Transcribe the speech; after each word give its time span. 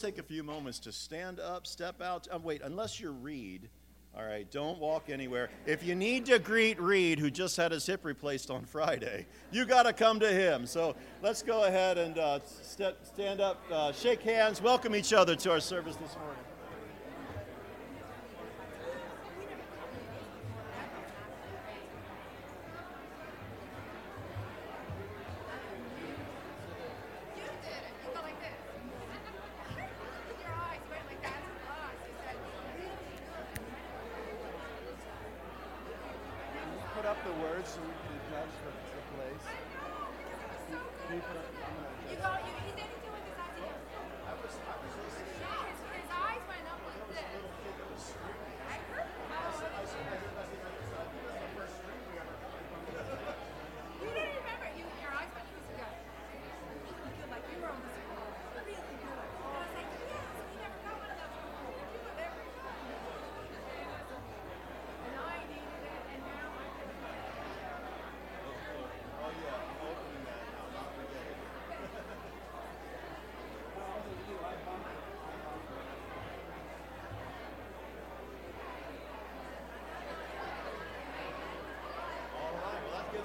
take 0.00 0.18
a 0.18 0.22
few 0.22 0.42
moments 0.42 0.78
to 0.80 0.92
stand 0.92 1.40
up, 1.40 1.66
step 1.66 2.00
out. 2.00 2.26
Uh, 2.32 2.38
wait, 2.38 2.62
unless 2.64 2.98
you're 2.98 3.12
Reed. 3.12 3.68
All 4.16 4.24
right, 4.24 4.50
don't 4.50 4.78
walk 4.80 5.08
anywhere. 5.08 5.50
If 5.66 5.84
you 5.84 5.94
need 5.94 6.26
to 6.26 6.40
greet 6.40 6.80
Reed, 6.80 7.20
who 7.20 7.30
just 7.30 7.56
had 7.56 7.70
his 7.70 7.86
hip 7.86 8.04
replaced 8.04 8.50
on 8.50 8.64
Friday, 8.64 9.26
you 9.52 9.64
got 9.64 9.84
to 9.84 9.92
come 9.92 10.18
to 10.20 10.32
him. 10.32 10.66
So 10.66 10.96
let's 11.22 11.42
go 11.42 11.64
ahead 11.64 11.96
and 11.96 12.18
uh, 12.18 12.40
stand 12.44 13.40
up, 13.40 13.62
uh, 13.70 13.92
shake 13.92 14.22
hands, 14.22 14.60
welcome 14.60 14.96
each 14.96 15.12
other 15.12 15.36
to 15.36 15.52
our 15.52 15.60
service 15.60 15.94
this 15.96 16.16
morning. 16.16 16.49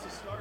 to 0.05 0.11
start. 0.11 0.34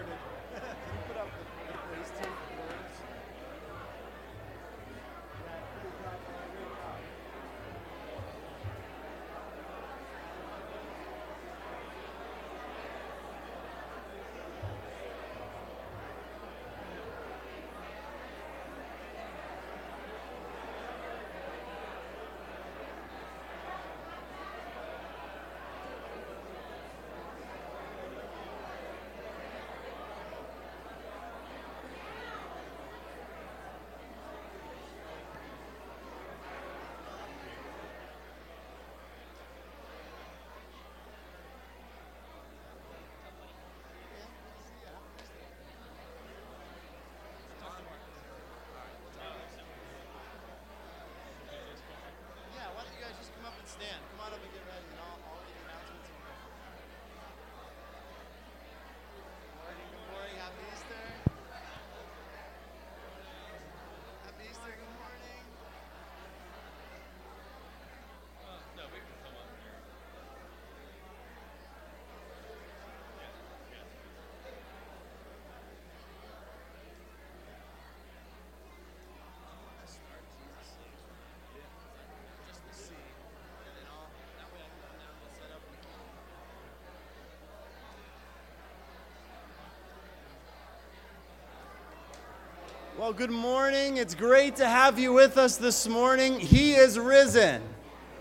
Well, 92.96 93.12
good 93.12 93.32
morning. 93.32 93.96
It's 93.96 94.14
great 94.14 94.54
to 94.56 94.68
have 94.68 95.00
you 95.00 95.12
with 95.12 95.36
us 95.36 95.56
this 95.56 95.88
morning. 95.88 96.38
He 96.38 96.74
is 96.74 96.96
risen. 96.96 97.60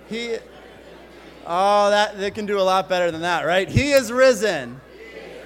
He 0.10 0.38
Oh, 1.46 1.92
that 1.92 2.18
they 2.18 2.32
can 2.32 2.48
do 2.48 2.60
a 2.60 2.64
lot 2.64 2.90
better 2.90 3.12
than 3.12 3.22
that, 3.22 3.46
right? 3.46 3.70
He 3.70 3.92
is 3.92 4.12
risen. 4.12 4.82
He 4.98 5.04
is 5.04 5.46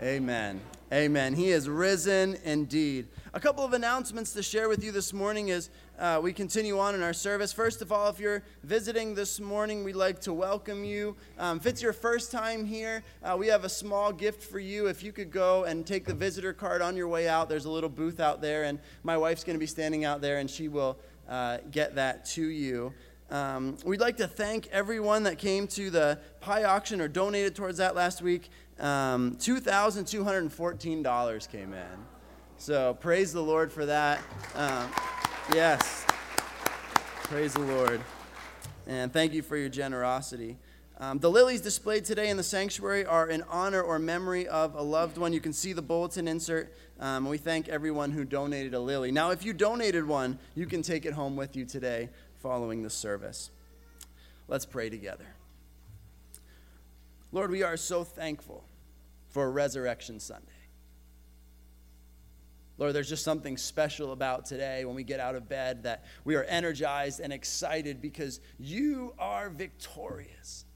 risen 0.00 0.16
Amen. 0.16 0.60
Amen. 0.92 1.34
He 1.34 1.50
is 1.50 1.68
risen 1.68 2.38
indeed. 2.44 3.08
A 3.36 3.38
couple 3.38 3.62
of 3.62 3.74
announcements 3.74 4.32
to 4.32 4.42
share 4.42 4.66
with 4.66 4.82
you 4.82 4.90
this 4.90 5.12
morning 5.12 5.50
as 5.50 5.68
uh, 5.98 6.18
we 6.22 6.32
continue 6.32 6.78
on 6.78 6.94
in 6.94 7.02
our 7.02 7.12
service. 7.12 7.52
First 7.52 7.82
of 7.82 7.92
all, 7.92 8.08
if 8.08 8.18
you're 8.18 8.42
visiting 8.62 9.14
this 9.14 9.40
morning, 9.40 9.84
we'd 9.84 9.94
like 9.94 10.22
to 10.22 10.32
welcome 10.32 10.84
you. 10.84 11.14
Um, 11.38 11.58
if 11.58 11.66
it's 11.66 11.82
your 11.82 11.92
first 11.92 12.32
time 12.32 12.64
here, 12.64 13.02
uh, 13.22 13.36
we 13.38 13.48
have 13.48 13.64
a 13.64 13.68
small 13.68 14.10
gift 14.10 14.42
for 14.42 14.58
you. 14.58 14.86
If 14.86 15.02
you 15.02 15.12
could 15.12 15.30
go 15.30 15.64
and 15.64 15.86
take 15.86 16.06
the 16.06 16.14
visitor 16.14 16.54
card 16.54 16.80
on 16.80 16.96
your 16.96 17.08
way 17.08 17.28
out, 17.28 17.50
there's 17.50 17.66
a 17.66 17.70
little 17.70 17.90
booth 17.90 18.20
out 18.20 18.40
there, 18.40 18.64
and 18.64 18.78
my 19.02 19.18
wife's 19.18 19.44
going 19.44 19.56
to 19.56 19.60
be 19.60 19.66
standing 19.66 20.06
out 20.06 20.22
there, 20.22 20.38
and 20.38 20.48
she 20.48 20.68
will 20.68 20.96
uh, 21.28 21.58
get 21.70 21.94
that 21.96 22.24
to 22.36 22.42
you. 22.42 22.94
Um, 23.30 23.76
we'd 23.84 24.00
like 24.00 24.16
to 24.16 24.28
thank 24.28 24.68
everyone 24.68 25.24
that 25.24 25.36
came 25.36 25.66
to 25.66 25.90
the 25.90 26.18
pie 26.40 26.64
auction 26.64 27.02
or 27.02 27.08
donated 27.08 27.54
towards 27.54 27.76
that 27.76 27.94
last 27.94 28.22
week. 28.22 28.48
Um, 28.80 29.36
$2,214 29.36 31.50
came 31.50 31.74
in. 31.74 32.15
So 32.58 32.94
praise 32.94 33.32
the 33.32 33.42
Lord 33.42 33.70
for 33.70 33.86
that. 33.86 34.20
Um, 34.54 34.90
yes. 35.54 36.06
Praise 37.24 37.52
the 37.52 37.60
Lord. 37.60 38.00
And 38.86 39.12
thank 39.12 39.34
you 39.34 39.42
for 39.42 39.56
your 39.56 39.68
generosity. 39.68 40.56
Um, 40.98 41.18
the 41.18 41.30
lilies 41.30 41.60
displayed 41.60 42.06
today 42.06 42.30
in 42.30 42.38
the 42.38 42.42
sanctuary 42.42 43.04
are 43.04 43.28
in 43.28 43.42
honor 43.50 43.82
or 43.82 43.98
memory 43.98 44.48
of 44.48 44.74
a 44.74 44.80
loved 44.80 45.18
one. 45.18 45.34
You 45.34 45.40
can 45.40 45.52
see 45.52 45.74
the 45.74 45.82
bulletin 45.82 46.26
insert. 46.26 46.74
Um, 46.98 47.28
we 47.28 47.36
thank 47.36 47.68
everyone 47.68 48.10
who 48.10 48.24
donated 48.24 48.72
a 48.72 48.80
lily. 48.80 49.12
Now, 49.12 49.30
if 49.30 49.44
you 49.44 49.52
donated 49.52 50.06
one, 50.06 50.38
you 50.54 50.64
can 50.64 50.80
take 50.80 51.04
it 51.04 51.12
home 51.12 51.36
with 51.36 51.56
you 51.56 51.66
today 51.66 52.08
following 52.40 52.82
the 52.82 52.90
service. 52.90 53.50
Let's 54.48 54.64
pray 54.64 54.88
together. 54.88 55.26
Lord, 57.32 57.50
we 57.50 57.62
are 57.62 57.76
so 57.76 58.02
thankful 58.02 58.64
for 59.28 59.50
Resurrection 59.50 60.18
Sunday. 60.20 60.55
Lord, 62.78 62.92
there's 62.92 63.08
just 63.08 63.24
something 63.24 63.56
special 63.56 64.12
about 64.12 64.44
today 64.44 64.84
when 64.84 64.94
we 64.94 65.02
get 65.02 65.18
out 65.18 65.34
of 65.34 65.48
bed 65.48 65.84
that 65.84 66.04
we 66.24 66.34
are 66.34 66.44
energized 66.44 67.20
and 67.20 67.32
excited 67.32 68.02
because 68.02 68.40
you 68.58 69.14
are 69.18 69.48
victorious. 69.48 70.66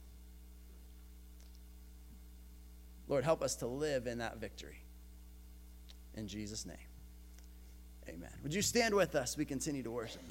Lord, 3.06 3.24
help 3.24 3.42
us 3.42 3.56
to 3.56 3.66
live 3.66 4.06
in 4.06 4.18
that 4.18 4.38
victory. 4.38 4.78
In 6.14 6.26
Jesus' 6.26 6.64
name, 6.64 6.76
amen. 8.08 8.30
Would 8.42 8.54
you 8.54 8.62
stand 8.62 8.94
with 8.94 9.14
us? 9.14 9.36
We 9.36 9.44
continue 9.44 9.82
to 9.82 9.90
worship. 9.90 10.22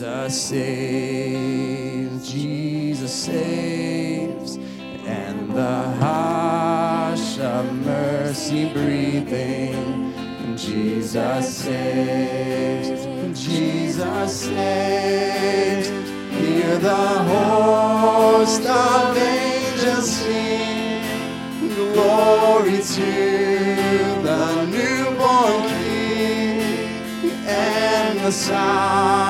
Jesus 0.00 0.42
saves, 0.48 2.32
Jesus 2.32 3.12
saves, 3.12 4.56
and 5.04 5.50
the 5.54 5.82
hush 6.00 7.38
of 7.38 7.70
mercy 7.84 8.72
breathing. 8.72 10.14
Jesus 10.56 11.54
saves, 11.54 13.04
Jesus 13.38 14.40
saves. 14.40 15.88
Hear 16.34 16.78
the 16.78 17.06
host 17.34 18.64
of 18.64 19.18
angels 19.18 20.10
sing, 20.10 21.02
glory 21.92 22.80
to 22.80 23.12
the 24.22 24.64
newborn 24.64 25.68
King 25.68 27.32
and 27.46 28.20
the 28.20 28.32
sound. 28.32 29.29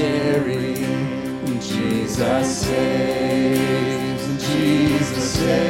sharing. 0.00 1.60
Jesus 1.60 2.62
saves, 2.64 4.24
Jesus 4.46 5.30
saves. 5.34 5.69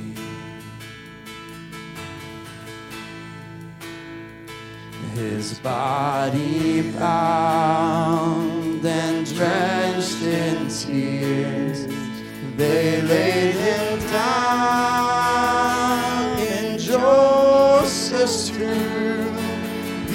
his 5.21 5.59
body 5.59 6.81
bound 6.93 8.83
and 8.83 9.35
drenched 9.35 10.23
in 10.23 10.67
tears, 10.67 11.85
they 12.57 13.01
laid 13.03 13.53
him 13.53 13.99
down 14.09 15.19
in 16.39 16.79
Joseph's 16.79 18.49
tomb, 18.49 19.35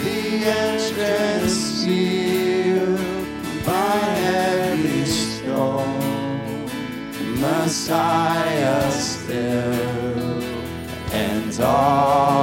the 0.03 0.45
entrance 0.65 1.53
sealed 1.53 2.99
by 3.65 4.01
every 4.25 5.05
stone. 5.05 6.67
Messiah 7.41 8.91
still 8.91 10.43
and 11.13 11.61
all. 11.61 12.36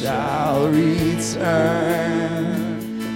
Shall 0.00 0.68
return 0.68 2.44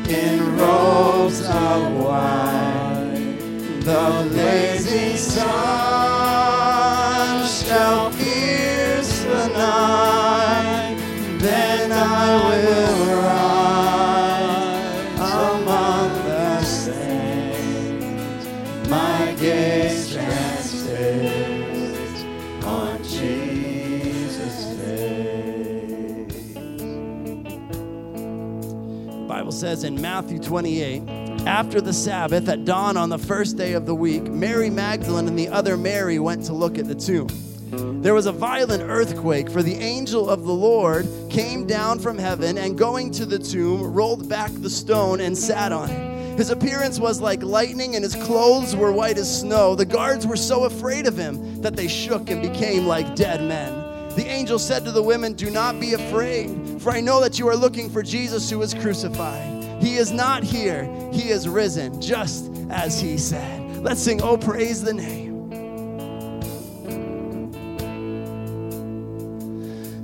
in 0.08 0.56
robes 0.56 1.40
of 1.42 1.92
white. 1.94 3.38
The 3.84 4.28
blazing 4.32 5.16
sun 5.16 5.91
says 29.72 29.84
in 29.84 29.98
Matthew 30.02 30.38
28, 30.38 31.00
after 31.46 31.80
the 31.80 31.94
Sabbath, 31.94 32.46
at 32.46 32.66
dawn 32.66 32.98
on 32.98 33.08
the 33.08 33.16
first 33.16 33.56
day 33.56 33.72
of 33.72 33.86
the 33.86 33.94
week, 33.94 34.24
Mary 34.24 34.68
Magdalene 34.68 35.26
and 35.26 35.38
the 35.38 35.48
other 35.48 35.78
Mary 35.78 36.18
went 36.18 36.44
to 36.44 36.52
look 36.52 36.76
at 36.76 36.86
the 36.86 36.94
tomb. 36.94 37.28
There 38.02 38.12
was 38.12 38.26
a 38.26 38.32
violent 38.32 38.82
earthquake, 38.82 39.50
for 39.50 39.62
the 39.62 39.76
angel 39.76 40.28
of 40.28 40.44
the 40.44 40.52
Lord 40.52 41.08
came 41.30 41.66
down 41.66 42.00
from 42.00 42.18
heaven 42.18 42.58
and 42.58 42.76
going 42.76 43.12
to 43.12 43.24
the 43.24 43.38
tomb, 43.38 43.94
rolled 43.94 44.28
back 44.28 44.50
the 44.52 44.68
stone 44.68 45.22
and 45.22 45.38
sat 45.38 45.72
on 45.72 45.88
it. 45.88 46.36
His 46.36 46.50
appearance 46.50 46.98
was 46.98 47.22
like 47.22 47.42
lightning, 47.42 47.94
and 47.94 48.04
his 48.04 48.14
clothes 48.14 48.76
were 48.76 48.92
white 48.92 49.16
as 49.16 49.40
snow. 49.40 49.74
The 49.74 49.86
guards 49.86 50.26
were 50.26 50.36
so 50.36 50.64
afraid 50.64 51.06
of 51.06 51.16
him 51.16 51.62
that 51.62 51.76
they 51.76 51.88
shook 51.88 52.28
and 52.28 52.42
became 52.42 52.86
like 52.86 53.14
dead 53.14 53.40
men. 53.40 53.72
The 54.16 54.26
angel 54.26 54.58
said 54.58 54.84
to 54.84 54.92
the 54.92 55.02
women, 55.02 55.32
Do 55.32 55.48
not 55.48 55.80
be 55.80 55.94
afraid, 55.94 56.82
for 56.82 56.90
I 56.90 57.00
know 57.00 57.22
that 57.22 57.38
you 57.38 57.48
are 57.48 57.56
looking 57.56 57.88
for 57.88 58.02
Jesus 58.02 58.50
who 58.50 58.58
was 58.58 58.74
crucified. 58.74 59.51
He 59.82 59.96
is 59.96 60.12
not 60.12 60.44
here, 60.44 60.84
he 61.12 61.30
is 61.30 61.48
risen, 61.48 62.00
just 62.00 62.52
as 62.70 63.00
he 63.00 63.18
said. 63.18 63.78
Let's 63.78 64.00
sing, 64.00 64.22
Oh, 64.22 64.38
praise 64.38 64.80
the 64.80 64.94
name. 64.94 65.52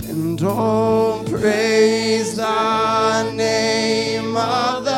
And 0.09 0.41
oh, 0.43 1.25
praise 1.29 2.35
the 2.35 3.33
name 3.35 4.37
of 4.37 4.85
the 4.85 4.98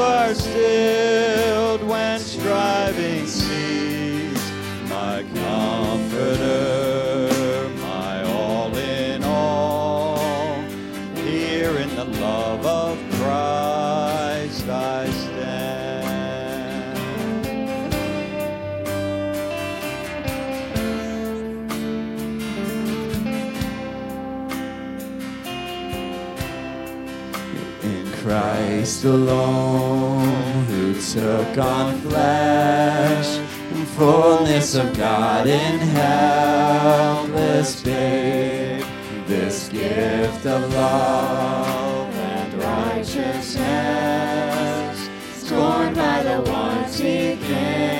are 0.00 0.34
stilled, 0.34 1.82
when 1.82 2.18
striving 2.20 3.26
Christ 28.80 29.04
alone, 29.04 30.64
who 30.64 30.98
took 30.98 31.58
on 31.58 32.00
flesh, 32.00 33.38
fullness 33.94 34.74
of 34.74 34.96
God 34.96 35.46
in 35.46 35.78
helpless 35.80 37.82
babe, 37.82 38.82
this 39.26 39.68
gift 39.68 40.46
of 40.46 40.72
love 40.72 42.14
and 42.14 42.54
righteousness, 42.54 45.10
scorned 45.36 45.94
by 45.94 46.22
the 46.22 46.40
ones 46.50 46.98
he 46.98 47.36
came 47.36 47.99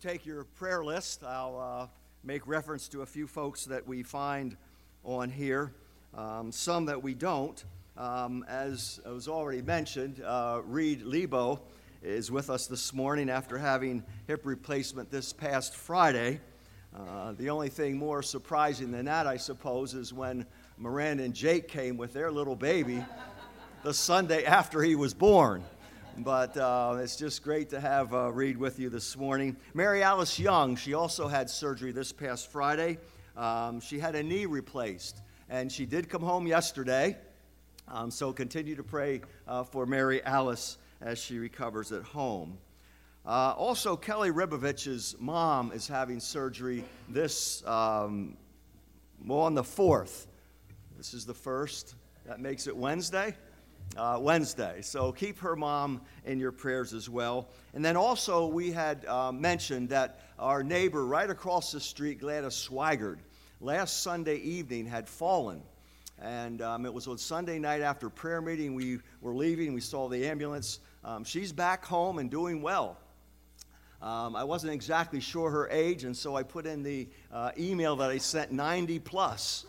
take 0.00 0.24
your 0.24 0.44
prayer 0.44 0.82
list, 0.82 1.22
I'll 1.22 1.58
uh, 1.60 1.86
make 2.24 2.46
reference 2.46 2.88
to 2.88 3.02
a 3.02 3.06
few 3.06 3.26
folks 3.26 3.66
that 3.66 3.86
we 3.86 4.02
find 4.02 4.56
on 5.04 5.28
here, 5.28 5.74
um, 6.14 6.50
some 6.52 6.86
that 6.86 7.02
we 7.02 7.12
don't. 7.12 7.62
Um, 7.98 8.42
as 8.48 8.98
was 9.04 9.28
already 9.28 9.60
mentioned, 9.60 10.22
uh, 10.24 10.62
Reed 10.64 11.02
Lebo 11.02 11.60
is 12.02 12.30
with 12.30 12.48
us 12.48 12.66
this 12.66 12.94
morning 12.94 13.28
after 13.28 13.58
having 13.58 14.02
hip 14.26 14.40
replacement 14.44 15.10
this 15.10 15.34
past 15.34 15.76
Friday. 15.76 16.40
Uh, 16.96 17.32
the 17.32 17.50
only 17.50 17.68
thing 17.68 17.98
more 17.98 18.22
surprising 18.22 18.90
than 18.90 19.04
that, 19.04 19.26
I 19.26 19.36
suppose, 19.36 19.92
is 19.92 20.14
when 20.14 20.46
Miranda 20.78 21.24
and 21.24 21.34
Jake 21.34 21.68
came 21.68 21.98
with 21.98 22.14
their 22.14 22.30
little 22.30 22.56
baby 22.56 23.04
the 23.82 23.92
Sunday 23.92 24.46
after 24.46 24.82
he 24.82 24.94
was 24.94 25.12
born. 25.12 25.62
But 26.18 26.56
uh, 26.56 26.98
it's 27.00 27.16
just 27.16 27.42
great 27.42 27.70
to 27.70 27.80
have 27.80 28.12
uh, 28.12 28.32
Reed 28.32 28.56
with 28.56 28.78
you 28.78 28.90
this 28.90 29.16
morning. 29.16 29.56
Mary 29.74 30.02
Alice 30.02 30.38
Young, 30.38 30.76
she 30.76 30.94
also 30.94 31.28
had 31.28 31.48
surgery 31.48 31.92
this 31.92 32.12
past 32.12 32.50
Friday. 32.50 32.98
Um, 33.36 33.80
she 33.80 33.98
had 33.98 34.14
a 34.14 34.22
knee 34.22 34.46
replaced, 34.46 35.22
and 35.48 35.70
she 35.70 35.86
did 35.86 36.08
come 36.08 36.22
home 36.22 36.46
yesterday. 36.46 37.16
Um, 37.88 38.10
so 38.10 38.32
continue 38.32 38.76
to 38.76 38.82
pray 38.82 39.22
uh, 39.46 39.64
for 39.64 39.86
Mary 39.86 40.22
Alice 40.24 40.78
as 41.00 41.18
she 41.18 41.38
recovers 41.38 41.92
at 41.92 42.02
home. 42.02 42.58
Uh, 43.24 43.54
also, 43.56 43.96
Kelly 43.96 44.30
Ribovich's 44.30 45.16
mom 45.18 45.72
is 45.72 45.86
having 45.86 46.20
surgery 46.20 46.84
this, 47.08 47.64
um, 47.66 48.36
well, 49.24 49.40
on 49.40 49.54
the 49.54 49.62
4th. 49.62 50.26
This 50.96 51.14
is 51.14 51.24
the 51.24 51.34
first. 51.34 51.94
That 52.26 52.40
makes 52.40 52.66
it 52.66 52.76
Wednesday. 52.76 53.34
Uh, 53.96 54.18
Wednesday. 54.20 54.80
So 54.82 55.12
keep 55.12 55.38
her 55.40 55.56
mom 55.56 56.00
in 56.24 56.38
your 56.38 56.52
prayers 56.52 56.92
as 56.92 57.08
well. 57.08 57.48
And 57.74 57.84
then 57.84 57.96
also, 57.96 58.46
we 58.46 58.70
had 58.70 59.04
uh, 59.06 59.32
mentioned 59.32 59.88
that 59.90 60.20
our 60.38 60.62
neighbor 60.62 61.06
right 61.06 61.28
across 61.28 61.72
the 61.72 61.80
street, 61.80 62.20
Gladys 62.20 62.54
Swigert, 62.54 63.18
last 63.60 64.02
Sunday 64.02 64.36
evening 64.36 64.86
had 64.86 65.08
fallen. 65.08 65.62
And 66.20 66.60
um, 66.62 66.84
it 66.84 66.92
was 66.92 67.06
on 67.08 67.18
Sunday 67.18 67.58
night 67.58 67.80
after 67.80 68.10
prayer 68.10 68.42
meeting. 68.42 68.74
We 68.74 68.98
were 69.20 69.34
leaving, 69.34 69.72
we 69.74 69.80
saw 69.80 70.08
the 70.08 70.26
ambulance. 70.26 70.80
Um, 71.04 71.24
she's 71.24 71.52
back 71.52 71.84
home 71.84 72.18
and 72.18 72.30
doing 72.30 72.60
well. 72.60 72.98
Um, 74.02 74.34
I 74.34 74.44
wasn't 74.44 74.72
exactly 74.72 75.20
sure 75.20 75.50
her 75.50 75.68
age, 75.70 76.04
and 76.04 76.16
so 76.16 76.34
I 76.34 76.42
put 76.42 76.66
in 76.66 76.82
the 76.82 77.06
uh, 77.30 77.52
email 77.58 77.96
that 77.96 78.10
I 78.10 78.16
sent 78.16 78.50
90 78.50 78.98
plus. 79.00 79.66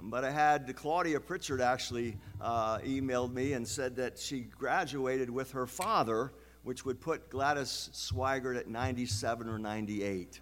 But 0.00 0.24
I 0.24 0.30
had 0.30 0.74
Claudia 0.76 1.20
Pritchard 1.20 1.60
actually 1.60 2.16
uh, 2.40 2.78
emailed 2.78 3.32
me 3.32 3.52
and 3.54 3.66
said 3.66 3.96
that 3.96 4.18
she 4.18 4.40
graduated 4.40 5.30
with 5.30 5.52
her 5.52 5.66
father, 5.66 6.32
which 6.62 6.84
would 6.84 7.00
put 7.00 7.30
Gladys 7.30 7.90
Swigert 7.92 8.58
at 8.58 8.68
97 8.68 9.48
or 9.48 9.58
98. 9.58 10.40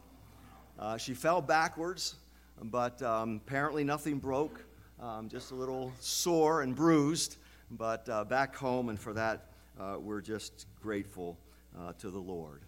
Uh, 0.78 0.96
she 0.96 1.14
fell 1.14 1.40
backwards, 1.40 2.16
but 2.64 3.00
um, 3.02 3.40
apparently 3.46 3.84
nothing 3.84 4.18
broke, 4.18 4.64
um, 5.00 5.28
just 5.28 5.50
a 5.50 5.54
little 5.54 5.92
sore 6.00 6.62
and 6.62 6.74
bruised, 6.74 7.36
but 7.70 8.08
uh, 8.08 8.24
back 8.24 8.56
home, 8.56 8.88
and 8.88 8.98
for 8.98 9.12
that, 9.12 9.50
uh, 9.78 9.96
we're 9.98 10.20
just 10.20 10.66
grateful 10.80 11.38
uh, 11.78 11.92
to 11.94 12.10
the 12.10 12.18
Lord. 12.18 12.62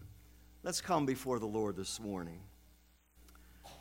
Let's 0.63 0.81
come 0.81 1.07
before 1.07 1.39
the 1.39 1.47
Lord 1.47 1.77
this 1.77 2.01
morning. 2.01 2.41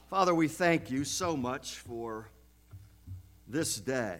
Father, 0.09 0.35
we 0.35 0.47
thank 0.47 0.91
you 0.91 1.03
so 1.03 1.35
much 1.35 1.77
for 1.77 2.27
this 3.53 3.79
day. 3.79 4.19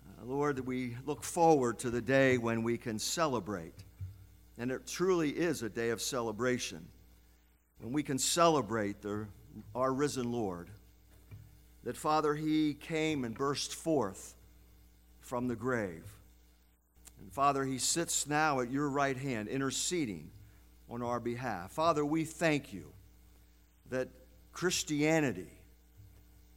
Uh, 0.00 0.24
Lord, 0.24 0.58
we 0.66 0.96
look 1.06 1.22
forward 1.22 1.78
to 1.78 1.90
the 1.90 2.02
day 2.02 2.38
when 2.38 2.64
we 2.64 2.76
can 2.76 2.98
celebrate. 2.98 3.84
And 4.58 4.72
it 4.72 4.84
truly 4.84 5.30
is 5.30 5.62
a 5.62 5.68
day 5.68 5.90
of 5.90 6.02
celebration. 6.02 6.88
When 7.78 7.92
we 7.92 8.02
can 8.02 8.18
celebrate 8.18 9.00
the, 9.00 9.28
our 9.76 9.92
risen 9.92 10.32
Lord. 10.32 10.70
That, 11.84 11.96
Father, 11.96 12.34
He 12.34 12.74
came 12.74 13.24
and 13.24 13.32
burst 13.32 13.76
forth 13.76 14.34
from 15.20 15.46
the 15.46 15.54
grave. 15.54 16.04
And, 17.20 17.32
Father, 17.32 17.64
He 17.64 17.78
sits 17.78 18.26
now 18.26 18.58
at 18.58 18.72
your 18.72 18.88
right 18.88 19.16
hand, 19.16 19.46
interceding 19.46 20.32
on 20.90 21.00
our 21.00 21.20
behalf. 21.20 21.70
Father, 21.70 22.04
we 22.04 22.24
thank 22.24 22.72
you 22.72 22.92
that 23.90 24.08
Christianity 24.52 25.52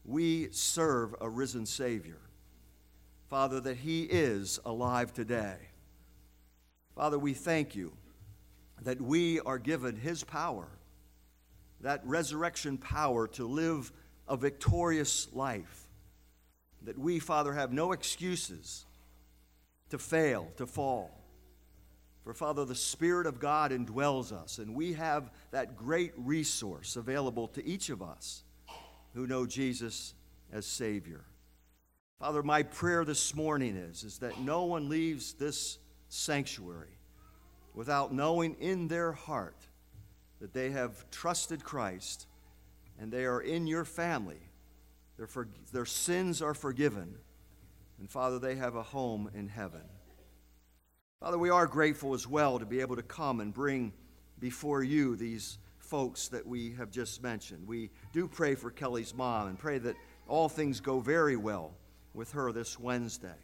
we 0.07 0.47
serve 0.51 1.13
a 1.19 1.29
risen 1.29 1.65
Savior. 1.65 2.17
Father, 3.27 3.59
that 3.59 3.77
He 3.77 4.03
is 4.03 4.57
alive 4.65 5.13
today. 5.13 5.57
Father, 6.95 7.19
we 7.19 7.33
thank 7.33 7.75
you 7.75 7.91
that 8.81 9.01
we 9.01 9.41
are 9.41 9.59
given 9.59 9.97
His 9.97 10.23
power, 10.23 10.69
that 11.81 12.01
resurrection 12.05 12.77
power 12.77 13.27
to 13.27 13.45
live 13.45 13.91
a 14.29 14.37
victorious 14.37 15.27
life. 15.33 15.87
That 16.83 16.97
we, 16.97 17.19
Father, 17.19 17.53
have 17.53 17.73
no 17.73 17.91
excuses 17.91 18.85
to 19.89 19.97
fail, 19.97 20.47
to 20.55 20.65
fall. 20.65 21.11
For, 22.23 22.33
Father, 22.33 22.63
the 22.63 22.75
Spirit 22.75 23.27
of 23.27 23.39
God 23.39 23.71
indwells 23.71 24.31
us, 24.31 24.57
and 24.57 24.73
we 24.73 24.93
have 24.93 25.31
that 25.51 25.75
great 25.75 26.13
resource 26.15 26.95
available 26.95 27.49
to 27.49 27.65
each 27.65 27.89
of 27.89 28.01
us 28.01 28.43
who 29.13 29.27
know 29.27 29.45
Jesus 29.45 30.13
as 30.51 30.65
Savior. 30.65 31.23
Father, 32.19 32.41
my 32.41 32.63
prayer 32.63 33.05
this 33.05 33.35
morning 33.35 33.75
is, 33.75 34.03
is 34.03 34.19
that 34.19 34.39
no 34.39 34.65
one 34.65 34.89
leaves 34.89 35.33
this 35.33 35.77
sanctuary 36.09 36.97
without 37.73 38.13
knowing 38.13 38.55
in 38.55 38.87
their 38.87 39.11
heart 39.11 39.67
that 40.41 40.53
they 40.53 40.71
have 40.71 41.09
trusted 41.11 41.63
Christ 41.63 42.25
and 42.99 43.11
they 43.11 43.25
are 43.25 43.41
in 43.41 43.67
your 43.67 43.85
family. 43.85 44.39
Their, 45.17 45.27
for, 45.27 45.47
their 45.71 45.85
sins 45.85 46.41
are 46.41 46.53
forgiven. 46.53 47.15
And 47.99 48.09
Father, 48.09 48.39
they 48.39 48.55
have 48.55 48.75
a 48.75 48.83
home 48.83 49.29
in 49.33 49.47
heaven. 49.47 49.83
Father, 51.19 51.37
we 51.37 51.49
are 51.49 51.65
grateful 51.65 52.13
as 52.13 52.27
well 52.27 52.59
to 52.59 52.65
be 52.65 52.81
able 52.81 52.95
to 52.95 53.03
come 53.03 53.39
and 53.39 53.53
bring 53.53 53.93
before 54.39 54.83
you 54.83 55.15
these 55.15 55.57
folks 55.87 56.27
that 56.27 56.45
we 56.45 56.73
have 56.73 56.91
just 56.91 57.23
mentioned. 57.23 57.65
We 57.65 57.89
do 58.11 58.27
pray 58.27 58.55
for 58.55 58.69
Kelly's 58.69 59.15
mom 59.15 59.47
and 59.47 59.57
pray 59.57 59.77
that 59.77 59.95
all 60.27 60.49
things 60.49 60.81
go 60.81 60.99
very 60.99 61.37
well 61.37 61.75
with 62.13 62.33
her 62.33 62.51
this 62.51 62.77
Wednesday. 62.77 63.39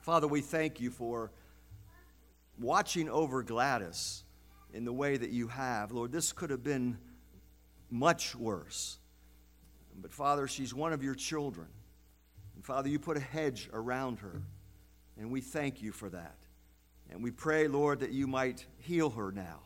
Father, 0.00 0.26
we 0.26 0.40
thank 0.40 0.80
you 0.80 0.90
for 0.90 1.30
watching 2.58 3.08
over 3.10 3.42
Gladys 3.42 4.24
in 4.72 4.86
the 4.86 4.92
way 4.92 5.16
that 5.16 5.30
you 5.30 5.48
have. 5.48 5.92
Lord, 5.92 6.10
this 6.10 6.32
could 6.32 6.48
have 6.48 6.64
been 6.64 6.96
much 7.90 8.34
worse. 8.34 8.98
But 10.00 10.14
Father, 10.14 10.48
she's 10.48 10.72
one 10.72 10.94
of 10.94 11.02
your 11.02 11.14
children. 11.14 11.68
And 12.54 12.64
Father, 12.64 12.88
you 12.88 12.98
put 12.98 13.18
a 13.18 13.20
hedge 13.20 13.68
around 13.74 14.20
her. 14.20 14.40
And 15.18 15.30
we 15.30 15.42
thank 15.42 15.82
you 15.82 15.92
for 15.92 16.08
that. 16.08 16.36
And 17.10 17.22
we 17.22 17.30
pray, 17.30 17.68
Lord, 17.68 18.00
that 18.00 18.10
you 18.10 18.26
might 18.26 18.64
heal 18.78 19.10
her 19.10 19.30
now 19.30 19.60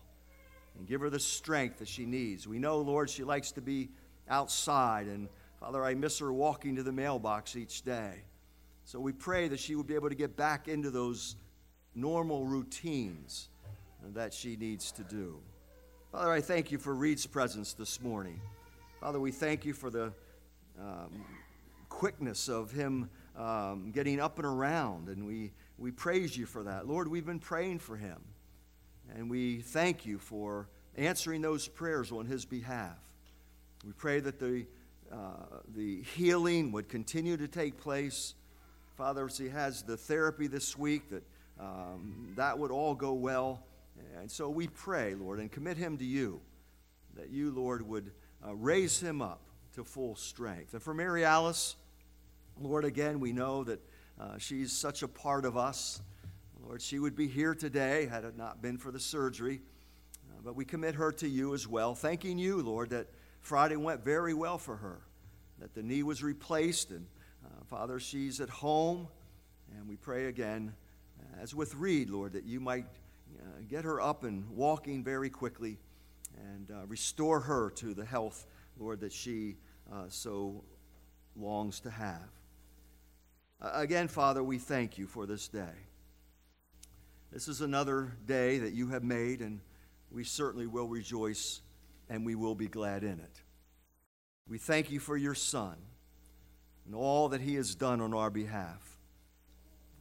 and 0.79 0.87
give 0.87 1.01
her 1.01 1.11
the 1.11 1.21
strength 1.21 1.79
that 1.79 1.89
she 1.89 2.07
needs. 2.07 2.47
We 2.47 2.59
know, 2.59 2.79
Lord, 2.79 3.11
she 3.11 3.25
likes 3.25 3.53
to 3.53 3.61
be 3.61 3.91
outside, 4.29 5.07
and 5.07 5.29
Father, 5.61 5.85
I 5.85 5.95
miss 5.95 6.19
her 6.19 6.33
walking 6.33 6.77
to 6.77 6.83
the 6.83 6.93
mailbox 6.93 7.57
each 7.57 7.83
day. 7.83 8.23
So 8.85 9.01
we 9.01 9.13
pray 9.13 9.49
that 9.49 9.59
she 9.59 9.75
will 9.75 9.85
be 9.85 9.95
able 9.95 10.09
to 10.09 10.15
get 10.15 10.37
back 10.37 10.69
into 10.69 10.91
those 10.91 11.37
normal 11.95 12.45
routines 12.45 13.49
that 14.15 14.33
she 14.33 14.57
needs 14.57 14.93
to 14.93 15.03
do. 15.03 15.41
Father, 16.13 16.31
I 16.31 16.41
thank 16.41 16.71
you 16.71 16.79
for 16.79 16.95
Reed's 16.95 17.27
presence 17.27 17.73
this 17.73 18.01
morning. 18.01 18.41
Father, 19.01 19.19
we 19.19 19.33
thank 19.33 19.65
you 19.65 19.73
for 19.73 19.91
the 19.91 20.13
um, 20.81 21.25
quickness 21.89 22.49
of 22.49 22.71
him 22.71 23.11
um, 23.37 23.91
getting 23.93 24.21
up 24.21 24.39
and 24.39 24.47
around, 24.47 25.09
and 25.09 25.27
we, 25.27 25.53
we 25.79 25.91
praise 25.91 26.37
you 26.37 26.47
for 26.47 26.63
that. 26.63 26.87
Lord, 26.87 27.09
we've 27.09 27.27
been 27.27 27.39
praying 27.39 27.81
for 27.81 27.97
him. 27.97 28.23
And 29.15 29.31
we 29.31 29.61
thank 29.61 30.07
you 30.07 30.19
for 30.19 30.69
answering 30.97 31.43
those 31.43 31.69
prayers 31.69 32.13
on 32.13 32.27
his 32.27 32.45
behalf. 32.45 32.99
We 33.85 33.93
pray 33.93 34.21
that 34.21 34.39
the, 34.39 34.67
uh, 35.13 35.61
the 35.75 36.03
healing 36.03 36.73
would 36.73 36.89
continue 36.89 37.37
to 37.37 37.49
take 37.49 37.79
place. 37.79 38.35
Father, 38.97 39.27
as 39.27 39.39
he 39.39 39.49
has 39.49 39.83
the 39.83 39.97
therapy 39.97 40.47
this 40.47 40.77
week, 40.77 41.11
that 41.11 41.23
um, 41.59 42.33
that 42.37 42.59
would 42.59 42.71
all 42.71 42.95
go 42.95 43.13
well. 43.13 43.63
And 44.19 44.31
so 44.31 44.49
we 44.49 44.69
pray, 44.69 45.15
Lord, 45.15 45.41
and 45.41 45.51
commit 45.51 45.77
him 45.77 45.97
to 45.99 46.05
you, 46.05 46.41
that 47.15 47.31
you, 47.31 47.51
Lord, 47.51 47.87
would 47.87 48.11
uh, 48.47 48.55
raise 48.55 49.01
him 49.01 49.23
up 49.23 49.41
to 49.75 49.85
full 49.85 50.17
strength. 50.17 50.75
And 50.75 50.83
for 50.83 50.93
Mary 50.93 51.25
Alice, 51.25 51.77
Lord, 52.61 52.85
again, 52.85 53.21
we 53.21 53.33
know 53.33 53.65
that 53.65 53.81
uh, 54.21 54.39
she's 54.39 54.73
such 54.73 55.03
a 55.03 55.09
part 55.09 55.45
of 55.45 55.57
us. 55.57 56.01
Lord, 56.63 56.83
she 56.83 56.99
would 56.99 57.15
be 57.15 57.29
here 57.29 57.55
today 57.55 58.07
had 58.07 58.25
it 58.25 58.37
not 58.37 58.63
been 58.63 58.79
for 58.79 58.91
the 58.91 59.01
surgery. 59.01 59.61
Uh, 60.29 60.41
but 60.45 60.57
we 60.57 60.65
commit 60.65 60.95
her 60.95 61.13
to 61.13 61.29
you 61.29 61.55
as 61.55 61.67
well, 61.67 61.95
thanking 61.95 62.39
you, 62.39 62.63
Lord, 62.63 62.91
that 62.91 63.07
Friday 63.41 63.77
went 63.77 64.05
very 64.05 64.35
well 64.35 64.59
for 64.59 64.77
her, 64.77 65.01
that 65.59 65.75
the 65.75 65.83
knee 65.83 66.03
was 66.03 66.23
replaced. 66.23 66.91
And 66.91 67.07
uh, 67.45 67.65
Father, 67.67 68.01
she's 68.01 68.41
at 68.41 68.49
home. 68.49 69.09
And 69.77 69.89
we 69.89 69.97
pray 69.97 70.27
again, 70.27 70.75
uh, 71.21 71.43
as 71.43 71.55
with 71.55 71.75
Reed, 71.75 72.11
Lord, 72.11 72.33
that 72.33 72.45
you 72.45 72.61
might 72.61 72.87
uh, 73.39 73.61
get 73.69 73.85
her 73.85 74.01
up 74.01 74.25
and 74.25 74.49
walking 74.51 75.03
very 75.03 75.31
quickly 75.31 75.79
and 76.53 76.71
uh, 76.71 76.87
restore 76.87 77.41
her 77.41 77.71
to 77.71 77.95
the 77.95 78.05
health, 78.05 78.47
Lord, 78.79 79.01
that 79.01 79.13
she 79.13 79.57
uh, 79.93 80.05
so 80.09 80.65
longs 81.37 81.81
to 81.81 81.91
have. 81.91 82.29
again, 83.61 84.09
Father, 84.09 84.43
we 84.43 84.59
thank 84.59 84.99
you 84.99 85.07
for 85.07 85.27
this 85.27 85.49
day. 85.49 85.86
This 87.37 87.49
is 87.49 87.61
another 87.61 88.17
day 88.25 88.61
that 88.61 88.73
you 88.73 88.89
have 88.89 89.05
made, 89.05 89.43
and 89.43 89.61
we 90.11 90.25
certainly 90.25 90.67
will 90.67 90.89
rejoice 90.89 91.61
and 92.09 92.25
we 92.25 92.35
will 92.35 92.55
be 92.55 92.67
glad 92.67 93.05
in 93.05 93.21
it. 93.21 93.43
We 94.49 94.57
thank 94.57 94.91
you 94.91 95.01
for 95.01 95.19
your 95.19 95.35
Son 95.35 95.77
and 96.87 96.95
all 96.95 97.29
that 97.29 97.43
he 97.43 97.57
has 97.57 97.75
done 97.75 98.01
on 98.01 98.15
our 98.15 98.31
behalf. 98.31 98.97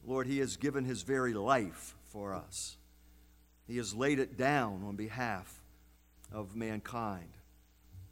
Lord, 0.02 0.26
he 0.26 0.38
has 0.38 0.56
given 0.56 0.86
his 0.86 1.02
very 1.02 1.34
life 1.34 1.94
for 2.04 2.32
us, 2.32 2.78
he 3.66 3.76
has 3.76 3.94
laid 3.94 4.18
it 4.18 4.38
down 4.38 4.82
on 4.82 4.96
behalf 4.96 5.60
of 6.32 6.56
mankind. 6.56 7.36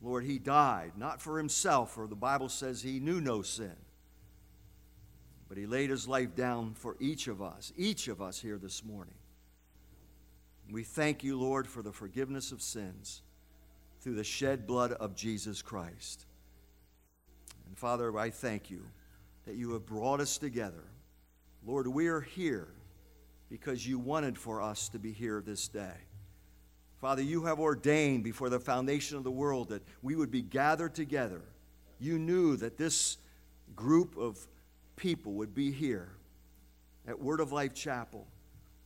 Lord, 0.03 0.25
he 0.25 0.39
died 0.39 0.99
not 0.99 1.23
for 1.23 1.39
himself, 1.39 1.95
for 1.95 2.07
the 2.07 2.15
Bible 2.15 2.51
says 2.51 2.83
he 2.83 3.01
knew 3.01 3.23
no 3.23 3.41
sin 3.41 3.84
but 5.55 5.61
he 5.61 5.69
laid 5.69 5.89
his 5.89 6.09
life 6.09 6.35
down 6.35 6.75
for 6.75 6.97
each 6.99 7.29
of 7.29 7.41
us, 7.41 7.73
each 7.77 8.09
of 8.09 8.21
us 8.21 8.41
here 8.41 8.59
this 8.59 8.85
morning. 8.85 9.15
We 10.69 10.83
thank 10.83 11.23
you, 11.23 11.39
Lord, 11.39 11.69
for 11.69 11.81
the 11.81 11.93
forgiveness 11.93 12.51
of 12.51 12.61
sins 12.61 13.23
through 14.01 14.17
the 14.17 14.25
shed 14.25 14.67
blood 14.67 14.91
of 14.95 15.15
Jesus 15.15 15.63
Christ. 15.63 16.27
And 17.69 17.79
Father, 17.79 18.19
I 18.19 18.31
thank 18.31 18.69
you 18.69 18.83
that 19.47 19.55
you 19.55 19.71
have 19.75 19.87
brought 19.87 20.19
us 20.19 20.39
together 20.39 20.83
Lord, 21.65 21.87
we're 21.87 22.21
here 22.21 22.67
because 23.49 23.87
you 23.87 23.97
wanted 24.01 24.37
for 24.37 24.61
us 24.61 24.89
to 24.89 24.99
be 24.99 25.13
here 25.13 25.41
this 25.41 25.69
day. 25.69 25.95
Father, 27.01 27.23
you 27.23 27.45
have 27.45 27.61
ordained 27.61 28.25
before 28.25 28.49
the 28.49 28.59
foundation 28.59 29.17
of 29.17 29.23
the 29.23 29.31
world 29.31 29.69
that 29.69 29.87
we 30.03 30.17
would 30.17 30.33
be 30.33 30.43
gathered 30.43 30.97
together. 30.97 31.43
You 32.01 32.19
knew 32.19 32.57
that 32.57 32.77
this 32.77 33.19
group 33.77 34.17
of 34.19 34.49
people 34.97 35.33
would 35.35 35.55
be 35.55 35.71
here 35.71 36.11
at 37.07 37.19
Word 37.19 37.41
of 37.41 37.53
Life 37.53 37.75
Chapel 37.75 38.27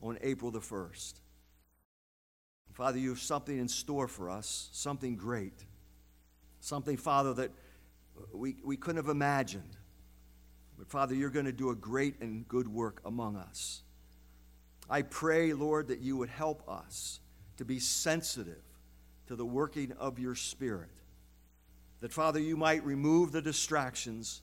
on 0.01 0.17
April 0.21 0.51
the 0.51 0.59
1st. 0.59 1.13
Father, 2.73 2.97
you 2.97 3.09
have 3.09 3.19
something 3.19 3.57
in 3.57 3.67
store 3.67 4.07
for 4.07 4.29
us, 4.29 4.69
something 4.71 5.17
great. 5.17 5.65
Something, 6.61 6.95
Father, 6.95 7.33
that 7.33 7.51
we, 8.33 8.55
we 8.63 8.77
couldn't 8.77 9.03
have 9.03 9.09
imagined. 9.09 9.75
But 10.77 10.87
Father, 10.87 11.13
you're 11.13 11.29
going 11.29 11.45
to 11.45 11.51
do 11.51 11.71
a 11.71 11.75
great 11.75 12.21
and 12.21 12.47
good 12.47 12.69
work 12.69 13.01
among 13.03 13.35
us. 13.35 13.83
I 14.89 15.01
pray, 15.01 15.51
Lord, 15.51 15.89
that 15.89 15.99
you 15.99 16.15
would 16.15 16.29
help 16.29 16.67
us 16.69 17.19
to 17.57 17.65
be 17.65 17.79
sensitive 17.79 18.63
to 19.27 19.35
the 19.35 19.45
working 19.45 19.91
of 19.99 20.17
your 20.17 20.35
Spirit. 20.35 20.89
That, 21.99 22.13
Father, 22.13 22.39
you 22.39 22.55
might 22.55 22.83
remove 22.85 23.33
the 23.33 23.41
distractions, 23.41 24.41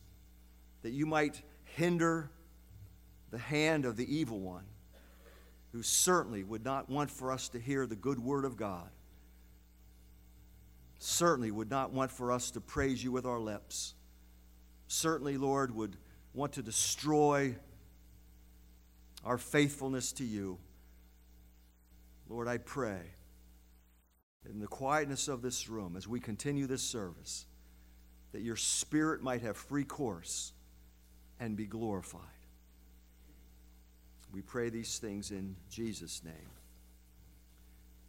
that 0.82 0.90
you 0.90 1.06
might 1.06 1.42
hinder 1.76 2.30
the 3.30 3.38
hand 3.38 3.84
of 3.84 3.96
the 3.96 4.16
evil 4.16 4.40
one, 4.40 4.64
who 5.72 5.82
certainly 5.82 6.42
would 6.42 6.64
not 6.64 6.88
want 6.88 7.10
for 7.10 7.30
us 7.30 7.50
to 7.50 7.60
hear 7.60 7.86
the 7.86 7.94
good 7.94 8.18
word 8.18 8.46
of 8.46 8.56
God, 8.56 8.88
certainly 10.98 11.50
would 11.50 11.68
not 11.68 11.92
want 11.92 12.10
for 12.10 12.32
us 12.32 12.50
to 12.52 12.62
praise 12.62 13.04
you 13.04 13.12
with 13.12 13.26
our 13.26 13.38
lips, 13.38 13.94
certainly, 14.88 15.36
Lord, 15.36 15.74
would 15.74 15.96
want 16.32 16.54
to 16.54 16.62
destroy 16.62 17.54
our 19.22 19.36
faithfulness 19.36 20.12
to 20.12 20.24
you. 20.24 20.56
Lord, 22.26 22.48
I 22.48 22.56
pray 22.56 23.00
in 24.48 24.60
the 24.60 24.66
quietness 24.66 25.28
of 25.28 25.42
this 25.42 25.68
room 25.68 25.94
as 25.94 26.08
we 26.08 26.20
continue 26.20 26.66
this 26.66 26.82
service 26.82 27.44
that 28.32 28.40
your 28.40 28.56
spirit 28.56 29.22
might 29.22 29.42
have 29.42 29.58
free 29.58 29.84
course 29.84 30.52
and 31.40 31.56
be 31.56 31.66
glorified. 31.66 32.20
We 34.32 34.42
pray 34.42 34.68
these 34.68 34.98
things 34.98 35.30
in 35.30 35.56
Jesus' 35.70 36.22
name. 36.24 36.34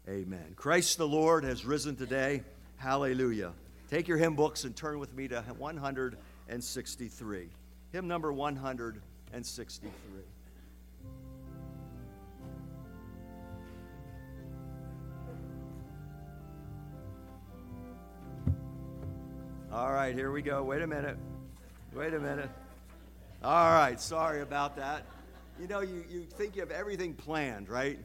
Amen. 0.09 0.53
Christ 0.55 0.97
the 0.97 1.07
Lord 1.07 1.43
has 1.43 1.63
risen 1.65 1.95
today. 1.95 2.41
Hallelujah. 2.77 3.53
Take 3.89 4.07
your 4.07 4.17
hymn 4.17 4.35
books 4.35 4.63
and 4.63 4.75
turn 4.75 4.97
with 4.99 5.13
me 5.13 5.27
to 5.29 5.41
163. 5.41 7.49
Hymn 7.91 8.07
number 8.07 8.33
163. 8.33 9.89
All 19.71 19.93
right, 19.93 20.15
here 20.15 20.31
we 20.31 20.41
go. 20.41 20.63
Wait 20.63 20.81
a 20.81 20.87
minute. 20.87 21.17
Wait 21.93 22.13
a 22.13 22.19
minute. 22.19 22.49
All 23.43 23.71
right, 23.71 23.99
sorry 23.99 24.41
about 24.41 24.75
that. 24.77 25.05
You 25.59 25.67
know, 25.67 25.81
you, 25.81 26.03
you 26.09 26.21
think 26.21 26.55
you 26.55 26.61
have 26.61 26.71
everything 26.71 27.13
planned, 27.13 27.69
right? 27.69 27.99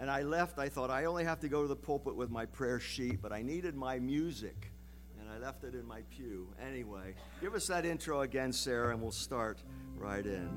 And 0.00 0.10
I 0.10 0.22
left, 0.22 0.58
I 0.58 0.68
thought 0.68 0.90
I 0.90 1.04
only 1.04 1.24
have 1.24 1.38
to 1.40 1.48
go 1.48 1.62
to 1.62 1.68
the 1.68 1.76
pulpit 1.76 2.16
with 2.16 2.30
my 2.30 2.44
prayer 2.46 2.80
sheet, 2.80 3.22
but 3.22 3.32
I 3.32 3.42
needed 3.42 3.76
my 3.76 4.00
music, 4.00 4.72
and 5.20 5.30
I 5.30 5.38
left 5.38 5.62
it 5.62 5.74
in 5.74 5.86
my 5.86 6.00
pew. 6.10 6.48
Anyway, 6.60 7.14
give 7.40 7.54
us 7.54 7.68
that 7.68 7.86
intro 7.86 8.22
again, 8.22 8.52
Sarah, 8.52 8.90
and 8.92 9.00
we'll 9.00 9.12
start 9.12 9.62
right 9.96 10.26
in. 10.26 10.50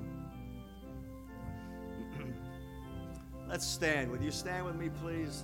Let's 3.48 3.68
stand. 3.68 4.10
Would 4.10 4.24
you 4.24 4.32
stand 4.32 4.66
with 4.66 4.76
me, 4.76 4.90
please? 5.02 5.44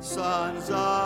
Sons 0.00 0.70
of 0.70 1.01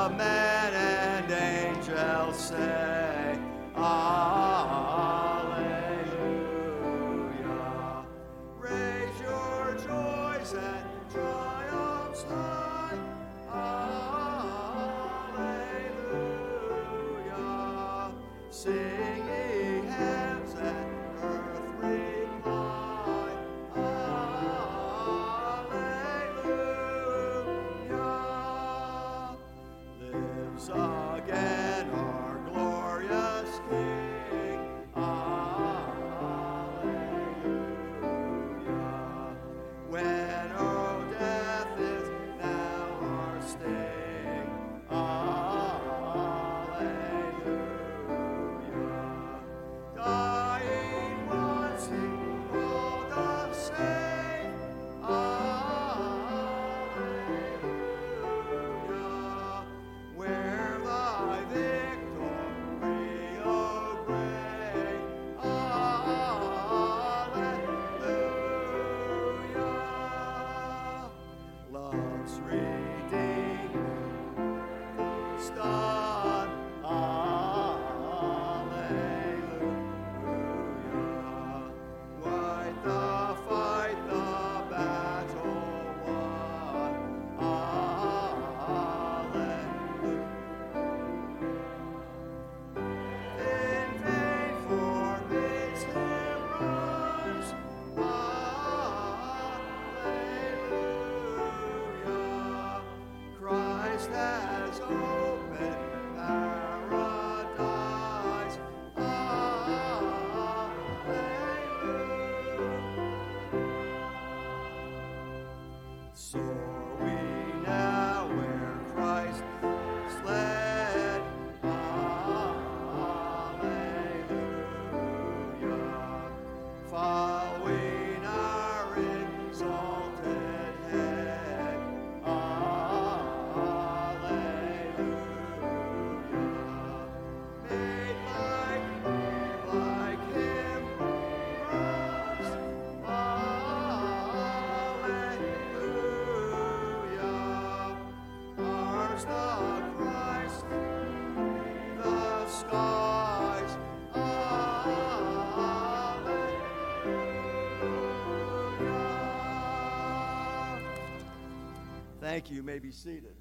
Thank 162.36 162.50
you. 162.50 162.56
You 162.56 162.62
may 162.62 162.78
be 162.78 162.90
seated. 162.90 163.34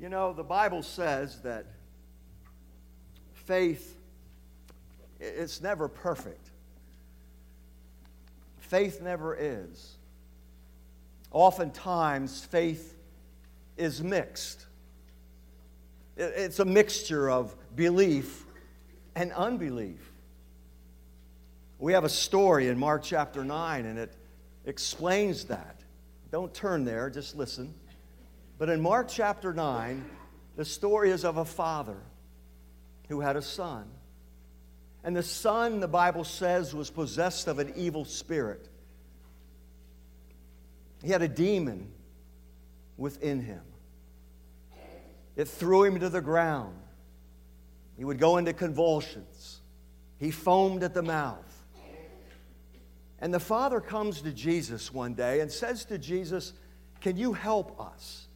You 0.00 0.08
know, 0.08 0.32
the 0.32 0.42
Bible 0.42 0.82
says 0.82 1.40
that 1.42 1.66
faith 3.32 3.96
it's 5.20 5.60
never 5.60 5.86
perfect. 5.86 6.50
Faith 8.58 9.00
never 9.00 9.36
is. 9.36 9.94
Oftentimes, 11.30 12.44
faith 12.46 12.96
is 13.76 14.02
mixed. 14.02 14.66
It's 16.20 16.58
a 16.58 16.66
mixture 16.66 17.30
of 17.30 17.56
belief 17.74 18.44
and 19.16 19.32
unbelief. 19.32 20.12
We 21.78 21.94
have 21.94 22.04
a 22.04 22.10
story 22.10 22.68
in 22.68 22.78
Mark 22.78 23.02
chapter 23.02 23.42
9, 23.42 23.86
and 23.86 23.98
it 23.98 24.14
explains 24.66 25.46
that. 25.46 25.80
Don't 26.30 26.52
turn 26.52 26.84
there, 26.84 27.08
just 27.08 27.36
listen. 27.36 27.74
But 28.58 28.68
in 28.68 28.82
Mark 28.82 29.08
chapter 29.08 29.54
9, 29.54 30.04
the 30.56 30.64
story 30.66 31.10
is 31.10 31.24
of 31.24 31.38
a 31.38 31.44
father 31.46 31.96
who 33.08 33.20
had 33.20 33.36
a 33.36 33.42
son. 33.42 33.86
And 35.02 35.16
the 35.16 35.22
son, 35.22 35.80
the 35.80 35.88
Bible 35.88 36.24
says, 36.24 36.74
was 36.74 36.90
possessed 36.90 37.48
of 37.48 37.58
an 37.58 37.72
evil 37.76 38.04
spirit. 38.04 38.68
He 41.02 41.10
had 41.10 41.22
a 41.22 41.28
demon 41.28 41.90
within 42.98 43.40
him. 43.40 43.62
It 45.40 45.48
threw 45.48 45.84
him 45.84 46.00
to 46.00 46.10
the 46.10 46.20
ground. 46.20 46.76
He 47.96 48.04
would 48.04 48.18
go 48.18 48.36
into 48.36 48.52
convulsions. 48.52 49.62
He 50.18 50.30
foamed 50.30 50.82
at 50.82 50.92
the 50.92 51.02
mouth. 51.02 51.64
And 53.22 53.32
the 53.32 53.40
father 53.40 53.80
comes 53.80 54.20
to 54.20 54.32
Jesus 54.32 54.92
one 54.92 55.14
day 55.14 55.40
and 55.40 55.50
says 55.50 55.86
to 55.86 55.96
Jesus, 55.96 56.52
Can 57.00 57.16
you 57.16 57.32
help 57.32 57.80
us? 57.80 58.28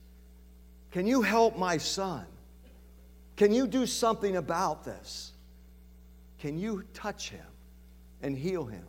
Can 0.92 1.06
you 1.06 1.20
help 1.20 1.58
my 1.58 1.76
son? 1.76 2.24
Can 3.36 3.52
you 3.52 3.66
do 3.66 3.84
something 3.84 4.38
about 4.38 4.84
this? 4.84 5.34
Can 6.38 6.56
you 6.56 6.84
touch 6.94 7.28
him 7.28 7.52
and 8.22 8.34
heal 8.34 8.64
him? 8.64 8.86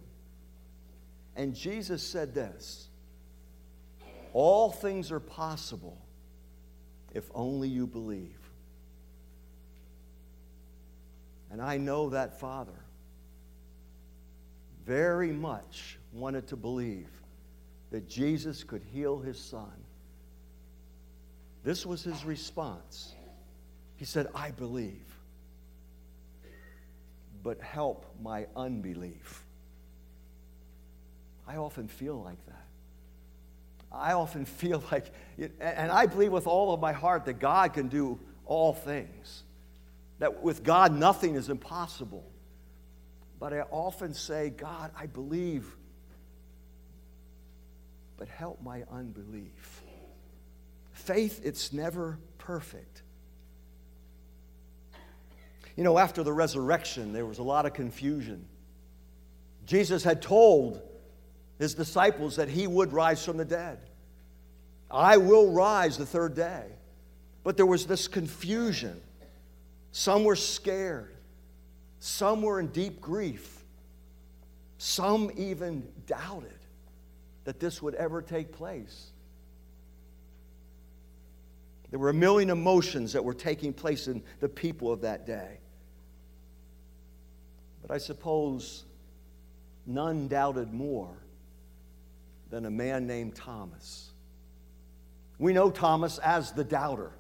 And 1.36 1.54
Jesus 1.54 2.02
said 2.02 2.34
this 2.34 2.88
All 4.32 4.72
things 4.72 5.12
are 5.12 5.20
possible 5.20 6.05
if 7.16 7.32
only 7.34 7.70
you 7.70 7.88
believe. 7.88 8.38
And 11.50 11.62
I 11.62 11.78
know 11.78 12.10
that 12.10 12.40
Father 12.40 12.74
very 14.86 15.32
much 15.32 15.98
wanted 16.12 16.46
to 16.48 16.58
believe 16.58 17.10
that 17.90 18.08
Jesus 18.10 18.64
could 18.64 18.84
heal 18.94 19.18
his 19.18 19.40
son. 19.40 19.72
This 21.64 21.86
was 21.86 22.04
his 22.04 22.26
response. 22.26 23.14
He 23.96 24.04
said, 24.04 24.28
I 24.36 24.52
believe, 24.52 25.18
but 27.42 27.62
help 27.62 28.06
my 28.22 28.46
unbelief. 28.58 29.46
I 31.48 31.56
often 31.56 31.88
feel 31.88 32.22
like 32.22 32.46
that. 32.48 32.65
I 33.96 34.14
often 34.14 34.46
feel 34.46 34.84
like, 34.92 35.12
and 35.60 35.92
I 35.92 36.06
believe 36.06 36.32
with 36.32 36.48
all 36.48 36.74
of 36.74 36.80
my 36.80 36.94
heart 36.94 37.26
that 37.26 37.40
God 37.40 37.74
can 37.74 37.88
do 37.88 38.20
all 38.46 38.74
things, 38.74 39.44
that 40.20 40.44
with 40.44 40.64
God 40.64 40.94
nothing 40.94 41.36
is 41.36 41.50
impossible. 41.50 42.24
But 43.40 43.54
I 43.54 43.62
often 43.62 44.14
say, 44.14 44.50
God, 44.50 44.92
I 44.98 45.08
believe, 45.08 45.76
but 48.18 48.28
help 48.28 48.62
my 48.62 48.84
unbelief. 48.92 49.82
Faith, 50.94 51.42
it's 51.44 51.74
never 51.74 52.18
perfect. 52.38 53.02
You 55.76 55.84
know, 55.84 55.98
after 55.98 56.24
the 56.24 56.32
resurrection, 56.32 57.12
there 57.12 57.26
was 57.26 57.40
a 57.40 57.44
lot 57.44 57.66
of 57.66 57.74
confusion. 57.74 58.48
Jesus 59.66 60.04
had 60.04 60.22
told 60.22 60.82
his 61.60 61.74
disciples 61.74 62.36
that 62.36 62.50
he 62.50 62.68
would 62.68 62.92
rise 62.92 63.24
from 63.24 63.38
the 63.38 63.46
dead. 63.46 63.80
I 64.92 65.18
will 65.18 65.52
rise 65.52 65.98
the 65.98 66.06
third 66.06 66.36
day. 66.36 66.66
But 67.44 67.58
there 67.58 67.66
was 67.66 67.86
this 67.86 68.08
confusion. 68.08 69.00
Some 69.92 70.24
were 70.24 70.36
scared, 70.36 71.16
some 72.00 72.42
were 72.42 72.60
in 72.60 72.68
deep 72.68 73.00
grief, 73.00 73.64
some 74.78 75.32
even 75.38 75.88
doubted 76.06 76.52
that 77.46 77.60
this 77.60 77.82
would 77.82 77.96
ever 77.96 78.22
take 78.22 78.52
place. 78.52 79.12
There 81.92 82.00
were 82.00 82.10
a 82.10 82.14
million 82.14 82.50
emotions 82.50 83.14
that 83.14 83.24
were 83.24 83.34
taking 83.34 83.72
place 83.72 84.08
in 84.08 84.22
the 84.42 84.50
people 84.50 84.92
of 84.92 85.02
that 85.02 85.26
day. 85.26 85.60
But 87.82 87.94
I 87.94 88.00
suppose 88.00 88.84
none 89.86 90.28
doubted 90.28 90.74
more 90.74 91.16
than 92.56 92.66
a 92.66 92.72
man 92.72 93.06
named 93.06 93.36
Thomas. 93.36 94.14
We 95.40 95.52
know 95.52 95.70
Thomas 95.70 96.20
as 96.20 96.54
the 96.54 96.64
doubter. 96.64 97.12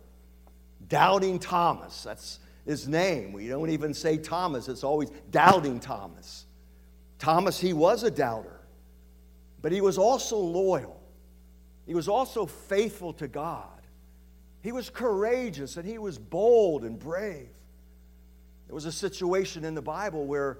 Doubting 0.87 1.39
Thomas, 1.39 2.03
that's 2.03 2.39
his 2.65 2.87
name. 2.87 3.33
We 3.33 3.49
don't 3.49 3.69
even 3.69 3.93
say 3.93 4.15
Thomas, 4.15 4.69
it's 4.69 4.85
always 4.85 5.09
doubting 5.31 5.81
Thomas. 5.81 6.45
Thomas, 7.19 7.59
he 7.59 7.73
was 7.73 8.03
a 8.03 8.11
doubter, 8.11 8.61
but 9.61 9.73
he 9.73 9.81
was 9.81 9.97
also 9.97 10.37
loyal. 10.37 11.01
He 11.85 11.95
was 11.95 12.07
also 12.07 12.45
faithful 12.45 13.11
to 13.15 13.27
God. 13.27 13.81
He 14.61 14.71
was 14.71 14.89
courageous 14.89 15.75
and 15.75 15.85
he 15.85 15.97
was 15.97 16.17
bold 16.17 16.85
and 16.85 16.97
brave. 16.97 17.49
There 18.67 18.73
was 18.73 18.85
a 18.85 18.91
situation 18.91 19.65
in 19.65 19.75
the 19.75 19.81
Bible 19.81 20.25
where 20.25 20.59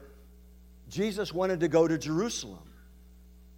Jesus 0.89 1.31
wanted 1.31 1.61
to 1.61 1.69
go 1.69 1.87
to 1.87 1.97
Jerusalem 1.97 2.73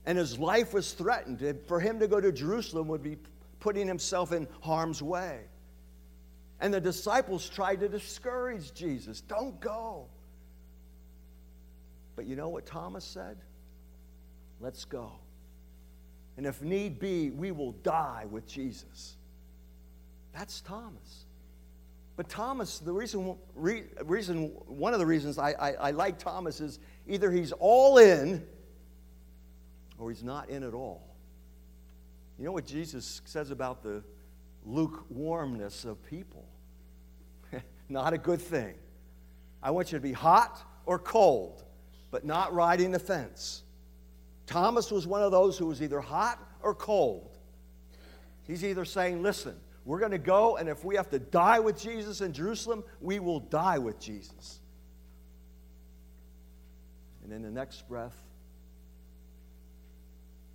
and 0.08 0.18
his 0.18 0.40
life 0.40 0.74
was 0.74 0.94
threatened. 0.94 1.60
For 1.68 1.82
him 1.82 2.00
to 2.00 2.08
go 2.08 2.22
to 2.22 2.32
Jerusalem 2.32 2.88
would 2.88 3.04
be 3.04 3.18
putting 3.60 3.88
himself 3.88 4.32
in 4.32 4.48
harm's 4.62 5.04
way. 5.04 5.42
And 6.62 6.74
the 6.74 6.80
disciples 6.80 7.48
tried 7.48 7.82
to 7.82 7.90
discourage 7.90 8.74
Jesus 8.74 9.20
don't 9.22 9.60
go. 9.60 10.08
But 12.16 12.26
you 12.26 12.38
know 12.38 12.48
what 12.48 12.66
Thomas 12.66 13.04
said? 13.04 13.38
Let's 14.62 14.86
go. 14.86 15.12
And 16.38 16.46
if 16.46 16.62
need 16.62 17.00
be, 17.00 17.30
we 17.30 17.52
will 17.52 17.74
die 17.74 18.26
with 18.32 18.48
Jesus. 18.48 19.18
That's 20.34 20.62
Thomas. 20.62 21.26
But 22.16 22.30
Thomas, 22.30 22.80
the 22.80 22.94
reason, 22.94 23.36
re, 23.56 23.84
reason 24.06 24.54
one 24.68 24.94
of 24.94 25.00
the 25.00 25.06
reasons 25.06 25.38
I, 25.38 25.52
I, 25.52 25.72
I 25.74 25.92
like 25.92 26.18
Thomas 26.18 26.62
is 26.62 26.80
either 27.08 27.30
he's 27.30 27.52
all 27.52 27.98
in 27.98 28.44
or 29.98 30.10
he's 30.12 30.24
not 30.24 30.50
in 30.50 30.64
at 30.64 30.74
all. 30.74 31.16
You 32.38 32.46
know 32.46 32.52
what 32.52 32.66
Jesus 32.66 33.22
says 33.26 33.52
about 33.52 33.82
the 33.82 34.04
lukewarmness 34.64 35.86
of 35.86 36.04
people? 36.06 36.48
not 37.90 38.14
a 38.14 38.18
good 38.18 38.42
thing. 38.42 38.76
I 39.62 39.72
want 39.72 39.92
you 39.92 39.98
to 39.98 40.04
be 40.04 40.14
hot 40.14 40.62
or 40.86 41.00
cold, 41.00 41.64
but 42.12 42.26
not 42.26 42.54
riding 42.54 42.92
the 42.92 43.00
fence. 43.00 43.64
Thomas 44.46 44.92
was 44.92 45.08
one 45.08 45.24
of 45.24 45.32
those 45.32 45.58
who 45.58 45.66
was 45.66 45.82
either 45.82 46.00
hot 46.00 46.40
or 46.62 46.74
cold. 46.74 47.38
He's 48.44 48.64
either 48.64 48.86
saying, 48.86 49.22
listen, 49.22 49.56
we're 49.84 50.00
going 50.00 50.12
to 50.12 50.18
go, 50.18 50.58
and 50.58 50.70
if 50.70 50.86
we 50.86 50.96
have 50.96 51.10
to 51.10 51.20
die 51.20 51.60
with 51.60 51.80
Jesus 51.80 52.22
in 52.22 52.34
Jerusalem, 52.34 52.84
we 53.02 53.20
will 53.20 53.40
die 53.40 53.78
with 53.78 54.00
Jesus. 54.00 54.60
And 57.24 57.34
in 57.34 57.42
the 57.42 57.52
next 57.52 57.88
breath, 57.90 58.16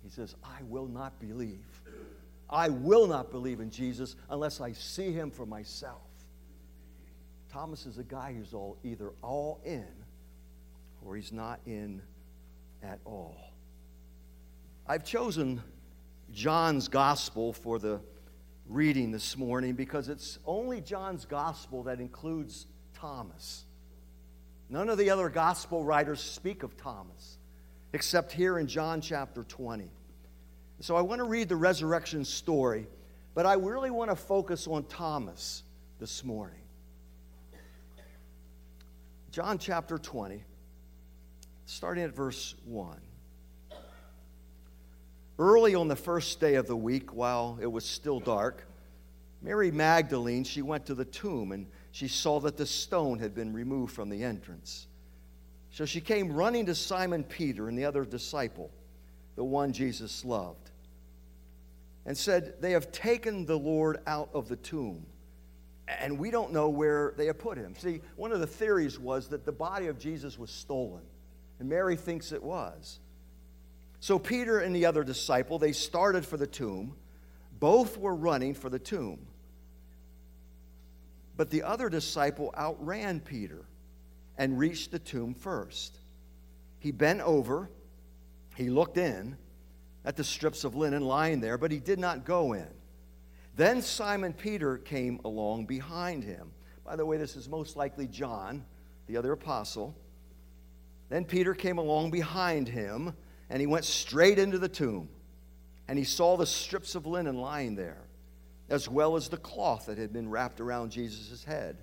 he 0.03 0.09
says, 0.09 0.35
I 0.43 0.61
will 0.63 0.87
not 0.87 1.19
believe. 1.19 1.81
I 2.49 2.69
will 2.69 3.07
not 3.07 3.31
believe 3.31 3.59
in 3.61 3.69
Jesus 3.71 4.15
unless 4.29 4.61
I 4.61 4.73
see 4.73 5.11
him 5.11 5.31
for 5.31 5.45
myself. 5.45 6.01
Thomas 7.51 7.85
is 7.85 7.97
a 7.97 8.03
guy 8.03 8.33
who's 8.33 8.53
all 8.53 8.77
either 8.83 9.11
all 9.21 9.61
in 9.63 9.87
or 11.05 11.15
he's 11.15 11.31
not 11.31 11.59
in 11.65 12.01
at 12.81 12.99
all. 13.05 13.53
I've 14.85 15.05
chosen 15.05 15.61
John's 16.31 16.87
gospel 16.87 17.53
for 17.53 17.79
the 17.79 18.01
reading 18.67 19.11
this 19.11 19.37
morning 19.37 19.73
because 19.73 20.09
it's 20.09 20.39
only 20.45 20.81
John's 20.81 21.25
gospel 21.25 21.83
that 21.83 21.99
includes 21.99 22.67
Thomas. 22.93 23.65
None 24.69 24.89
of 24.89 24.97
the 24.97 25.09
other 25.09 25.29
gospel 25.29 25.83
writers 25.83 26.19
speak 26.19 26.63
of 26.63 26.75
Thomas 26.75 27.37
except 27.93 28.31
here 28.31 28.57
in 28.57 28.67
John 28.67 28.99
chapter 28.99 29.43
20. 29.43 29.89
So 30.81 30.95
I 30.95 31.01
want 31.01 31.19
to 31.19 31.25
read 31.25 31.47
the 31.47 31.55
resurrection 31.55 32.25
story, 32.25 32.87
but 33.33 33.45
I 33.45 33.53
really 33.53 33.91
want 33.91 34.09
to 34.09 34.15
focus 34.15 34.67
on 34.67 34.83
Thomas, 34.85 35.63
this 35.99 36.23
morning. 36.25 36.59
John 39.31 39.57
chapter 39.57 39.97
20, 39.97 40.43
starting 41.65 42.03
at 42.03 42.13
verse 42.13 42.55
1. 42.65 42.99
Early 45.39 45.75
on 45.75 45.87
the 45.87 45.95
first 45.95 46.41
day 46.41 46.55
of 46.55 46.67
the 46.67 46.75
week, 46.75 47.13
while 47.13 47.57
it 47.61 47.71
was 47.71 47.85
still 47.85 48.19
dark, 48.19 48.67
Mary 49.41 49.71
Magdalene, 49.71 50.43
she 50.43 50.61
went 50.61 50.85
to 50.87 50.93
the 50.93 51.05
tomb 51.05 51.53
and 51.53 51.67
she 51.91 52.09
saw 52.09 52.39
that 52.41 52.57
the 52.57 52.65
stone 52.65 53.19
had 53.19 53.33
been 53.33 53.53
removed 53.53 53.93
from 53.93 54.09
the 54.09 54.23
entrance. 54.23 54.87
So 55.73 55.85
she 55.85 56.01
came 56.01 56.31
running 56.31 56.67
to 56.67 56.75
Simon 56.75 57.23
Peter 57.23 57.67
and 57.67 57.75
the 57.75 57.85
other 57.85 58.05
disciple, 58.05 58.69
the 59.35 59.43
one 59.43 59.73
Jesus 59.73 60.23
loved, 60.23 60.69
and 62.05 62.15
said, 62.15 62.61
They 62.61 62.73
have 62.73 62.91
taken 62.91 63.47
the 63.47 63.57
Lord 63.57 63.99
out 64.05 64.29
of 64.35 64.47
the 64.47 64.55
tomb, 64.55 65.03
and 65.87 66.19
we 66.19 66.29
don't 66.29 66.53
know 66.53 66.69
where 66.69 67.15
they 67.17 67.25
have 67.25 67.39
put 67.39 67.57
him. 67.57 67.73
See, 67.75 68.01
one 68.17 68.31
of 68.31 68.39
the 68.39 68.45
theories 68.45 68.99
was 68.99 69.29
that 69.29 69.45
the 69.45 69.51
body 69.51 69.87
of 69.87 69.97
Jesus 69.97 70.37
was 70.37 70.51
stolen, 70.51 71.01
and 71.59 71.67
Mary 71.67 71.95
thinks 71.95 72.31
it 72.31 72.43
was. 72.43 72.99
So 73.99 74.19
Peter 74.19 74.59
and 74.59 74.75
the 74.75 74.85
other 74.85 75.03
disciple, 75.03 75.57
they 75.57 75.71
started 75.71 76.23
for 76.23 76.37
the 76.37 76.45
tomb. 76.45 76.95
Both 77.59 77.97
were 77.97 78.13
running 78.13 78.53
for 78.53 78.69
the 78.69 78.77
tomb. 78.77 79.25
But 81.35 81.49
the 81.49 81.63
other 81.63 81.89
disciple 81.89 82.53
outran 82.55 83.21
Peter 83.21 83.65
and 84.43 84.59
reached 84.59 84.91
the 84.91 84.99
tomb 84.99 85.33
first. 85.33 85.97
He 86.77 86.91
bent 86.91 87.21
over, 87.21 87.69
he 88.57 88.69
looked 88.69 88.97
in 88.97 89.37
at 90.03 90.17
the 90.17 90.23
strips 90.25 90.65
of 90.65 90.75
linen 90.75 91.01
lying 91.01 91.39
there, 91.39 91.57
but 91.57 91.71
he 91.71 91.79
did 91.79 91.97
not 91.97 92.25
go 92.25 92.51
in. 92.51 92.67
Then 93.55 93.81
Simon 93.81 94.33
Peter 94.33 94.77
came 94.77 95.21
along 95.23 95.67
behind 95.67 96.25
him. 96.25 96.51
By 96.83 96.97
the 96.97 97.05
way, 97.05 97.15
this 97.15 97.37
is 97.37 97.47
most 97.47 97.77
likely 97.77 98.05
John, 98.05 98.65
the 99.07 99.15
other 99.15 99.31
apostle. 99.31 99.95
Then 101.07 101.23
Peter 101.23 101.53
came 101.53 101.77
along 101.77 102.11
behind 102.11 102.67
him, 102.67 103.15
and 103.49 103.61
he 103.61 103.65
went 103.65 103.85
straight 103.85 104.39
into 104.39 104.59
the 104.59 104.67
tomb. 104.67 105.07
And 105.87 105.97
he 105.97 106.03
saw 106.03 106.35
the 106.35 106.45
strips 106.45 106.95
of 106.95 107.05
linen 107.05 107.37
lying 107.37 107.75
there 107.75 108.09
as 108.69 108.89
well 108.89 109.15
as 109.15 109.29
the 109.29 109.37
cloth 109.37 109.85
that 109.85 109.97
had 109.97 110.11
been 110.11 110.29
wrapped 110.29 110.59
around 110.59 110.91
Jesus' 110.91 111.45
head. 111.45 111.77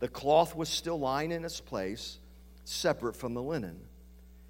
The 0.00 0.08
cloth 0.08 0.54
was 0.54 0.68
still 0.68 0.98
lying 0.98 1.30
in 1.30 1.44
its 1.44 1.60
place, 1.60 2.18
separate 2.64 3.16
from 3.16 3.34
the 3.34 3.42
linen. 3.42 3.80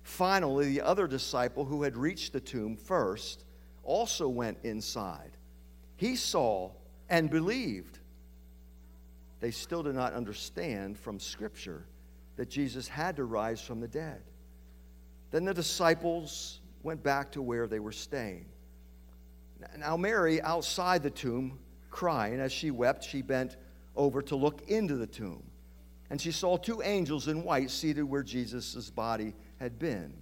Finally, 0.03 0.67
the 0.67 0.83
other 0.83 1.07
disciple 1.07 1.65
who 1.65 1.83
had 1.83 1.97
reached 1.97 2.33
the 2.33 2.41
tomb 2.41 2.77
first 2.77 3.45
also 3.83 4.29
went 4.29 4.59
inside. 4.63 5.37
He 5.97 6.17
saw 6.17 6.71
and 7.09 7.31
believed. 7.31 7.99
They 9.41 9.51
still 9.51 9.83
did 9.83 9.95
not 9.95 10.15
understand 10.15 10.99
from 10.99 11.21
Scripture 11.21 11.87
that 12.37 12.49
Jesus 12.49 12.89
had 12.89 13.17
to 13.17 13.25
rise 13.25 13.61
from 13.61 13.81
the 13.81 13.89
dead. 13.89 14.23
Then 15.31 15.45
the 15.45 15.55
disciples 15.55 16.61
went 16.83 17.03
back 17.03 17.33
to 17.33 17.43
where 17.43 17.67
they 17.67 17.81
were 17.81 17.93
staying. 17.93 18.47
Now, 19.79 19.97
Mary, 19.97 20.41
outside 20.43 21.03
the 21.03 21.11
tomb, 21.11 21.59
crying, 21.91 22.41
as 22.41 22.53
she 22.53 22.71
wept, 22.71 23.05
she 23.05 23.23
bent 23.23 23.57
over 23.97 24.23
to 24.23 24.37
look 24.37 24.63
into 24.69 24.97
the 24.97 25.07
tomb. 25.07 25.43
And 26.11 26.21
she 26.21 26.33
saw 26.33 26.57
two 26.57 26.83
angels 26.83 27.29
in 27.29 27.45
white 27.45 27.71
seated 27.71 28.05
where 28.05 28.23
Jesus' 28.23 28.91
body 28.91 29.35
had 29.59 29.79
been, 29.79 30.13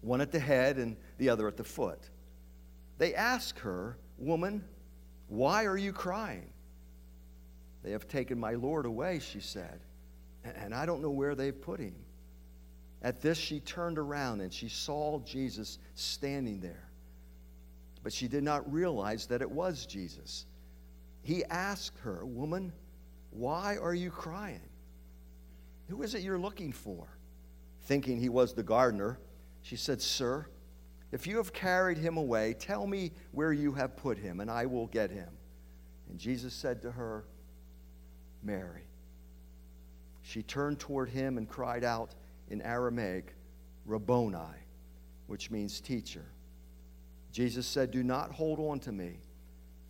one 0.00 0.20
at 0.20 0.32
the 0.32 0.38
head 0.38 0.78
and 0.78 0.96
the 1.18 1.28
other 1.28 1.46
at 1.48 1.56
the 1.56 1.64
foot. 1.64 2.00
They 2.98 3.14
asked 3.14 3.60
her, 3.60 3.96
Woman, 4.18 4.64
why 5.28 5.64
are 5.64 5.76
you 5.76 5.92
crying? 5.92 6.50
They 7.82 7.92
have 7.92 8.08
taken 8.08 8.38
my 8.38 8.54
Lord 8.54 8.84
away, 8.84 9.20
she 9.20 9.40
said, 9.40 9.80
and 10.44 10.74
I 10.74 10.84
don't 10.84 11.00
know 11.00 11.10
where 11.10 11.34
they've 11.34 11.58
put 11.58 11.80
him. 11.80 11.94
At 13.02 13.22
this, 13.22 13.38
she 13.38 13.60
turned 13.60 13.98
around 13.98 14.42
and 14.42 14.52
she 14.52 14.68
saw 14.68 15.20
Jesus 15.20 15.78
standing 15.94 16.60
there 16.60 16.90
but 18.02 18.12
she 18.12 18.28
did 18.28 18.42
not 18.42 18.70
realize 18.72 19.26
that 19.26 19.42
it 19.42 19.50
was 19.50 19.86
Jesus. 19.86 20.46
He 21.22 21.44
asked 21.44 21.98
her, 22.00 22.24
Woman, 22.24 22.72
why 23.30 23.76
are 23.76 23.94
you 23.94 24.10
crying? 24.10 24.60
Who 25.88 26.02
is 26.02 26.14
it 26.14 26.22
you're 26.22 26.38
looking 26.38 26.72
for? 26.72 27.06
Thinking 27.82 28.18
he 28.18 28.28
was 28.28 28.54
the 28.54 28.62
gardener, 28.62 29.18
she 29.62 29.76
said, 29.76 30.00
Sir, 30.00 30.46
if 31.12 31.26
you 31.26 31.36
have 31.38 31.52
carried 31.52 31.98
him 31.98 32.16
away, 32.16 32.54
tell 32.54 32.86
me 32.86 33.12
where 33.32 33.52
you 33.52 33.72
have 33.72 33.96
put 33.96 34.18
him, 34.18 34.40
and 34.40 34.50
I 34.50 34.66
will 34.66 34.86
get 34.86 35.10
him. 35.10 35.28
And 36.08 36.18
Jesus 36.18 36.54
said 36.54 36.82
to 36.82 36.92
her, 36.92 37.24
Mary. 38.42 38.84
She 40.22 40.42
turned 40.42 40.78
toward 40.78 41.08
him 41.08 41.38
and 41.38 41.48
cried 41.48 41.84
out 41.84 42.14
in 42.48 42.62
Aramaic, 42.62 43.34
Rabboni, 43.84 44.58
which 45.26 45.50
means 45.50 45.80
teacher. 45.80 46.24
Jesus 47.32 47.66
said, 47.66 47.90
Do 47.90 48.02
not 48.02 48.32
hold 48.32 48.60
on 48.60 48.78
to 48.80 48.92
me, 48.92 49.18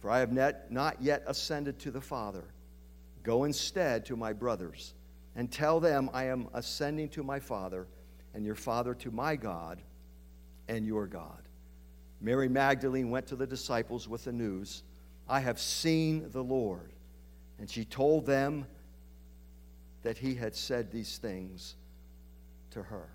for 0.01 0.11
I 0.11 0.19
have 0.19 0.33
not 0.33 0.97
yet 1.01 1.23
ascended 1.27 1.79
to 1.81 1.91
the 1.91 2.01
Father. 2.01 2.45
Go 3.23 3.45
instead 3.45 4.07
to 4.07 4.17
my 4.17 4.33
brothers 4.33 4.95
and 5.37 5.51
tell 5.51 5.79
them 5.79 6.11
I 6.13 6.25
am 6.25 6.49
ascending 6.55 7.11
to 7.11 7.23
my 7.23 7.39
Father 7.39 7.87
and 8.35 8.45
your 8.45 8.55
Father 8.55 8.95
to 8.95 9.11
my 9.11 9.37
God 9.37 9.81
and 10.69 10.87
your 10.87 11.07
God. 11.07 11.43
Mary 12.21 12.49
Magdalene 12.49 13.11
went 13.11 13.27
to 13.29 13.37
the 13.37 13.47
disciples 13.47 14.09
with 14.09 14.25
the 14.25 14.33
news 14.33 14.83
I 15.29 15.41
have 15.41 15.61
seen 15.61 16.29
the 16.33 16.43
Lord. 16.43 16.93
And 17.59 17.71
she 17.71 17.85
told 17.85 18.27
them 18.27 18.67
that 20.03 20.19
he 20.19 20.35
had 20.35 20.57
said 20.57 20.91
these 20.91 21.19
things 21.19 21.77
to 22.71 22.83
her. 22.83 23.09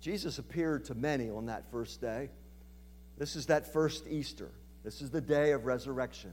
Jesus 0.00 0.38
appeared 0.38 0.84
to 0.84 0.94
many 0.94 1.30
on 1.30 1.46
that 1.46 1.64
first 1.70 2.00
day. 2.00 2.28
This 3.16 3.36
is 3.36 3.46
that 3.46 3.72
first 3.72 4.06
Easter. 4.08 4.50
This 4.82 5.00
is 5.00 5.10
the 5.10 5.20
day 5.20 5.52
of 5.52 5.66
resurrection. 5.66 6.32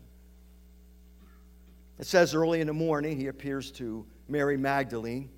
It 2.00 2.08
says 2.08 2.34
early 2.34 2.62
in 2.62 2.68
the 2.68 2.74
morning 2.74 3.18
he 3.18 3.28
appears 3.28 3.72
to 3.74 4.06
Mary 4.28 4.58
Magdalene. 4.58 5.30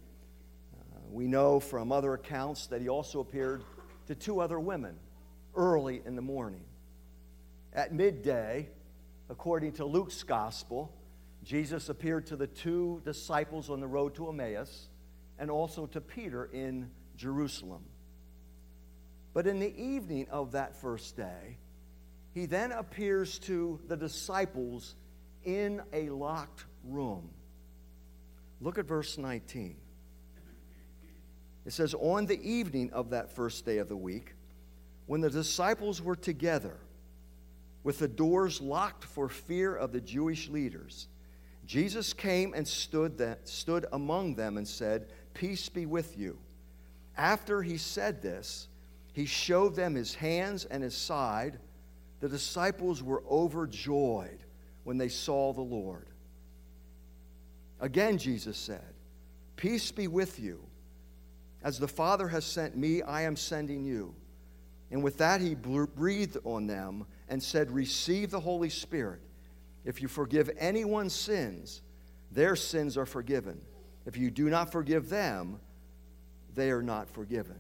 Uh, 0.73 0.99
we 1.09 1.27
know 1.27 1.59
from 1.59 1.91
other 1.91 2.13
accounts 2.13 2.67
that 2.67 2.81
he 2.81 2.87
also 2.87 3.19
appeared 3.19 3.63
to 4.07 4.15
two 4.15 4.39
other 4.39 4.59
women 4.59 4.95
early 5.55 6.01
in 6.05 6.15
the 6.15 6.21
morning. 6.21 6.63
At 7.73 7.93
midday, 7.93 8.69
according 9.29 9.73
to 9.73 9.85
Luke's 9.85 10.23
gospel, 10.23 10.93
Jesus 11.43 11.89
appeared 11.89 12.27
to 12.27 12.35
the 12.35 12.47
two 12.47 13.01
disciples 13.03 13.69
on 13.69 13.81
the 13.81 13.87
road 13.87 14.15
to 14.15 14.29
Emmaus 14.29 14.87
and 15.37 15.51
also 15.51 15.85
to 15.87 15.99
Peter 15.99 16.45
in 16.45 16.89
Jerusalem. 17.17 17.83
But 19.33 19.47
in 19.47 19.59
the 19.59 19.75
evening 19.81 20.27
of 20.29 20.51
that 20.51 20.75
first 20.75 21.17
day, 21.17 21.57
he 22.33 22.45
then 22.45 22.71
appears 22.71 23.39
to 23.39 23.79
the 23.87 23.97
disciples 23.97 24.95
in 25.43 25.81
a 25.91 26.09
locked 26.09 26.65
room. 26.83 27.29
Look 28.61 28.77
at 28.77 28.85
verse 28.85 29.17
19. 29.17 29.75
It 31.65 31.73
says, 31.73 31.93
On 31.93 32.25
the 32.25 32.41
evening 32.41 32.91
of 32.91 33.09
that 33.11 33.35
first 33.35 33.65
day 33.65 33.77
of 33.77 33.89
the 33.89 33.97
week, 33.97 34.33
when 35.05 35.21
the 35.21 35.29
disciples 35.29 36.01
were 36.01 36.15
together, 36.15 36.77
with 37.83 37.99
the 37.99 38.07
doors 38.07 38.61
locked 38.61 39.03
for 39.03 39.27
fear 39.27 39.75
of 39.75 39.91
the 39.91 40.01
Jewish 40.01 40.49
leaders, 40.49 41.07
Jesus 41.65 42.13
came 42.13 42.53
and 42.53 42.67
stood, 42.67 43.17
that, 43.17 43.47
stood 43.47 43.85
among 43.91 44.35
them 44.35 44.57
and 44.57 44.67
said, 44.67 45.07
Peace 45.33 45.69
be 45.69 45.85
with 45.85 46.17
you. 46.17 46.37
After 47.17 47.61
he 47.61 47.77
said 47.77 48.21
this, 48.21 48.67
he 49.13 49.25
showed 49.25 49.75
them 49.75 49.95
his 49.95 50.15
hands 50.15 50.65
and 50.65 50.83
his 50.83 50.95
side. 50.95 51.59
The 52.19 52.29
disciples 52.29 53.01
were 53.01 53.23
overjoyed 53.29 54.39
when 54.83 54.97
they 54.97 55.09
saw 55.09 55.53
the 55.53 55.61
Lord. 55.61 56.07
Again, 57.79 58.17
Jesus 58.17 58.57
said, 58.57 58.93
Peace 59.55 59.91
be 59.91 60.07
with 60.07 60.39
you. 60.39 60.65
As 61.63 61.79
the 61.79 61.87
Father 61.87 62.27
has 62.27 62.43
sent 62.43 62.75
me, 62.75 63.01
I 63.01 63.21
am 63.21 63.35
sending 63.35 63.85
you. 63.85 64.15
And 64.91 65.03
with 65.03 65.17
that, 65.19 65.41
he 65.41 65.55
breathed 65.55 66.37
on 66.43 66.67
them 66.67 67.05
and 67.29 67.41
said, 67.41 67.71
Receive 67.71 68.31
the 68.31 68.39
Holy 68.39 68.69
Spirit. 68.69 69.21
If 69.85 70.01
you 70.01 70.07
forgive 70.07 70.49
anyone's 70.57 71.13
sins, 71.13 71.81
their 72.31 72.55
sins 72.55 72.97
are 72.97 73.05
forgiven. 73.05 73.61
If 74.05 74.17
you 74.17 74.31
do 74.31 74.49
not 74.49 74.71
forgive 74.71 75.09
them, 75.09 75.59
they 76.55 76.71
are 76.71 76.81
not 76.81 77.09
forgiven. 77.09 77.57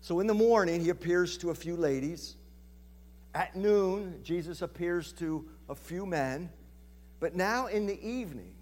So 0.00 0.20
in 0.20 0.26
the 0.26 0.34
morning, 0.34 0.80
he 0.80 0.90
appears 0.90 1.38
to 1.38 1.50
a 1.50 1.54
few 1.54 1.76
ladies. 1.76 2.36
At 3.34 3.56
noon, 3.56 4.20
Jesus 4.22 4.62
appears 4.62 5.12
to 5.14 5.48
a 5.68 5.74
few 5.74 6.06
men. 6.06 6.50
But 7.20 7.34
now 7.34 7.66
in 7.66 7.86
the 7.86 8.00
evening, 8.06 8.54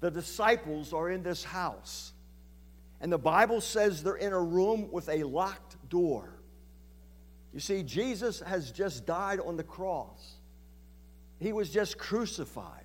the 0.00 0.10
disciples 0.10 0.92
are 0.92 1.10
in 1.10 1.22
this 1.22 1.44
house. 1.44 2.12
And 3.00 3.12
the 3.12 3.18
Bible 3.18 3.60
says 3.60 4.02
they're 4.02 4.14
in 4.14 4.32
a 4.32 4.40
room 4.40 4.90
with 4.90 5.08
a 5.08 5.24
locked 5.24 5.76
door. 5.88 6.32
You 7.52 7.60
see, 7.60 7.82
Jesus 7.82 8.40
has 8.40 8.70
just 8.70 9.04
died 9.04 9.40
on 9.40 9.56
the 9.56 9.64
cross. 9.64 10.34
He 11.38 11.52
was 11.52 11.70
just 11.70 11.98
crucified 11.98 12.84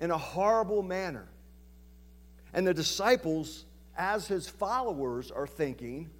in 0.00 0.10
a 0.10 0.18
horrible 0.18 0.82
manner. 0.82 1.28
And 2.52 2.66
the 2.66 2.74
disciples, 2.74 3.64
as 3.96 4.28
his 4.28 4.48
followers, 4.48 5.30
are 5.30 5.46
thinking, 5.46 6.10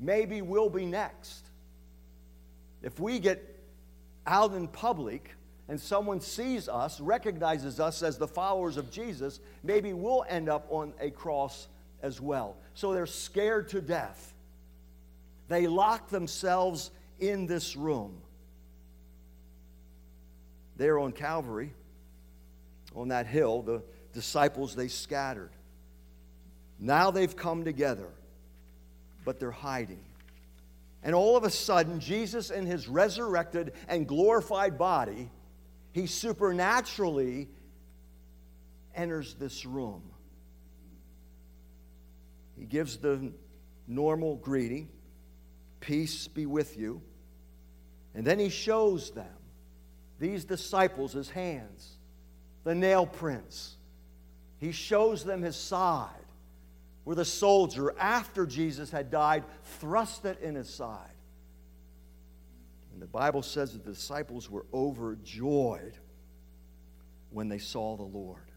maybe 0.00 0.42
we'll 0.42 0.70
be 0.70 0.86
next. 0.86 1.46
If 2.82 2.98
we 2.98 3.18
get 3.18 3.62
out 4.26 4.54
in 4.54 4.66
public 4.66 5.34
and 5.68 5.80
someone 5.80 6.20
sees 6.20 6.68
us, 6.68 7.00
recognizes 7.00 7.78
us 7.78 8.02
as 8.02 8.18
the 8.18 8.26
followers 8.26 8.76
of 8.76 8.90
Jesus, 8.90 9.38
maybe 9.62 9.92
we'll 9.92 10.24
end 10.28 10.48
up 10.48 10.66
on 10.70 10.94
a 11.00 11.10
cross 11.10 11.68
as 12.02 12.20
well. 12.20 12.56
So 12.74 12.92
they're 12.94 13.06
scared 13.06 13.68
to 13.68 13.80
death. 13.80 14.32
They 15.48 15.66
lock 15.66 16.08
themselves 16.08 16.90
in 17.18 17.46
this 17.46 17.76
room. 17.76 18.20
There 20.76 20.98
on 20.98 21.12
Calvary, 21.12 21.74
on 22.96 23.08
that 23.08 23.26
hill, 23.26 23.62
the 23.62 23.82
disciples, 24.12 24.74
they 24.74 24.88
scattered. 24.88 25.50
Now 26.78 27.10
they've 27.10 27.36
come 27.36 27.64
together, 27.64 28.08
but 29.24 29.40
they're 29.40 29.50
hiding. 29.50 30.04
And 31.02 31.14
all 31.14 31.36
of 31.36 31.44
a 31.44 31.50
sudden, 31.50 32.00
Jesus, 32.00 32.50
in 32.50 32.66
his 32.66 32.88
resurrected 32.88 33.72
and 33.88 34.06
glorified 34.06 34.76
body, 34.76 35.30
he 35.92 36.06
supernaturally 36.06 37.48
enters 38.94 39.34
this 39.34 39.64
room. 39.64 40.02
He 42.58 42.66
gives 42.66 42.98
the 42.98 43.32
normal 43.86 44.36
greeting 44.36 44.88
Peace 45.80 46.28
be 46.28 46.46
with 46.46 46.76
you. 46.76 47.02
And 48.14 48.24
then 48.24 48.38
he 48.38 48.50
shows 48.50 49.10
them, 49.12 49.26
these 50.18 50.44
disciples, 50.44 51.12
his 51.12 51.30
hands, 51.30 51.96
the 52.64 52.74
nail 52.74 53.06
prints. 53.06 53.76
He 54.58 54.72
shows 54.72 55.24
them 55.24 55.40
his 55.40 55.56
side 55.56 56.19
where 57.10 57.16
the 57.16 57.24
soldier, 57.24 57.92
after 57.98 58.46
Jesus 58.46 58.88
had 58.88 59.10
died, 59.10 59.42
thrust 59.80 60.24
it 60.24 60.38
in 60.40 60.54
his 60.54 60.70
side. 60.72 61.10
And 62.92 63.02
the 63.02 63.08
Bible 63.08 63.42
says 63.42 63.72
that 63.72 63.84
the 63.84 63.90
disciples 63.90 64.48
were 64.48 64.64
overjoyed 64.72 65.94
when 67.30 67.48
they 67.48 67.58
saw 67.58 67.96
the 67.96 68.04
Lord. 68.04 68.52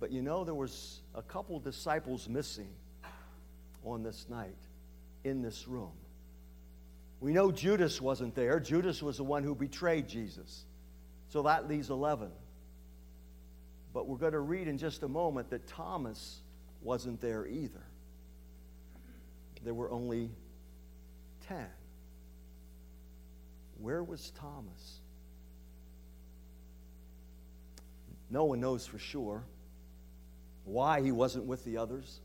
But 0.00 0.12
you 0.12 0.22
know, 0.22 0.44
there 0.44 0.54
was 0.54 1.02
a 1.14 1.20
couple 1.20 1.60
disciples 1.60 2.26
missing 2.26 2.72
on 3.84 4.02
this 4.02 4.30
night 4.30 4.56
in 5.24 5.42
this 5.42 5.68
room. 5.68 5.92
We 7.20 7.34
know 7.34 7.52
Judas 7.52 8.00
wasn't 8.00 8.34
there. 8.34 8.60
Judas 8.60 9.02
was 9.02 9.18
the 9.18 9.24
one 9.24 9.42
who 9.42 9.54
betrayed 9.54 10.08
Jesus. 10.08 10.64
So 11.28 11.42
that 11.42 11.68
leaves 11.68 11.90
11. 11.90 12.30
But 13.96 14.06
we're 14.06 14.18
going 14.18 14.34
to 14.34 14.40
read 14.40 14.68
in 14.68 14.76
just 14.76 15.04
a 15.04 15.08
moment 15.08 15.48
that 15.48 15.66
Thomas 15.66 16.42
wasn't 16.82 17.18
there 17.22 17.46
either. 17.46 17.82
There 19.64 19.72
were 19.72 19.90
only 19.90 20.28
10. 21.48 21.64
Where 23.78 24.04
was 24.04 24.32
Thomas? 24.32 25.00
No 28.28 28.44
one 28.44 28.60
knows 28.60 28.86
for 28.86 28.98
sure 28.98 29.46
why 30.64 31.00
he 31.00 31.10
wasn't 31.10 31.46
with 31.46 31.64
the 31.64 31.78
others. 31.78 32.20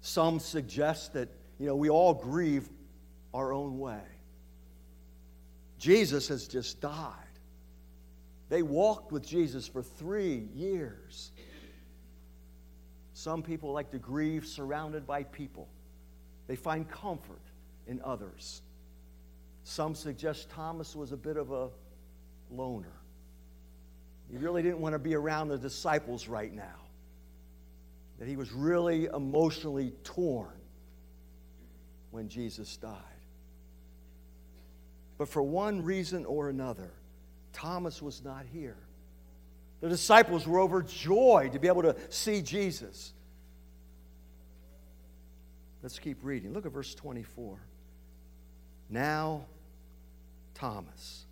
Some 0.00 0.40
suggest 0.40 1.12
that, 1.12 1.28
you 1.60 1.68
know, 1.68 1.76
we 1.76 1.88
all 1.88 2.14
grieve 2.14 2.68
our 3.32 3.52
own 3.52 3.78
way. 3.78 4.02
Jesus 5.78 6.26
has 6.26 6.48
just 6.48 6.80
died. 6.80 7.25
They 8.48 8.62
walked 8.62 9.12
with 9.12 9.26
Jesus 9.26 9.66
for 9.66 9.82
three 9.82 10.48
years. 10.54 11.32
Some 13.12 13.42
people 13.42 13.72
like 13.72 13.90
to 13.90 13.98
grieve 13.98 14.46
surrounded 14.46 15.06
by 15.06 15.24
people, 15.24 15.68
they 16.46 16.56
find 16.56 16.88
comfort 16.88 17.42
in 17.86 18.00
others. 18.04 18.62
Some 19.64 19.94
suggest 19.94 20.48
Thomas 20.50 20.94
was 20.94 21.10
a 21.10 21.16
bit 21.16 21.36
of 21.36 21.50
a 21.50 21.70
loner. 22.50 22.92
He 24.30 24.38
really 24.38 24.62
didn't 24.62 24.80
want 24.80 24.92
to 24.92 24.98
be 24.98 25.14
around 25.14 25.48
the 25.48 25.58
disciples 25.58 26.28
right 26.28 26.52
now. 26.52 26.80
That 28.18 28.28
he 28.28 28.36
was 28.36 28.52
really 28.52 29.06
emotionally 29.06 29.92
torn 30.04 30.60
when 32.10 32.28
Jesus 32.28 32.76
died. 32.76 32.92
But 35.18 35.28
for 35.28 35.42
one 35.42 35.82
reason 35.82 36.24
or 36.24 36.48
another, 36.48 36.92
Thomas 37.56 38.02
was 38.02 38.22
not 38.22 38.44
here. 38.52 38.76
The 39.80 39.88
disciples 39.88 40.46
were 40.46 40.60
overjoyed 40.60 41.52
to 41.52 41.58
be 41.58 41.68
able 41.68 41.82
to 41.82 41.96
see 42.10 42.42
Jesus. 42.42 43.14
Let's 45.82 45.98
keep 45.98 46.18
reading. 46.22 46.52
Look 46.52 46.66
at 46.66 46.72
verse 46.72 46.94
24. 46.94 47.58
Now, 48.90 49.46
Thomas, 50.52 51.24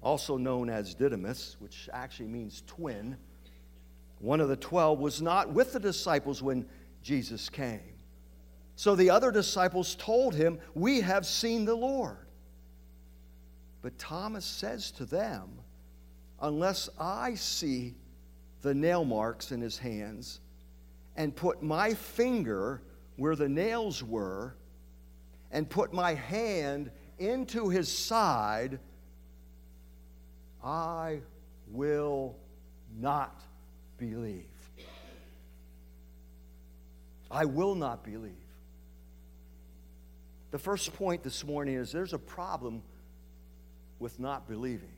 also 0.00 0.38
known 0.38 0.70
as 0.70 0.94
Didymus, 0.94 1.56
which 1.58 1.90
actually 1.92 2.28
means 2.28 2.62
twin, 2.66 3.18
one 4.20 4.40
of 4.40 4.48
the 4.48 4.56
twelve, 4.56 5.00
was 5.00 5.20
not 5.20 5.52
with 5.52 5.74
the 5.74 5.80
disciples 5.80 6.42
when 6.42 6.66
Jesus 7.02 7.50
came. 7.50 7.80
So 8.74 8.96
the 8.96 9.10
other 9.10 9.30
disciples 9.30 9.96
told 9.96 10.34
him, 10.34 10.58
We 10.74 11.02
have 11.02 11.26
seen 11.26 11.66
the 11.66 11.74
Lord. 11.74 12.25
But 13.86 14.00
Thomas 14.00 14.44
says 14.44 14.90
to 14.96 15.04
them, 15.04 15.48
Unless 16.40 16.88
I 16.98 17.36
see 17.36 17.94
the 18.62 18.74
nail 18.74 19.04
marks 19.04 19.52
in 19.52 19.60
his 19.60 19.78
hands 19.78 20.40
and 21.14 21.32
put 21.36 21.62
my 21.62 21.94
finger 21.94 22.82
where 23.14 23.36
the 23.36 23.48
nails 23.48 24.02
were 24.02 24.56
and 25.52 25.70
put 25.70 25.92
my 25.92 26.14
hand 26.14 26.90
into 27.20 27.68
his 27.68 27.88
side, 27.88 28.80
I 30.64 31.20
will 31.68 32.36
not 32.98 33.40
believe. 33.98 34.50
I 37.30 37.44
will 37.44 37.76
not 37.76 38.02
believe. 38.02 38.32
The 40.50 40.58
first 40.58 40.92
point 40.94 41.22
this 41.22 41.44
morning 41.44 41.76
is 41.76 41.92
there's 41.92 42.14
a 42.14 42.18
problem 42.18 42.82
with 43.98 44.18
not 44.20 44.48
believing. 44.48 44.92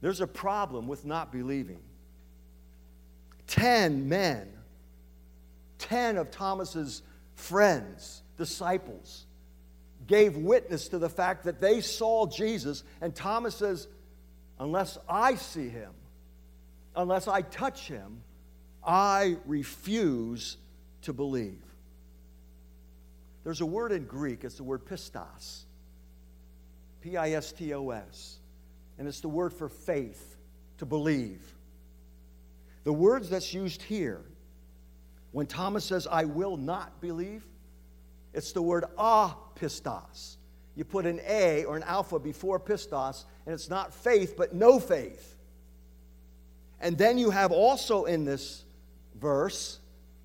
There's 0.00 0.20
a 0.20 0.26
problem 0.26 0.88
with 0.88 1.04
not 1.04 1.30
believing. 1.30 1.80
Ten 3.46 4.08
men, 4.08 4.48
ten 5.78 6.16
of 6.16 6.30
Thomas's 6.30 7.02
friends, 7.34 8.22
disciples, 8.38 9.26
gave 10.06 10.36
witness 10.36 10.88
to 10.88 10.98
the 10.98 11.08
fact 11.08 11.44
that 11.44 11.60
they 11.60 11.80
saw 11.80 12.26
Jesus, 12.26 12.82
and 13.00 13.14
Thomas 13.14 13.54
says, 13.54 13.88
Unless 14.58 14.98
I 15.08 15.36
see 15.36 15.68
him, 15.68 15.92
unless 16.94 17.28
I 17.28 17.42
touch 17.42 17.88
him, 17.88 18.22
I 18.84 19.36
refuse 19.46 20.56
to 21.02 21.12
believe. 21.12 21.62
There's 23.42 23.60
a 23.60 23.66
word 23.66 23.92
in 23.92 24.04
Greek, 24.04 24.44
it's 24.44 24.56
the 24.56 24.64
word 24.64 24.84
pistos. 24.84 25.64
P 27.00 27.16
I 27.16 27.30
S 27.30 27.52
T 27.52 27.72
O 27.74 27.90
S. 27.90 28.38
And 28.98 29.08
it's 29.08 29.20
the 29.20 29.28
word 29.28 29.52
for 29.52 29.68
faith, 29.68 30.36
to 30.78 30.86
believe. 30.86 31.42
The 32.84 32.92
words 32.92 33.28
that's 33.30 33.52
used 33.54 33.82
here, 33.82 34.22
when 35.32 35.46
Thomas 35.46 35.84
says, 35.84 36.06
I 36.10 36.24
will 36.24 36.56
not 36.56 37.00
believe, 37.00 37.44
it's 38.32 38.52
the 38.52 38.62
word 38.62 38.84
apistos. 38.98 40.36
You 40.76 40.84
put 40.84 41.04
an 41.06 41.20
A 41.26 41.64
or 41.64 41.76
an 41.76 41.82
alpha 41.82 42.18
before 42.18 42.60
pistos, 42.60 43.24
and 43.44 43.54
it's 43.54 43.68
not 43.68 43.92
faith, 43.92 44.34
but 44.36 44.54
no 44.54 44.78
faith. 44.78 45.36
And 46.80 46.96
then 46.96 47.18
you 47.18 47.30
have 47.30 47.52
also 47.52 48.04
in 48.04 48.24
this 48.24 48.64
verse, 49.20 49.78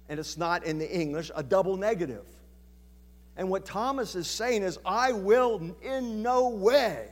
and 0.08 0.20
it's 0.20 0.38
not 0.38 0.64
in 0.66 0.78
the 0.78 0.90
English, 0.90 1.32
a 1.36 1.44
double 1.44 1.76
negative. 1.78 2.26
And 3.38 3.50
what 3.50 3.66
Thomas 3.66 4.16
is 4.16 4.28
saying 4.28 4.64
is, 4.64 4.80
I 4.86 5.12
will 5.12 5.76
in 5.82 6.22
no 6.22 6.50
way 6.50 7.10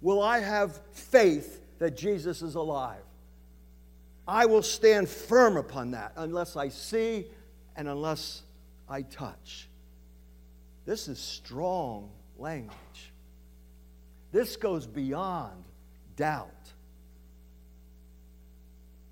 will 0.00 0.22
I 0.22 0.40
have 0.40 0.80
faith 0.92 1.60
that 1.78 1.96
Jesus 1.96 2.42
is 2.42 2.54
alive. 2.54 3.02
I 4.26 4.46
will 4.46 4.62
stand 4.62 5.08
firm 5.08 5.56
upon 5.56 5.90
that 5.90 6.12
unless 6.16 6.56
I 6.56 6.68
see 6.68 7.26
and 7.76 7.88
unless 7.88 8.42
I 8.88 9.02
touch. 9.02 9.68
This 10.86 11.08
is 11.08 11.18
strong 11.18 12.10
language. 12.38 13.12
This 14.32 14.56
goes 14.56 14.86
beyond 14.86 15.64
doubt. 16.16 16.48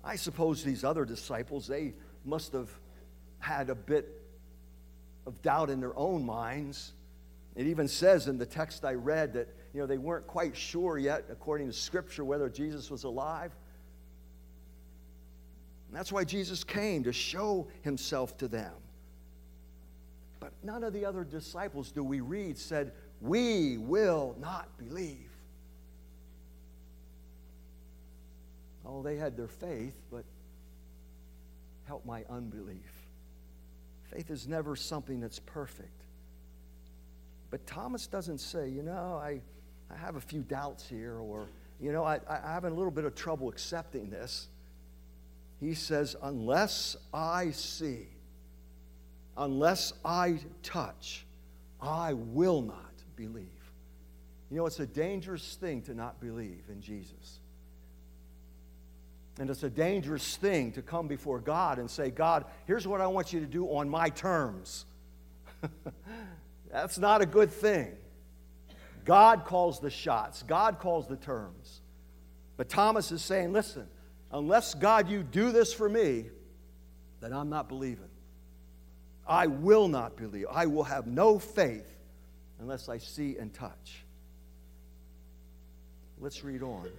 I 0.03 0.15
suppose 0.15 0.63
these 0.63 0.83
other 0.83 1.05
disciples, 1.05 1.67
they 1.67 1.93
must 2.25 2.53
have 2.53 2.69
had 3.39 3.69
a 3.69 3.75
bit 3.75 4.18
of 5.25 5.41
doubt 5.41 5.69
in 5.69 5.79
their 5.79 5.97
own 5.97 6.25
minds. 6.25 6.93
It 7.55 7.67
even 7.67 7.87
says 7.87 8.27
in 8.27 8.37
the 8.37 8.45
text 8.45 8.85
I 8.85 8.93
read 8.93 9.33
that 9.33 9.47
you 9.73 9.79
know, 9.79 9.85
they 9.85 9.97
weren't 9.97 10.25
quite 10.27 10.57
sure 10.57 10.97
yet, 10.97 11.25
according 11.31 11.67
to 11.67 11.73
Scripture, 11.73 12.25
whether 12.25 12.49
Jesus 12.49 12.89
was 12.89 13.03
alive. 13.03 13.51
And 15.87 15.97
that's 15.97 16.11
why 16.11 16.23
Jesus 16.23 16.63
came 16.63 17.03
to 17.03 17.13
show 17.13 17.67
himself 17.81 18.37
to 18.37 18.47
them. 18.47 18.73
But 20.39 20.53
none 20.63 20.83
of 20.83 20.93
the 20.93 21.05
other 21.05 21.23
disciples, 21.23 21.91
do 21.91 22.03
we 22.03 22.21
read, 22.21 22.57
said, 22.57 22.93
We 23.21 23.77
will 23.77 24.35
not 24.39 24.69
believe. 24.77 25.29
Oh, 28.85 29.03
they 29.03 29.17
had 29.17 29.37
their 29.37 29.47
faith, 29.47 29.95
but 30.11 30.23
help 31.85 32.05
my 32.05 32.23
unbelief. 32.29 32.98
Faith 34.11 34.31
is 34.31 34.47
never 34.47 34.75
something 34.75 35.19
that's 35.19 35.39
perfect. 35.39 36.03
But 37.51 37.65
Thomas 37.65 38.07
doesn't 38.07 38.39
say, 38.39 38.69
you 38.69 38.83
know, 38.83 39.19
I, 39.21 39.41
I 39.91 39.97
have 39.97 40.15
a 40.15 40.21
few 40.21 40.41
doubts 40.41 40.87
here, 40.87 41.17
or, 41.17 41.47
you 41.79 41.91
know, 41.91 42.03
I, 42.03 42.19
I 42.27 42.53
have 42.53 42.65
a 42.65 42.69
little 42.69 42.91
bit 42.91 43.05
of 43.05 43.15
trouble 43.15 43.49
accepting 43.49 44.09
this. 44.09 44.47
He 45.59 45.73
says, 45.73 46.15
unless 46.21 46.95
I 47.13 47.51
see, 47.51 48.07
unless 49.37 49.93
I 50.05 50.39
touch, 50.63 51.25
I 51.81 52.13
will 52.13 52.61
not 52.61 52.93
believe. 53.15 53.47
You 54.49 54.57
know, 54.57 54.65
it's 54.65 54.79
a 54.79 54.87
dangerous 54.87 55.55
thing 55.55 55.81
to 55.83 55.93
not 55.93 56.19
believe 56.19 56.63
in 56.69 56.81
Jesus. 56.81 57.38
And 59.39 59.49
it's 59.49 59.63
a 59.63 59.69
dangerous 59.69 60.35
thing 60.35 60.73
to 60.73 60.81
come 60.81 61.07
before 61.07 61.39
God 61.39 61.79
and 61.79 61.89
say, 61.89 62.11
God, 62.11 62.43
here's 62.67 62.85
what 62.85 62.99
I 62.99 63.07
want 63.07 63.31
you 63.31 63.39
to 63.39 63.45
do 63.45 63.67
on 63.67 63.89
my 63.89 64.09
terms. 64.09 64.85
That's 66.71 66.99
not 66.99 67.21
a 67.21 67.25
good 67.25 67.49
thing. 67.49 67.95
God 69.05 69.45
calls 69.45 69.79
the 69.79 69.89
shots, 69.89 70.43
God 70.43 70.79
calls 70.79 71.07
the 71.07 71.15
terms. 71.15 71.81
But 72.57 72.67
Thomas 72.67 73.13
is 73.13 73.21
saying, 73.21 73.53
listen, 73.53 73.87
unless 74.29 74.73
God, 74.73 75.09
you 75.09 75.23
do 75.23 75.53
this 75.53 75.73
for 75.73 75.87
me, 75.87 76.25
then 77.21 77.31
I'm 77.31 77.49
not 77.49 77.69
believing. 77.69 78.09
I 79.25 79.47
will 79.47 79.87
not 79.87 80.17
believe. 80.17 80.47
I 80.51 80.65
will 80.65 80.83
have 80.83 81.07
no 81.07 81.39
faith 81.39 81.89
unless 82.59 82.89
I 82.89 82.97
see 82.97 83.37
and 83.37 83.53
touch. 83.53 84.03
Let's 86.19 86.43
read 86.43 86.61
on 86.61 86.89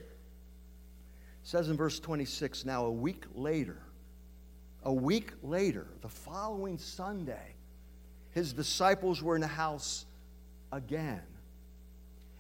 says 1.42 1.68
in 1.68 1.76
verse 1.76 1.98
26 2.00 2.64
now 2.64 2.84
a 2.86 2.90
week 2.90 3.24
later 3.34 3.78
a 4.84 4.92
week 4.92 5.32
later 5.42 5.86
the 6.02 6.08
following 6.08 6.78
sunday 6.78 7.54
his 8.32 8.52
disciples 8.52 9.22
were 9.22 9.34
in 9.34 9.40
the 9.40 9.46
house 9.46 10.06
again. 10.72 11.22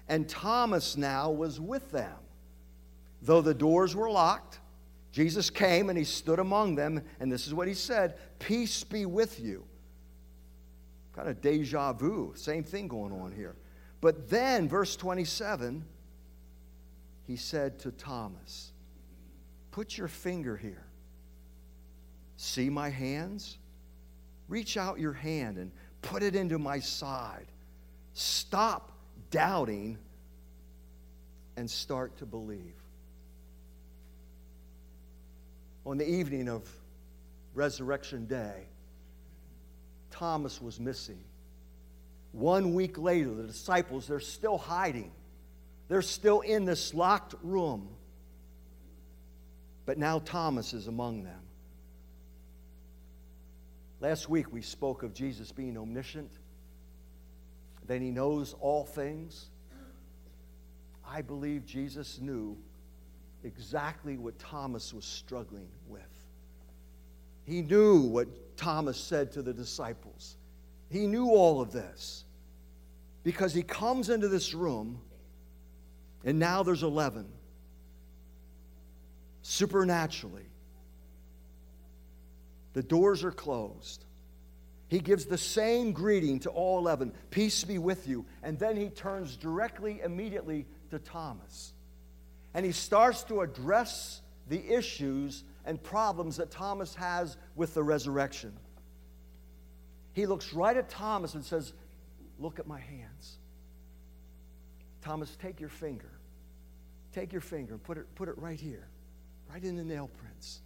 And 0.08 0.28
thomas 0.28 0.96
now 0.96 1.30
was 1.30 1.60
with 1.60 1.90
them. 1.90 2.16
Though 3.22 3.40
the 3.40 3.54
doors 3.54 3.94
were 3.94 4.10
locked 4.10 4.58
jesus 5.12 5.50
came 5.50 5.88
and 5.88 5.98
he 5.98 6.04
stood 6.04 6.38
among 6.38 6.76
them 6.76 7.02
and 7.18 7.32
this 7.32 7.48
is 7.48 7.54
what 7.54 7.66
he 7.66 7.74
said 7.74 8.18
peace 8.38 8.84
be 8.84 9.06
with 9.06 9.40
you. 9.40 9.64
Kind 11.14 11.28
of 11.28 11.40
deja 11.40 11.92
vu 11.92 12.32
same 12.36 12.62
thing 12.62 12.88
going 12.88 13.12
on 13.12 13.32
here. 13.32 13.56
But 14.00 14.30
then 14.30 14.68
verse 14.68 14.96
27 14.96 15.84
he 17.26 17.36
said 17.36 17.78
to 17.80 17.90
thomas 17.92 18.72
Put 19.70 19.96
your 19.96 20.08
finger 20.08 20.56
here. 20.56 20.84
See 22.36 22.70
my 22.70 22.88
hands? 22.88 23.58
Reach 24.48 24.76
out 24.76 24.98
your 24.98 25.12
hand 25.12 25.58
and 25.58 25.70
put 26.02 26.22
it 26.22 26.34
into 26.34 26.58
my 26.58 26.80
side. 26.80 27.46
Stop 28.14 28.92
doubting 29.30 29.98
and 31.56 31.70
start 31.70 32.16
to 32.18 32.26
believe. 32.26 32.74
On 35.86 35.98
the 35.98 36.08
evening 36.08 36.48
of 36.48 36.68
Resurrection 37.54 38.26
Day, 38.26 38.66
Thomas 40.10 40.60
was 40.60 40.80
missing. 40.80 41.22
One 42.32 42.74
week 42.74 42.98
later, 42.98 43.32
the 43.34 43.44
disciples, 43.44 44.06
they're 44.06 44.20
still 44.20 44.58
hiding. 44.58 45.12
They're 45.88 46.02
still 46.02 46.40
in 46.40 46.64
this 46.64 46.94
locked 46.94 47.34
room. 47.42 47.88
But 49.86 49.98
now 49.98 50.18
Thomas 50.20 50.72
is 50.72 50.86
among 50.86 51.24
them. 51.24 51.40
Last 54.00 54.28
week 54.28 54.52
we 54.52 54.62
spoke 54.62 55.02
of 55.02 55.12
Jesus 55.12 55.52
being 55.52 55.76
omniscient, 55.76 56.30
that 57.86 58.00
he 58.00 58.10
knows 58.10 58.54
all 58.60 58.84
things. 58.84 59.50
I 61.06 61.22
believe 61.22 61.66
Jesus 61.66 62.18
knew 62.20 62.56
exactly 63.42 64.16
what 64.16 64.38
Thomas 64.38 64.94
was 64.94 65.04
struggling 65.04 65.68
with. 65.88 66.02
He 67.44 67.62
knew 67.62 68.00
what 68.02 68.56
Thomas 68.56 68.98
said 68.98 69.32
to 69.32 69.42
the 69.42 69.52
disciples. 69.52 70.36
He 70.88 71.06
knew 71.06 71.28
all 71.30 71.60
of 71.60 71.72
this 71.72 72.24
because 73.22 73.52
he 73.52 73.62
comes 73.62 74.08
into 74.08 74.28
this 74.28 74.54
room, 74.54 75.00
and 76.24 76.38
now 76.38 76.62
there's 76.62 76.82
11 76.82 77.26
supernaturally. 79.42 80.46
The 82.72 82.82
doors 82.82 83.24
are 83.24 83.32
closed. 83.32 84.04
He 84.88 84.98
gives 84.98 85.24
the 85.24 85.38
same 85.38 85.92
greeting 85.92 86.40
to 86.40 86.50
all 86.50 86.78
11 86.78 87.12
Peace 87.30 87.62
be 87.64 87.78
with 87.78 88.08
you. 88.08 88.26
And 88.42 88.58
then 88.58 88.76
he 88.76 88.88
turns 88.88 89.36
directly, 89.36 90.00
immediately 90.04 90.66
to 90.90 90.98
Thomas. 90.98 91.72
And 92.54 92.66
he 92.66 92.72
starts 92.72 93.22
to 93.24 93.40
address 93.40 94.20
the 94.48 94.72
issues 94.72 95.44
and 95.64 95.80
problems 95.80 96.36
that 96.38 96.50
Thomas 96.50 96.94
has 96.96 97.36
with 97.54 97.74
the 97.74 97.82
resurrection. 97.82 98.52
He 100.12 100.26
looks 100.26 100.52
right 100.52 100.76
at 100.76 100.88
Thomas 100.88 101.34
and 101.34 101.44
says, 101.44 101.72
Look 102.40 102.58
at 102.58 102.66
my 102.66 102.80
hands. 102.80 103.36
Thomas, 105.02 105.36
take 105.40 105.60
your 105.60 105.68
finger. 105.68 106.10
Take 107.12 107.32
your 107.32 107.42
finger 107.42 107.74
and 107.74 107.82
put 107.82 107.98
it, 107.98 108.12
put 108.14 108.28
it 108.28 108.38
right 108.38 108.58
here 108.58 108.89
right 109.52 109.62
in 109.62 109.76
the 109.76 109.84
nail 109.84 110.10
prints. 110.18 110.60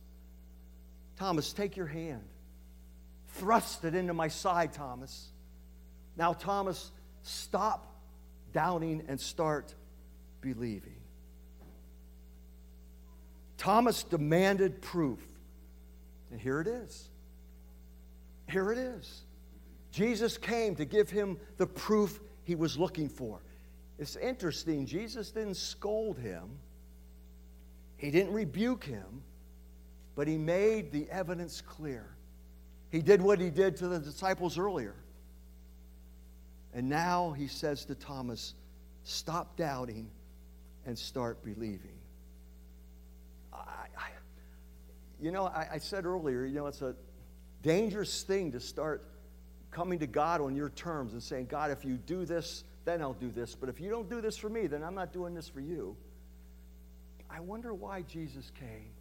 Thomas, 1.16 1.53
take 1.53 1.76
your 1.76 1.87
hand. 1.87 2.24
Thrust 3.28 3.85
it 3.85 3.95
into 3.95 4.14
my 4.14 4.28
side, 4.28 4.72
Thomas. 4.72 5.28
Now, 6.16 6.32
Thomas, 6.32 6.91
stop 7.22 7.95
doubting 8.53 9.03
and 9.09 9.20
start 9.20 9.74
believing. 10.41 10.97
Thomas 13.57 14.05
demanded 14.05 14.82
proof. 14.82 15.20
And 16.30 16.41
here 16.41 16.61
it 16.61 16.66
is. 16.66 17.09
Here 18.51 18.70
it 18.72 18.78
is. 18.78 19.22
Jesus 19.91 20.37
came 20.37 20.74
to 20.76 20.85
give 20.85 21.09
him 21.09 21.39
the 21.57 21.66
proof 21.66 22.20
he 22.43 22.57
was 22.57 22.76
looking 22.76 23.09
for. 23.09 23.41
It's 23.99 24.16
interesting, 24.16 24.87
Jesus 24.87 25.30
didn't 25.30 25.55
scold 25.55 26.18
him. 26.18 26.59
He 28.05 28.11
didn't 28.11 28.34
rebuke 28.34 28.84
him, 28.84 29.22
but 30.14 30.28
he 30.28 30.36
made 30.36 30.92
the 30.92 31.09
evidence 31.11 31.62
clear. 31.62 32.05
He 32.90 33.00
did 33.00 33.22
what 33.22 33.40
he 33.40 33.48
did 33.48 33.78
to 33.78 33.88
the 33.88 33.98
disciples 33.98 34.59
earlier. 34.59 34.94
And 36.74 36.86
now 36.86 37.30
he 37.32 37.46
says 37.46 37.86
to 37.86 37.94
Thomas, 37.94 38.52
Stop 39.05 39.57
doubting 39.57 40.11
and 40.84 40.98
start 40.98 41.42
believing. 41.42 41.96
I, 43.55 43.86
I, 43.96 44.09
you 45.18 45.30
know, 45.30 45.46
I, 45.46 45.68
I 45.72 45.78
said 45.78 46.05
earlier, 46.05 46.44
you 46.44 46.57
know, 46.57 46.66
it's 46.66 46.82
a 46.82 46.94
dangerous 47.62 48.22
thing 48.22 48.52
to 48.52 48.61
start 48.61 49.02
coming 49.70 49.98
to 50.00 50.07
God 50.07 50.42
on 50.42 50.55
your 50.55 50.68
terms 50.68 51.14
and 51.14 51.22
saying, 51.22 51.46
God, 51.46 51.70
if 51.70 51.86
you 51.86 51.96
do 51.96 52.26
this, 52.26 52.64
then 52.84 53.00
I'll 53.00 53.14
do 53.14 53.30
this. 53.30 53.55
But 53.55 53.70
if 53.70 53.80
you 53.80 53.88
don't 53.88 54.11
do 54.11 54.20
this 54.20 54.36
for 54.36 54.50
me, 54.50 54.66
then 54.66 54.84
I'm 54.84 54.94
not 54.94 55.11
doing 55.11 55.32
this 55.32 55.48
for 55.48 55.61
you. 55.61 55.96
I 57.35 57.41
wonder 57.41 57.74
why 57.74 58.03
Jesus 58.03 58.53
came. 58.61 58.93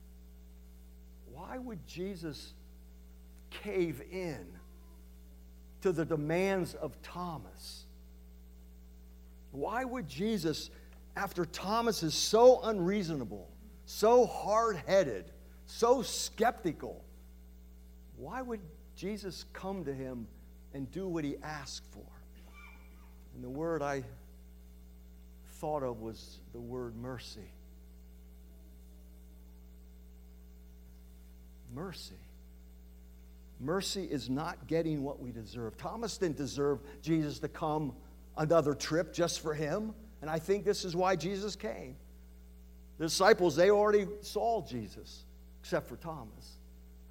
Why 1.31 1.59
would 1.59 1.85
Jesus 1.85 2.53
cave 3.51 4.01
in 4.11 4.45
to 5.81 5.91
the 5.91 6.03
demands 6.03 6.73
of 6.73 6.99
Thomas? 7.03 7.85
Why 9.51 9.83
would 9.85 10.07
Jesus, 10.07 10.71
after 11.15 11.45
Thomas 11.45 12.01
is 12.01 12.15
so 12.15 12.61
unreasonable, 12.63 13.49
so 13.85 14.25
hard 14.25 14.81
headed, 14.87 15.25
so 15.67 16.01
skeptical, 16.01 17.03
why 18.17 18.41
would 18.41 18.61
Jesus 18.95 19.45
come 19.53 19.85
to 19.85 19.93
him 19.93 20.27
and 20.73 20.91
do 20.91 21.07
what 21.07 21.23
he 21.23 21.35
asked 21.43 21.85
for? 21.91 22.01
And 23.35 23.43
the 23.43 23.49
word 23.49 23.83
I 23.83 24.03
thought 25.59 25.83
of 25.83 26.01
was 26.01 26.39
the 26.51 26.59
word 26.59 26.95
mercy. 26.95 27.51
Mercy. 31.73 32.15
Mercy 33.59 34.03
is 34.03 34.29
not 34.29 34.67
getting 34.67 35.03
what 35.03 35.19
we 35.19 35.31
deserve. 35.31 35.77
Thomas 35.77 36.17
didn't 36.17 36.37
deserve 36.37 36.79
Jesus 37.01 37.39
to 37.39 37.47
come 37.47 37.93
another 38.37 38.73
trip 38.73 39.13
just 39.13 39.41
for 39.41 39.53
him 39.53 39.93
And 40.21 40.29
I 40.29 40.39
think 40.39 40.63
this 40.63 40.85
is 40.85 40.95
why 40.95 41.17
Jesus 41.17 41.57
came. 41.57 41.97
The 42.97 43.05
disciples, 43.07 43.57
they 43.57 43.71
already 43.71 44.07
saw 44.21 44.65
Jesus, 44.65 45.25
except 45.59 45.89
for 45.89 45.97
Thomas. 45.97 46.59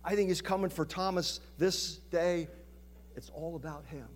I 0.02 0.14
think 0.14 0.30
he's 0.30 0.40
coming 0.40 0.70
for 0.70 0.86
Thomas 0.86 1.40
this 1.58 1.96
day. 2.10 2.48
It's 3.14 3.28
all 3.28 3.54
about 3.54 3.84
him. 3.84 4.08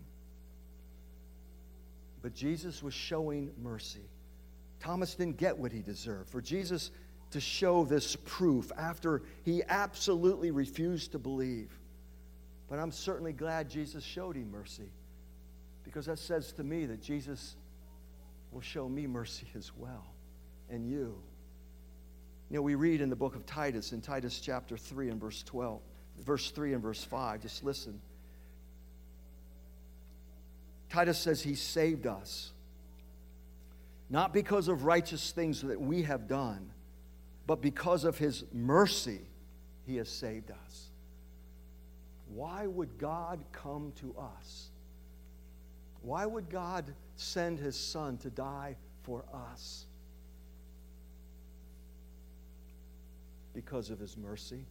But 2.23 2.33
Jesus 2.33 2.83
was 2.83 2.95
showing 2.95 3.53
mercy. 3.63 4.09
Thomas 4.81 5.15
didn't 5.15 5.37
get 5.37 5.59
what 5.59 5.73
he 5.73 5.83
deserved. 5.83 6.31
For 6.31 6.41
Jesus 6.41 6.91
to 7.37 7.41
show 7.41 7.85
this 7.85 8.17
proof 8.17 8.73
after 8.79 9.21
he 9.45 9.63
absolutely 9.69 10.51
refused 10.51 11.13
to 11.13 11.19
believe. 11.19 11.71
But 12.67 12.79
I'm 12.79 12.91
certainly 12.91 13.35
glad 13.35 13.69
Jesus 13.69 14.03
showed 14.03 14.37
him 14.37 14.51
mercy 14.51 14.91
because 15.85 16.07
that 16.07 16.19
says 16.19 16.53
to 16.53 16.65
me 16.65 16.87
that 16.87 17.03
Jesus 17.03 17.57
will 18.53 18.63
show 18.63 18.89
me 18.89 19.07
mercy 19.07 19.47
as 19.55 19.71
well 19.77 20.07
and 20.71 20.89
you. 20.89 21.15
You 22.49 22.57
know, 22.57 22.63
we 22.63 22.75
read 22.75 23.03
in 23.03 23.11
the 23.11 23.17
book 23.17 23.37
of 23.37 23.45
Titus, 23.45 23.93
in 23.93 24.01
Titus 24.01 24.41
chapter 24.41 24.79
3 24.79 25.11
and 25.11 25.21
verse 25.21 25.43
12, 25.43 25.83
verse 26.21 26.51
3 26.53 26.73
and 26.73 26.83
verse 26.83 27.05
5, 27.05 27.43
just 27.43 27.63
listen. 27.63 28.01
Titus 30.89 31.19
says, 31.19 31.43
He 31.43 31.55
saved 31.55 32.07
us, 32.07 32.53
not 34.09 34.33
because 34.33 34.69
of 34.69 34.85
righteous 34.85 35.33
things 35.33 35.61
that 35.61 35.79
we 35.79 36.05
have 36.05 36.29
done, 36.29 36.71
but 37.47 37.61
because 37.61 38.05
of 38.05 38.19
His 38.19 38.45
mercy, 38.53 39.21
He 39.87 39.97
has 39.97 40.09
saved 40.09 40.51
us. 40.51 40.91
Why 42.29 42.67
would 42.67 42.99
God 42.99 43.45
come 43.53 43.93
to 44.01 44.15
us? 44.19 44.71
Why 46.03 46.27
would 46.27 46.51
God 46.51 46.93
send 47.17 47.59
His 47.59 47.77
Son 47.77 48.19
to 48.19 48.31
die 48.31 48.77
for 49.03 49.25
us? 49.33 49.87
because 53.57 53.89
of 53.89 53.99
his 53.99 54.17
mercy. 54.19 54.65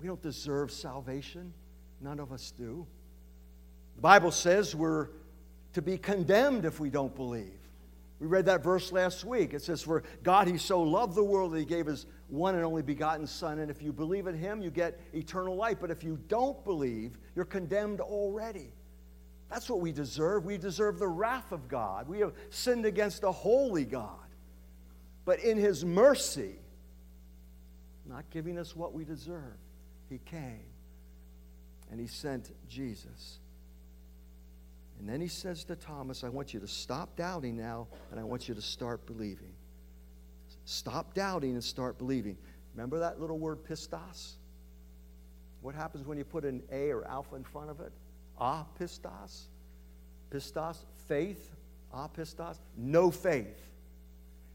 We 0.00 0.08
don't 0.08 0.22
deserve 0.22 0.72
salvation. 0.72 1.52
None 2.00 2.18
of 2.18 2.32
us 2.32 2.50
do. 2.50 2.86
The 3.96 4.00
Bible 4.00 4.32
says 4.32 4.74
we're 4.74 5.08
to 5.74 5.82
be 5.82 5.98
condemned 5.98 6.64
if 6.64 6.80
we 6.80 6.88
don't 6.88 7.14
believe. 7.14 7.60
We 8.24 8.30
read 8.30 8.46
that 8.46 8.64
verse 8.64 8.90
last 8.90 9.26
week. 9.26 9.52
It 9.52 9.60
says, 9.60 9.82
For 9.82 10.02
God, 10.22 10.48
He 10.48 10.56
so 10.56 10.80
loved 10.80 11.14
the 11.14 11.22
world 11.22 11.52
that 11.52 11.58
He 11.58 11.66
gave 11.66 11.84
His 11.84 12.06
one 12.28 12.54
and 12.54 12.64
only 12.64 12.80
begotten 12.80 13.26
Son. 13.26 13.58
And 13.58 13.70
if 13.70 13.82
you 13.82 13.92
believe 13.92 14.28
in 14.28 14.34
Him, 14.34 14.62
you 14.62 14.70
get 14.70 14.98
eternal 15.12 15.54
life. 15.54 15.76
But 15.78 15.90
if 15.90 16.02
you 16.02 16.18
don't 16.26 16.64
believe, 16.64 17.18
you're 17.36 17.44
condemned 17.44 18.00
already. 18.00 18.72
That's 19.50 19.68
what 19.68 19.80
we 19.80 19.92
deserve. 19.92 20.46
We 20.46 20.56
deserve 20.56 20.98
the 20.98 21.06
wrath 21.06 21.52
of 21.52 21.68
God. 21.68 22.08
We 22.08 22.20
have 22.20 22.32
sinned 22.48 22.86
against 22.86 23.24
a 23.24 23.30
holy 23.30 23.84
God. 23.84 24.16
But 25.26 25.40
in 25.40 25.58
His 25.58 25.84
mercy, 25.84 26.56
not 28.06 28.24
giving 28.30 28.58
us 28.58 28.74
what 28.74 28.94
we 28.94 29.04
deserve. 29.04 29.58
He 30.08 30.16
came 30.16 30.64
and 31.90 32.00
he 32.00 32.06
sent 32.06 32.52
Jesus. 32.70 33.40
And 34.98 35.08
then 35.08 35.20
he 35.20 35.28
says 35.28 35.64
to 35.64 35.76
Thomas, 35.76 36.24
I 36.24 36.28
want 36.28 36.54
you 36.54 36.60
to 36.60 36.66
stop 36.66 37.16
doubting 37.16 37.56
now 37.56 37.88
and 38.10 38.20
I 38.20 38.24
want 38.24 38.48
you 38.48 38.54
to 38.54 38.62
start 38.62 39.06
believing. 39.06 39.52
Stop 40.64 41.14
doubting 41.14 41.52
and 41.52 41.64
start 41.64 41.98
believing. 41.98 42.36
Remember 42.74 42.98
that 43.00 43.20
little 43.20 43.38
word 43.38 43.64
pistos? 43.64 44.34
What 45.60 45.74
happens 45.74 46.06
when 46.06 46.18
you 46.18 46.24
put 46.24 46.44
an 46.44 46.62
A 46.72 46.90
or 46.90 47.06
alpha 47.06 47.36
in 47.36 47.44
front 47.44 47.70
of 47.70 47.80
it? 47.80 47.92
Ah, 48.38 48.66
pistos. 48.78 49.44
Pistos, 50.30 50.84
faith. 51.06 51.50
Ah, 51.92 52.08
pistos. 52.08 52.58
No 52.76 53.10
faith. 53.10 53.60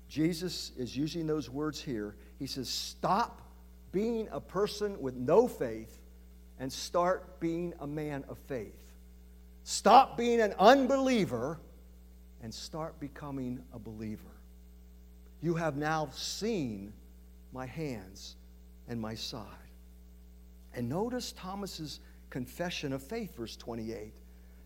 Jesus 0.07 0.71
is 0.77 0.97
using 0.97 1.27
those 1.27 1.49
words 1.49 1.79
here. 1.79 2.15
He 2.39 2.47
says, 2.47 2.67
Stop 2.67 3.41
being 3.91 4.27
a 4.31 4.41
person 4.41 4.99
with 5.01 5.15
no 5.15 5.47
faith 5.47 5.99
and 6.59 6.71
start 6.71 7.39
being 7.39 7.73
a 7.79 7.87
man 7.87 8.25
of 8.27 8.37
faith. 8.47 8.88
Stop 9.69 10.17
being 10.17 10.41
an 10.41 10.55
unbeliever 10.57 11.59
and 12.41 12.51
start 12.51 12.99
becoming 12.99 13.59
a 13.71 13.77
believer. 13.77 14.33
You 15.43 15.53
have 15.53 15.77
now 15.77 16.09
seen 16.11 16.91
my 17.53 17.67
hands 17.67 18.35
and 18.87 18.99
my 18.99 19.13
side. 19.13 19.45
And 20.73 20.89
notice 20.89 21.33
Thomas's 21.33 21.99
confession 22.31 22.93
of 22.93 23.03
faith, 23.03 23.37
verse 23.37 23.55
28. 23.57 24.11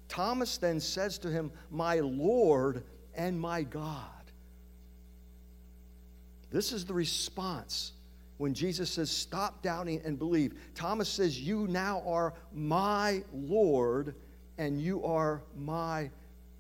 Thomas 0.08 0.58
then 0.58 0.80
says 0.80 1.18
to 1.18 1.30
him, 1.30 1.52
My 1.70 2.00
Lord 2.00 2.86
and 3.14 3.38
my 3.38 3.64
God. 3.64 4.08
This 6.50 6.72
is 6.72 6.86
the 6.86 6.94
response 6.94 7.92
when 8.38 8.54
Jesus 8.54 8.90
says, 8.92 9.12
Stop 9.12 9.62
doubting 9.62 10.02
and 10.06 10.18
believe. 10.18 10.54
Thomas 10.76 11.10
says, 11.10 11.42
You 11.42 11.68
now 11.68 12.02
are 12.06 12.36
my 12.54 13.22
Lord 13.34 14.16
and 14.58 14.82
you 14.82 15.04
are 15.04 15.44
my 15.58 16.10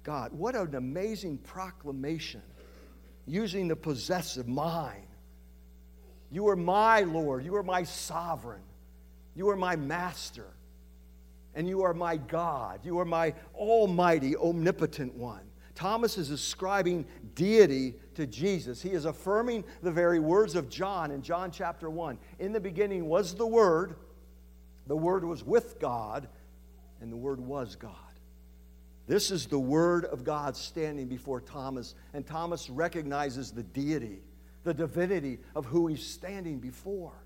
God. 0.04 0.32
What 0.34 0.56
an 0.56 0.76
amazing 0.76 1.38
proclamation 1.39 2.41
using 3.26 3.68
the 3.68 3.76
possessive 3.76 4.48
mine. 4.48 5.08
You 6.32 6.48
are 6.48 6.56
my 6.56 7.02
Lord. 7.02 7.46
You 7.46 7.56
are 7.56 7.64
my 7.64 7.84
sovereign. 7.84 8.64
You 9.36 9.50
are 9.50 9.56
my 9.56 9.76
master. 9.76 10.48
And 11.56 11.68
you 11.68 11.84
are 11.84 11.94
my 11.94 12.18
God. 12.18 12.80
You 12.84 13.00
are 13.00 13.06
my 13.06 13.34
almighty, 13.56 14.36
omnipotent 14.36 15.14
one. 15.14 15.41
Thomas 15.76 16.18
is 16.18 16.30
ascribing 16.30 17.06
deity 17.36 17.96
to 18.16 18.28
Jesus. 18.28 18.82
He 18.82 18.91
is 18.91 19.06
affirming 19.06 19.64
the 19.82 19.91
very 19.91 20.20
words 20.20 20.56
of 20.56 20.70
John 20.70 21.12
in 21.12 21.22
John 21.22 21.52
chapter 21.52 21.89
1. 21.89 22.18
In 22.39 22.52
the 22.52 22.60
beginning 22.60 23.08
was 23.08 23.34
the 23.34 23.48
Word, 23.48 23.96
the 24.88 24.96
Word 24.96 25.24
was 25.24 25.44
with 25.44 25.80
God, 25.80 26.28
and 27.04 27.12
the 27.12 27.18
Word 27.18 27.41
was 27.41 27.76
God. 27.76 27.91
This 29.08 29.30
is 29.30 29.45
the 29.45 29.60
Word 29.60 30.06
of 30.06 30.24
God 30.24 30.56
standing 30.56 31.08
before 31.08 31.41
Thomas, 31.41 31.95
and 32.14 32.26
Thomas 32.26 32.70
recognizes 32.70 33.51
the 33.51 33.62
deity, 33.62 34.22
the 34.64 34.74
divinity 34.74 35.39
of 35.54 35.66
who 35.66 35.88
he's 35.88 36.08
standing 36.08 36.60
before. 36.60 37.26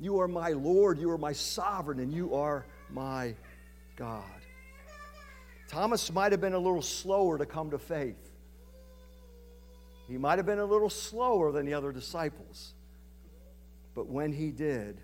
You 0.00 0.18
are 0.18 0.26
my 0.26 0.48
Lord, 0.52 0.98
you 0.98 1.10
are 1.10 1.18
my 1.18 1.34
sovereign, 1.34 2.00
and 2.00 2.10
you 2.10 2.34
are 2.34 2.64
my 2.90 3.34
God. 3.96 4.24
Thomas 5.68 6.10
might 6.10 6.32
have 6.32 6.40
been 6.40 6.54
a 6.54 6.58
little 6.58 6.80
slower 6.80 7.36
to 7.36 7.44
come 7.44 7.70
to 7.72 7.78
faith. 7.78 8.30
He 10.08 10.16
might 10.16 10.38
have 10.38 10.46
been 10.46 10.58
a 10.58 10.64
little 10.64 10.88
slower 10.88 11.52
than 11.52 11.66
the 11.66 11.74
other 11.74 11.92
disciples. 11.92 12.72
But 13.94 14.06
when 14.06 14.32
he 14.32 14.50
did, 14.50 15.02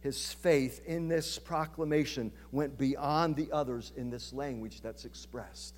his 0.00 0.32
faith 0.32 0.80
in 0.86 1.08
this 1.08 1.38
proclamation 1.38 2.32
went 2.52 2.78
beyond 2.78 3.36
the 3.36 3.52
others 3.52 3.92
in 3.96 4.10
this 4.10 4.32
language 4.32 4.80
that's 4.80 5.04
expressed. 5.04 5.74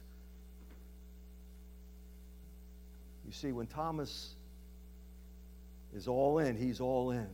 You 3.27 3.33
see, 3.33 3.53
when 3.53 3.67
Thomas 3.67 4.35
is 5.95 6.07
all 6.07 6.39
in, 6.39 6.57
he's 6.57 6.81
all 6.81 7.11
in. 7.11 7.29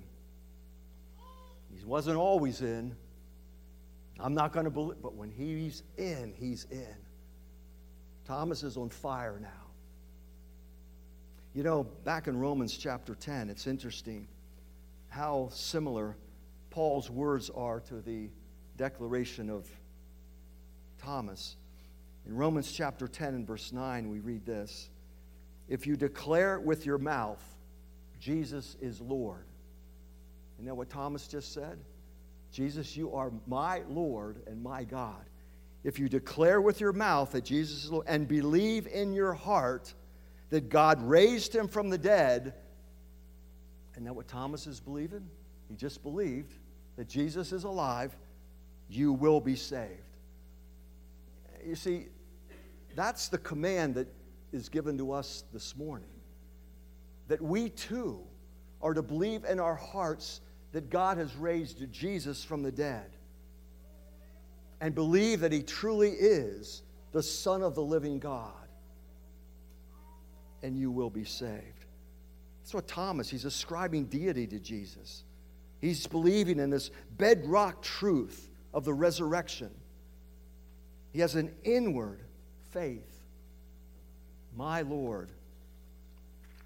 He 1.76 1.84
wasn't 1.84 2.16
always 2.16 2.62
in. 2.62 2.95
I'm 4.18 4.34
not 4.34 4.53
going 4.53 4.64
to 4.64 4.70
believe, 4.70 5.01
but 5.03 5.14
when 5.14 5.30
he's 5.30 5.82
in, 5.97 6.32
he's 6.36 6.66
in. 6.70 6.97
Thomas 8.26 8.62
is 8.62 8.76
on 8.76 8.89
fire 8.91 9.39
now. 9.41 9.49
You 11.55 11.62
know, 11.62 11.84
back 12.05 12.28
in 12.28 12.39
Romans 12.39 12.76
chapter 12.76 13.14
10, 13.14 13.51
it's 13.51 13.66
interesting 13.66 14.28
how 15.09 15.49
similar 15.53 16.16
Paul's 16.79 17.11
words 17.11 17.51
are 17.51 17.81
to 17.81 17.97
the 17.97 18.29
declaration 18.76 19.51
of 19.51 19.68
Thomas. 21.03 21.57
In 22.24 22.37
Romans 22.37 22.70
chapter 22.70 23.09
10 23.09 23.35
and 23.35 23.45
verse 23.45 23.72
9, 23.72 24.09
we 24.09 24.20
read 24.20 24.47
this 24.47 24.89
If 25.68 25.89
you 25.89 25.97
declare 25.97 26.61
with 26.61 26.87
your 26.87 26.99
mouth, 26.99 27.43
Jesus 28.20 28.76
is 28.81 29.01
Lord. 29.01 29.45
You 30.57 30.66
know 30.66 30.74
what 30.76 30.89
Thomas 30.89 31.26
just 31.26 31.53
said? 31.53 31.81
Jesus, 32.53 32.97
you 32.97 33.12
are 33.12 33.33
my 33.49 33.83
Lord 33.89 34.37
and 34.47 34.62
my 34.62 34.85
God. 34.85 35.24
If 35.83 35.99
you 35.99 36.09
declare 36.09 36.61
with 36.61 36.81
your 36.81 36.93
mouth 36.93 37.33
that 37.33 37.45
Jesus 37.45 37.87
is 37.87 37.91
Lord 37.91 38.07
and 38.07 38.29
believe 38.29 38.87
in 38.87 39.12
your 39.12 39.35
heart 39.35 39.93
that 40.51 40.68
God 40.68 41.03
raised 41.03 41.53
him 41.53 41.66
from 41.66 41.91
the 41.91 41.99
dead, 41.99 42.55
and 43.97 44.07
that 44.07 44.14
what 44.14 44.29
Thomas 44.29 44.68
is 44.68 44.79
believing? 44.79 45.29
He 45.68 45.74
just 45.74 46.05
believed 46.05 46.55
that 46.99 47.09
Jesus 47.09 47.53
is 47.53 47.64
alive, 47.64 48.14
you 48.90 49.12
will 49.14 49.40
be 49.40 49.57
saved. 49.57 50.18
You 51.64 51.76
see, 51.76 52.09
that's 52.96 53.28
the 53.28 53.38
command 53.38 53.94
that 53.94 54.09
is 54.53 54.68
given 54.68 54.99
to 54.99 55.12
us 55.12 55.44
this 55.53 55.76
morning. 55.76 56.11
That 57.28 57.40
we 57.40 57.70
too 57.70 58.20
are 58.82 58.94
to 58.94 59.03
believe 59.03 59.44
in 59.44 59.61
our 59.61 59.76
hearts 59.76 60.40
that 60.72 60.90
God 60.90 61.18
has 61.18 61.34
raised 61.36 61.90
Jesus 61.92 62.44
from 62.44 62.62
the 62.62 62.72
dead 62.72 63.11
and 64.80 64.94
believe 64.94 65.40
that 65.40 65.53
he 65.53 65.62
truly 65.62 66.11
is 66.11 66.82
the 67.12 67.22
Son 67.22 67.62
of 67.62 67.74
the 67.74 67.82
living 67.82 68.18
God. 68.18 68.53
and 70.62 70.76
you 70.76 70.90
will 70.90 71.11
be 71.11 71.24
saved. 71.24 71.84
That's 72.61 72.74
what 72.74 72.88
Thomas, 72.88 73.30
he's 73.30 73.44
ascribing 73.44 74.07
deity 74.07 74.46
to 74.49 74.59
Jesus. 74.59 75.24
He's 75.81 76.07
believing 76.07 76.59
in 76.59 76.70
this 76.70 76.91
bedrock 77.16 77.83
truth 77.83 78.51
of 78.74 78.85
the 78.85 78.95
resurrection. 78.95 79.70
He 81.12 81.20
has 81.20 81.35
an 81.35 81.55
inward 81.64 82.20
faith. 82.70 83.14
My 84.57 84.83
Lord 84.83 85.31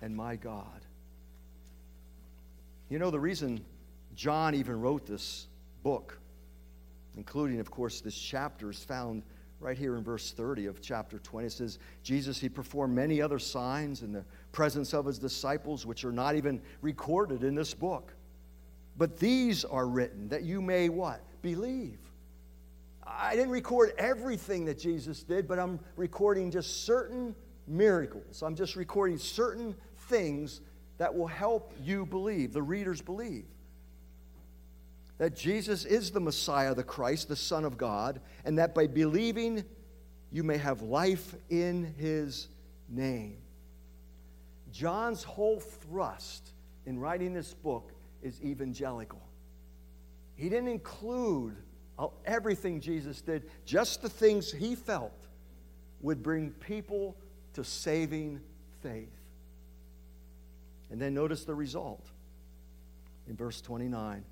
and 0.00 0.16
my 0.16 0.36
God. 0.36 0.80
You 2.88 2.98
know, 2.98 3.10
the 3.10 3.20
reason 3.20 3.64
John 4.14 4.54
even 4.54 4.80
wrote 4.80 5.06
this 5.06 5.46
book, 5.82 6.18
including, 7.16 7.60
of 7.60 7.70
course, 7.70 8.00
this 8.00 8.18
chapter, 8.18 8.70
is 8.70 8.82
found 8.82 9.22
right 9.60 9.78
here 9.78 9.96
in 9.96 10.02
verse 10.02 10.32
30 10.32 10.66
of 10.66 10.80
chapter 10.80 11.18
20. 11.18 11.46
It 11.46 11.52
says, 11.52 11.78
Jesus, 12.02 12.40
he 12.40 12.48
performed 12.48 12.94
many 12.94 13.22
other 13.22 13.38
signs 13.38 14.02
in 14.02 14.12
the 14.12 14.24
presence 14.50 14.92
of 14.92 15.06
his 15.06 15.18
disciples, 15.18 15.86
which 15.86 16.04
are 16.04 16.12
not 16.12 16.34
even 16.34 16.60
recorded 16.80 17.44
in 17.44 17.54
this 17.54 17.72
book. 17.72 18.12
But 18.96 19.18
these 19.18 19.64
are 19.64 19.86
written 19.86 20.28
that 20.28 20.42
you 20.42 20.60
may 20.60 20.88
what? 20.88 21.22
Believe. 21.42 21.98
I 23.04 23.34
didn't 23.34 23.50
record 23.50 23.92
everything 23.98 24.64
that 24.66 24.78
Jesus 24.78 25.22
did, 25.22 25.48
but 25.48 25.58
I'm 25.58 25.80
recording 25.96 26.50
just 26.50 26.84
certain 26.84 27.34
miracles. 27.66 28.42
I'm 28.42 28.54
just 28.54 28.76
recording 28.76 29.18
certain 29.18 29.74
things 30.08 30.60
that 30.98 31.14
will 31.14 31.26
help 31.26 31.72
you 31.82 32.06
believe, 32.06 32.52
the 32.52 32.62
readers 32.62 33.00
believe. 33.00 33.44
That 35.18 35.36
Jesus 35.36 35.84
is 35.84 36.10
the 36.10 36.20
Messiah, 36.20 36.74
the 36.74 36.82
Christ, 36.82 37.28
the 37.28 37.36
Son 37.36 37.64
of 37.64 37.76
God, 37.76 38.20
and 38.44 38.58
that 38.58 38.74
by 38.74 38.86
believing 38.86 39.64
you 40.30 40.42
may 40.42 40.56
have 40.56 40.82
life 40.82 41.34
in 41.50 41.94
his 41.98 42.48
name. 42.88 43.36
John's 44.72 45.22
whole 45.22 45.60
thrust 45.60 46.52
in 46.86 46.98
writing 46.98 47.34
this 47.34 47.52
book 47.52 47.91
is 48.22 48.40
evangelical. 48.42 49.22
He 50.34 50.48
didn't 50.48 50.68
include 50.68 51.56
everything 52.24 52.80
Jesus 52.80 53.20
did, 53.20 53.50
just 53.64 54.02
the 54.02 54.08
things 54.08 54.50
he 54.50 54.74
felt 54.74 55.26
would 56.00 56.22
bring 56.22 56.50
people 56.50 57.16
to 57.54 57.64
saving 57.64 58.40
faith. 58.82 59.12
And 60.90 61.00
then 61.00 61.14
notice 61.14 61.44
the 61.44 61.54
result 61.54 62.04
in 63.28 63.36
verse 63.36 63.60
29. 63.60 64.24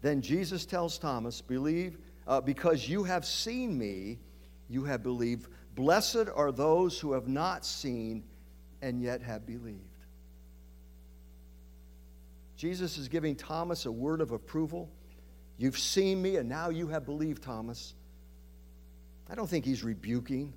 Then 0.00 0.20
Jesus 0.20 0.66
tells 0.66 0.98
Thomas, 0.98 1.40
Believe, 1.40 1.98
uh, 2.26 2.40
because 2.40 2.88
you 2.88 3.04
have 3.04 3.24
seen 3.24 3.78
me, 3.78 4.18
you 4.68 4.84
have 4.84 5.02
believed. 5.02 5.48
Blessed 5.74 6.28
are 6.34 6.52
those 6.52 6.98
who 6.98 7.12
have 7.12 7.28
not 7.28 7.64
seen 7.64 8.24
and 8.82 9.00
yet 9.00 9.22
have 9.22 9.46
believed. 9.46 9.91
Jesus 12.62 12.96
is 12.96 13.08
giving 13.08 13.34
Thomas 13.34 13.86
a 13.86 13.90
word 13.90 14.20
of 14.20 14.30
approval. 14.30 14.88
You've 15.58 15.76
seen 15.76 16.22
me, 16.22 16.36
and 16.36 16.48
now 16.48 16.68
you 16.68 16.86
have 16.86 17.04
believed, 17.04 17.42
Thomas. 17.42 17.96
I 19.28 19.34
don't 19.34 19.48
think 19.48 19.64
he's 19.64 19.82
rebuking. 19.82 20.52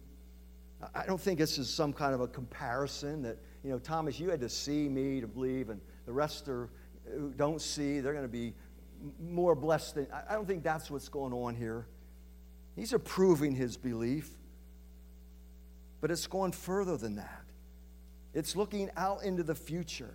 I 0.93 1.07
don't 1.07 1.19
think 1.19 1.39
this 1.39 1.57
is 1.57 1.67
some 1.67 1.91
kind 1.91 2.13
of 2.13 2.21
a 2.21 2.27
comparison 2.27 3.23
that, 3.23 3.39
you 3.63 3.71
know, 3.71 3.79
Thomas, 3.79 4.19
you 4.19 4.29
had 4.29 4.39
to 4.41 4.49
see 4.49 4.87
me 4.87 5.19
to 5.19 5.25
believe, 5.25 5.71
and 5.71 5.81
the 6.05 6.13
rest 6.13 6.47
are, 6.47 6.69
who 7.11 7.33
don't 7.37 7.59
see, 7.59 8.01
they're 8.01 8.13
going 8.13 8.23
to 8.23 8.29
be 8.29 8.53
more 9.19 9.55
blessed 9.55 9.95
than. 9.95 10.07
I 10.29 10.35
don't 10.35 10.45
think 10.45 10.61
that's 10.61 10.91
what's 10.91 11.09
going 11.09 11.33
on 11.33 11.55
here. 11.55 11.87
He's 12.75 12.93
approving 12.93 13.55
his 13.55 13.77
belief, 13.77 14.29
but 16.01 16.11
it's 16.11 16.27
going 16.27 16.51
further 16.51 16.97
than 16.97 17.15
that. 17.15 17.41
It's 18.35 18.55
looking 18.55 18.91
out 18.95 19.23
into 19.23 19.41
the 19.41 19.55
future. 19.55 20.13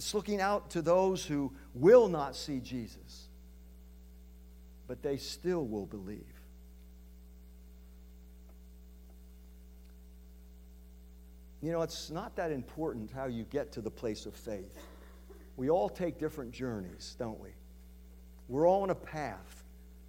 It's 0.00 0.14
looking 0.14 0.40
out 0.40 0.70
to 0.70 0.80
those 0.80 1.26
who 1.26 1.52
will 1.74 2.08
not 2.08 2.34
see 2.34 2.58
Jesus, 2.58 3.28
but 4.88 5.02
they 5.02 5.18
still 5.18 5.66
will 5.66 5.84
believe. 5.84 6.24
You 11.60 11.70
know, 11.70 11.82
it's 11.82 12.08
not 12.10 12.34
that 12.36 12.50
important 12.50 13.10
how 13.12 13.26
you 13.26 13.44
get 13.44 13.72
to 13.72 13.82
the 13.82 13.90
place 13.90 14.24
of 14.24 14.34
faith. 14.34 14.74
We 15.58 15.68
all 15.68 15.90
take 15.90 16.18
different 16.18 16.52
journeys, 16.52 17.14
don't 17.18 17.38
we? 17.38 17.50
We're 18.48 18.66
all 18.66 18.84
on 18.84 18.88
a 18.88 18.94
path 18.94 19.64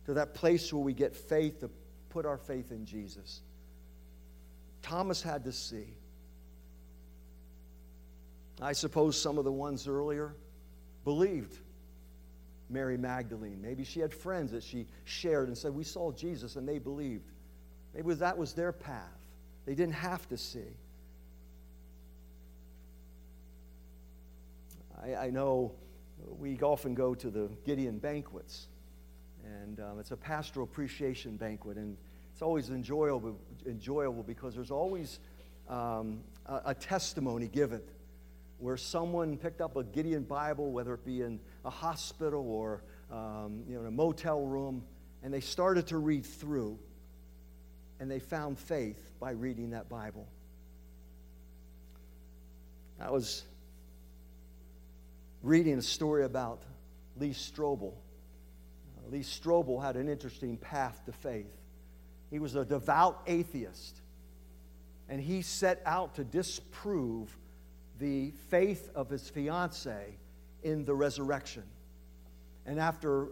to 0.05 0.13
that 0.13 0.33
place 0.33 0.71
where 0.71 0.81
we 0.81 0.93
get 0.93 1.13
faith 1.13 1.59
to 1.59 1.69
put 2.07 2.25
our 2.25 2.37
faith 2.37 2.71
in 2.71 2.85
Jesus. 2.85 3.41
Thomas 4.81 5.21
had 5.21 5.43
to 5.43 5.51
see. 5.51 5.95
I 8.61 8.73
suppose 8.73 9.19
some 9.19 9.37
of 9.37 9.43
the 9.43 9.51
ones 9.51 9.87
earlier 9.87 10.35
believed 11.03 11.57
Mary 12.69 12.97
Magdalene. 12.97 13.59
Maybe 13.61 13.83
she 13.83 13.99
had 13.99 14.13
friends 14.13 14.51
that 14.51 14.63
she 14.63 14.87
shared 15.03 15.47
and 15.47 15.57
said, 15.57 15.73
We 15.73 15.83
saw 15.83 16.11
Jesus, 16.11 16.55
and 16.55 16.67
they 16.67 16.77
believed. 16.77 17.31
Maybe 17.93 18.13
that 18.13 18.37
was 18.37 18.53
their 18.53 18.71
path. 18.71 19.25
They 19.65 19.75
didn't 19.75 19.95
have 19.95 20.27
to 20.29 20.37
see. 20.37 20.77
I, 25.03 25.15
I 25.15 25.29
know 25.29 25.73
we 26.39 26.59
often 26.61 26.93
go 26.93 27.15
to 27.15 27.29
the 27.29 27.49
Gideon 27.65 27.97
banquets, 27.97 28.67
and 29.43 29.79
um, 29.79 29.99
it's 29.99 30.11
a 30.11 30.17
pastoral 30.17 30.65
appreciation 30.65 31.35
banquet, 31.35 31.77
and 31.77 31.97
it's 32.31 32.41
always 32.43 32.69
enjoyable, 32.69 33.37
enjoyable 33.65 34.23
because 34.23 34.53
there's 34.53 34.71
always 34.71 35.19
um, 35.67 36.21
a, 36.45 36.61
a 36.67 36.73
testimony 36.75 37.47
given 37.47 37.81
where 38.61 38.77
someone 38.77 39.37
picked 39.37 39.59
up 39.59 39.75
a 39.75 39.83
Gideon 39.83 40.21
Bible, 40.21 40.71
whether 40.71 40.93
it 40.93 41.03
be 41.03 41.21
in 41.21 41.39
a 41.65 41.69
hospital 41.71 42.47
or 42.47 42.83
um, 43.11 43.63
you 43.67 43.73
know, 43.73 43.81
in 43.81 43.87
a 43.87 43.91
motel 43.91 44.41
room, 44.41 44.83
and 45.23 45.33
they 45.33 45.41
started 45.41 45.87
to 45.87 45.97
read 45.97 46.25
through, 46.25 46.77
and 47.99 48.09
they 48.09 48.19
found 48.19 48.59
faith 48.59 49.11
by 49.19 49.31
reading 49.31 49.71
that 49.71 49.89
Bible. 49.89 50.27
I 52.99 53.09
was 53.09 53.43
reading 55.41 55.79
a 55.79 55.81
story 55.81 56.23
about 56.23 56.61
Lee 57.17 57.31
Strobel. 57.31 57.93
Lee 59.09 59.21
Strobel 59.21 59.83
had 59.83 59.95
an 59.95 60.07
interesting 60.07 60.55
path 60.55 61.01
to 61.07 61.11
faith. 61.11 61.51
He 62.29 62.37
was 62.37 62.55
a 62.55 62.63
devout 62.63 63.23
atheist, 63.25 63.99
and 65.09 65.19
he 65.19 65.41
set 65.41 65.81
out 65.83 66.15
to 66.15 66.23
disprove 66.23 67.35
the 68.01 68.31
faith 68.49 68.89
of 68.95 69.09
his 69.09 69.29
fiancee 69.29 70.17
in 70.63 70.83
the 70.83 70.93
resurrection. 70.93 71.63
And 72.65 72.79
after 72.79 73.27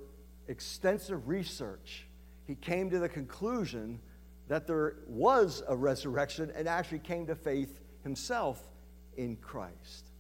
extensive 0.48 1.28
research, 1.28 2.06
he 2.46 2.54
came 2.54 2.90
to 2.92 3.00
the 3.00 3.10
conclusion 3.10 4.00
that 4.48 4.68
there 4.68 4.98
was 5.08 5.64
a 5.68 5.76
resurrection 5.76 6.52
and 6.56 6.68
actually 6.68 7.00
came 7.00 7.26
to 7.28 7.36
faith 7.36 7.80
himself 8.04 8.62
in 9.18 9.36
Christ. 9.38 10.12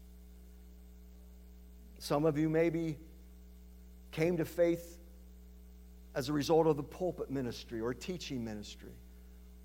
Some 2.00 2.26
of 2.26 2.38
you 2.38 2.50
maybe 2.50 2.98
came 4.12 4.36
to 4.38 4.46
faith 4.46 4.98
as 6.16 6.30
a 6.30 6.34
result 6.34 6.66
of 6.66 6.76
the 6.76 6.84
pulpit 6.84 7.30
ministry 7.30 7.82
or 7.82 7.94
teaching 7.94 8.44
ministry. 8.44 8.94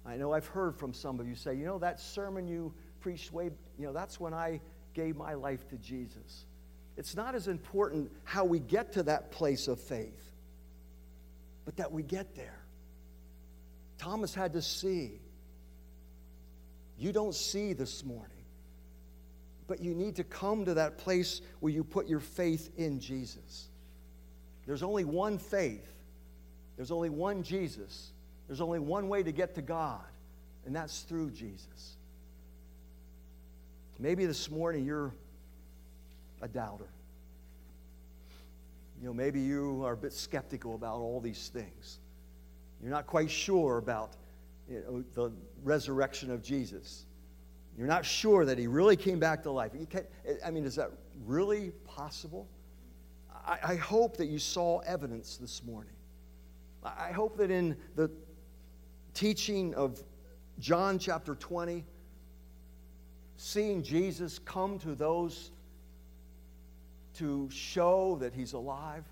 I 0.05 0.17
know 0.17 0.33
I've 0.33 0.47
heard 0.47 0.77
from 0.77 0.93
some 0.93 1.21
of 1.21 1.27
you 1.27 1.35
say, 1.35 1.55
you 1.55 1.65
know, 1.65 1.79
that 1.79 2.01
sermon 2.01 2.47
you 2.47 2.75
preached 3.01 3.33
way, 3.33 3.51
you 3.79 3.87
know, 3.87 3.93
that's 3.93 4.21
when 4.21 4.35
I 4.35 4.61
gave 4.95 5.17
my 5.17 5.35
life 5.35 5.69
to 5.69 5.77
Jesus. 5.77 6.47
It's 6.97 7.17
not 7.17 7.35
as 7.35 7.49
important 7.49 8.11
how 8.25 8.45
we 8.45 8.61
get 8.61 8.93
to 8.93 9.03
that 9.05 9.33
place 9.33 9.69
of 9.69 9.81
faith, 9.81 10.31
but 11.65 11.77
that 11.77 11.93
we 11.93 12.03
get 12.03 12.35
there. 12.37 12.61
Thomas 13.99 14.35
had 14.35 14.53
to 14.53 14.63
see. 14.63 15.21
You 16.99 17.13
don't 17.13 17.35
see 17.35 17.73
this 17.73 18.05
morning. 18.05 18.31
But 19.67 19.81
you 19.81 19.95
need 19.95 20.17
to 20.17 20.25
come 20.25 20.67
to 20.67 20.75
that 20.75 20.99
place 20.99 21.41
where 21.61 21.73
you 21.73 21.85
put 21.85 22.07
your 22.07 22.21
faith 22.21 22.71
in 22.77 23.01
Jesus. 23.01 23.69
There's 24.67 24.83
only 24.83 25.05
one 25.05 25.39
faith, 25.39 25.91
there's 26.77 26.91
only 26.91 27.11
one 27.11 27.43
Jesus, 27.43 28.13
there's 28.47 28.61
only 28.61 28.79
one 28.79 29.09
way 29.09 29.23
to 29.23 29.33
get 29.33 29.55
to 29.57 29.63
God, 29.63 30.05
and 30.65 30.75
that's 30.75 31.03
through 31.03 31.31
Jesus. 31.31 31.97
Maybe 33.99 34.27
this 34.27 34.51
morning 34.51 34.85
you're 34.85 35.15
a 36.43 36.49
doubter. 36.49 36.89
You 39.01 39.07
know, 39.07 39.15
maybe 39.15 39.41
you 39.41 39.83
are 39.85 39.93
a 39.93 39.97
bit 39.97 40.13
skeptical 40.13 40.75
about 40.75 40.99
all 40.99 41.21
these 41.21 41.49
things. 41.49 42.01
You're 42.81 42.91
not 42.91 43.07
quite 43.07 43.31
sure 43.31 43.79
about 43.79 44.17
you 44.69 44.83
know, 44.87 45.05
the 45.15 45.35
resurrection 45.63 46.31
of 46.31 46.43
Jesus. 46.43 47.07
You're 47.77 47.87
not 47.87 48.05
sure 48.05 48.45
that 48.45 48.59
he 48.59 48.67
really 48.67 48.97
came 48.97 49.19
back 49.19 49.43
to 49.45 49.51
life. 49.51 49.73
I 50.45 50.51
mean, 50.51 50.65
is 50.65 50.77
that 50.77 50.91
really 51.25 51.71
possible? 51.85 52.49
I, 53.47 53.59
I 53.63 53.75
hope 53.77 54.17
that 54.17 54.27
you 54.27 54.39
saw 54.39 54.79
evidence 54.81 55.37
this 55.37 55.63
morning. 55.65 55.93
I 56.85 57.13
hope 57.13 57.37
that 57.39 57.51
in 57.51 57.77
the 57.97 58.11
teaching 59.15 59.75
of 59.75 60.03
John 60.59 60.99
chapter 60.99 61.35
20, 61.35 61.85
seeing 63.37 63.83
Jesus 63.83 64.39
come 64.39 64.79
to 64.81 64.95
those 64.95 65.51
to 67.19 67.49
show 67.51 68.17
that 68.21 68.33
he's 68.33 68.53
alive, 68.53 69.05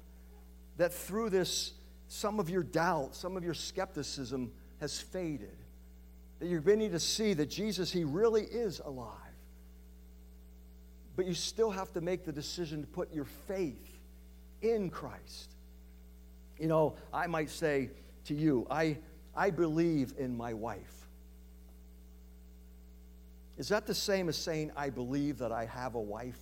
that 0.76 0.92
through 0.92 1.30
this, 1.30 1.72
some 2.08 2.40
of 2.40 2.50
your 2.50 2.62
doubt, 2.62 3.14
some 3.14 3.36
of 3.36 3.44
your 3.44 3.54
skepticism 3.54 4.52
has 4.80 5.00
faded. 5.00 5.56
That 6.40 6.48
you're 6.48 6.60
beginning 6.60 6.92
to 6.92 7.00
see 7.00 7.34
that 7.34 7.46
Jesus, 7.46 7.92
he 7.92 8.04
really 8.04 8.42
is 8.42 8.80
alive. 8.80 9.16
But 11.14 11.26
you 11.26 11.34
still 11.34 11.70
have 11.70 11.92
to 11.92 12.00
make 12.00 12.24
the 12.24 12.32
decision 12.32 12.80
to 12.80 12.86
put 12.86 13.12
your 13.12 13.26
faith 13.46 14.00
in 14.62 14.90
Christ. 14.90 15.52
You 16.58 16.68
know, 16.68 16.96
I 17.12 17.26
might 17.26 17.50
say 17.50 17.90
to 18.24 18.34
you, 18.34 18.66
I, 18.70 18.98
I 19.36 19.50
believe 19.50 20.14
in 20.18 20.36
my 20.36 20.54
wife. 20.54 21.01
Is 23.58 23.68
that 23.68 23.86
the 23.86 23.94
same 23.94 24.28
as 24.28 24.36
saying, 24.36 24.72
I 24.76 24.90
believe 24.90 25.38
that 25.38 25.52
I 25.52 25.66
have 25.66 25.94
a 25.94 26.00
wife? 26.00 26.40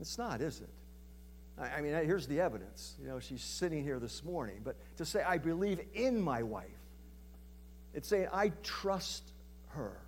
It's 0.00 0.18
not, 0.18 0.40
is 0.40 0.60
it? 0.60 0.68
I, 1.60 1.80
mean, 1.80 1.92
here's 1.92 2.26
the 2.26 2.40
evidence. 2.40 2.94
You 3.00 3.08
know, 3.08 3.18
she's 3.18 3.42
sitting 3.42 3.82
here 3.82 3.98
this 3.98 4.22
morning. 4.22 4.60
But 4.62 4.76
to 4.96 5.04
say, 5.04 5.22
I 5.22 5.38
believe 5.38 5.80
in 5.94 6.20
my 6.20 6.42
wife, 6.42 6.66
it's 7.94 8.08
saying, 8.08 8.28
I 8.32 8.50
trust 8.62 9.32
her. 9.70 9.98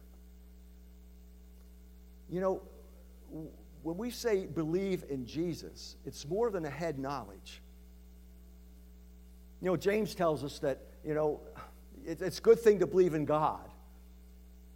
You 2.28 2.40
know, 2.40 2.62
when 3.82 3.96
we 3.96 4.10
say 4.10 4.46
believe 4.46 5.04
in 5.08 5.26
Jesus, 5.26 5.96
it's 6.06 6.28
more 6.28 6.50
than 6.50 6.64
a 6.64 6.70
head 6.70 6.98
knowledge. 6.98 7.60
You 9.60 9.70
know, 9.70 9.76
James 9.76 10.14
tells 10.14 10.44
us 10.44 10.58
that, 10.60 10.78
you 11.04 11.14
know, 11.14 11.40
it's 12.06 12.38
a 12.38 12.42
good 12.42 12.60
thing 12.60 12.78
to 12.78 12.86
believe 12.86 13.14
in 13.14 13.24
God. 13.24 13.69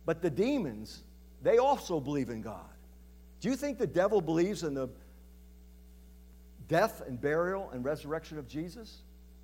But 0.06 0.22
the 0.22 0.30
demons, 0.30 1.02
they 1.42 1.58
also 1.58 2.00
believe 2.00 2.30
in 2.30 2.42
God. 2.42 2.60
Do 3.40 3.48
you 3.48 3.56
think 3.56 3.78
the 3.78 3.86
devil 3.86 4.20
believes 4.20 4.62
in 4.62 4.74
the 4.74 4.88
death 6.68 7.02
and 7.06 7.20
burial 7.20 7.70
and 7.72 7.84
resurrection 7.84 8.38
of 8.38 8.48
Jesus? 8.48 9.02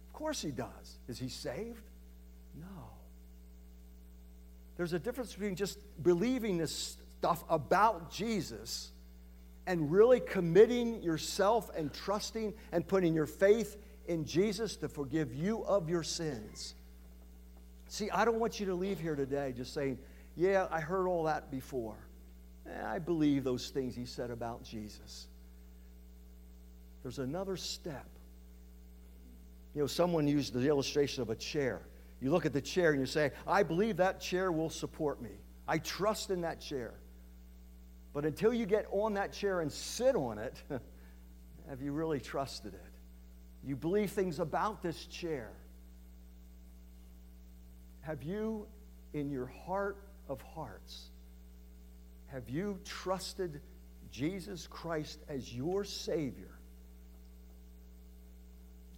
Of 0.08 0.14
course 0.14 0.40
he 0.40 0.50
does. 0.50 0.98
Is 1.08 1.18
he 1.18 1.28
saved? 1.28 1.82
No. 2.58 2.90
There's 4.76 4.92
a 4.92 4.98
difference 4.98 5.32
between 5.32 5.56
just 5.56 5.78
believing 6.02 6.56
this 6.56 6.96
stuff 7.18 7.44
about 7.50 8.10
Jesus 8.10 8.90
and 9.66 9.92
really 9.92 10.20
committing 10.20 11.02
yourself 11.02 11.70
and 11.76 11.92
trusting 11.92 12.54
and 12.72 12.86
putting 12.88 13.14
your 13.14 13.26
faith 13.26 13.76
in 14.08 14.24
Jesus 14.24 14.76
to 14.76 14.88
forgive 14.88 15.34
you 15.34 15.62
of 15.64 15.90
your 15.90 16.02
sins. 16.02 16.74
See, 17.88 18.10
I 18.10 18.24
don't 18.24 18.40
want 18.40 18.58
you 18.58 18.66
to 18.66 18.74
leave 18.74 18.98
here 19.00 19.16
today 19.16 19.52
just 19.54 19.74
saying, 19.74 19.98
Yeah, 20.36 20.66
I 20.70 20.80
heard 20.80 21.06
all 21.06 21.24
that 21.24 21.50
before. 21.50 21.96
Eh, 22.66 22.86
I 22.86 22.98
believe 22.98 23.44
those 23.44 23.70
things 23.70 23.94
he 23.94 24.06
said 24.06 24.30
about 24.30 24.62
Jesus. 24.62 25.28
There's 27.02 27.18
another 27.18 27.56
step. 27.56 28.06
You 29.74 29.82
know, 29.82 29.86
someone 29.86 30.26
used 30.26 30.52
the 30.52 30.68
illustration 30.68 31.22
of 31.22 31.30
a 31.30 31.36
chair. 31.36 31.82
You 32.20 32.30
look 32.30 32.44
at 32.44 32.52
the 32.52 32.60
chair 32.60 32.90
and 32.90 33.00
you 33.00 33.06
say, 33.06 33.32
I 33.46 33.62
believe 33.62 33.96
that 33.98 34.20
chair 34.20 34.52
will 34.52 34.70
support 34.70 35.22
me. 35.22 35.30
I 35.66 35.78
trust 35.78 36.30
in 36.30 36.42
that 36.42 36.60
chair. 36.60 36.94
But 38.12 38.24
until 38.24 38.52
you 38.52 38.66
get 38.66 38.86
on 38.90 39.14
that 39.14 39.32
chair 39.32 39.60
and 39.60 39.70
sit 39.70 40.16
on 40.16 40.38
it, 40.38 40.62
have 41.68 41.80
you 41.80 41.92
really 41.92 42.20
trusted 42.20 42.74
it? 42.74 42.80
You 43.64 43.76
believe 43.76 44.10
things 44.10 44.40
about 44.40 44.82
this 44.82 45.06
chair. 45.06 45.50
Have 48.00 48.22
you, 48.22 48.66
in 49.12 49.30
your 49.30 49.46
heart 49.46 49.96
of 50.30 50.40
hearts, 50.40 51.10
have 52.28 52.48
you 52.48 52.78
trusted 52.84 53.60
Jesus 54.12 54.66
Christ 54.68 55.18
as 55.28 55.52
your 55.52 55.84
Savior? 55.84 56.56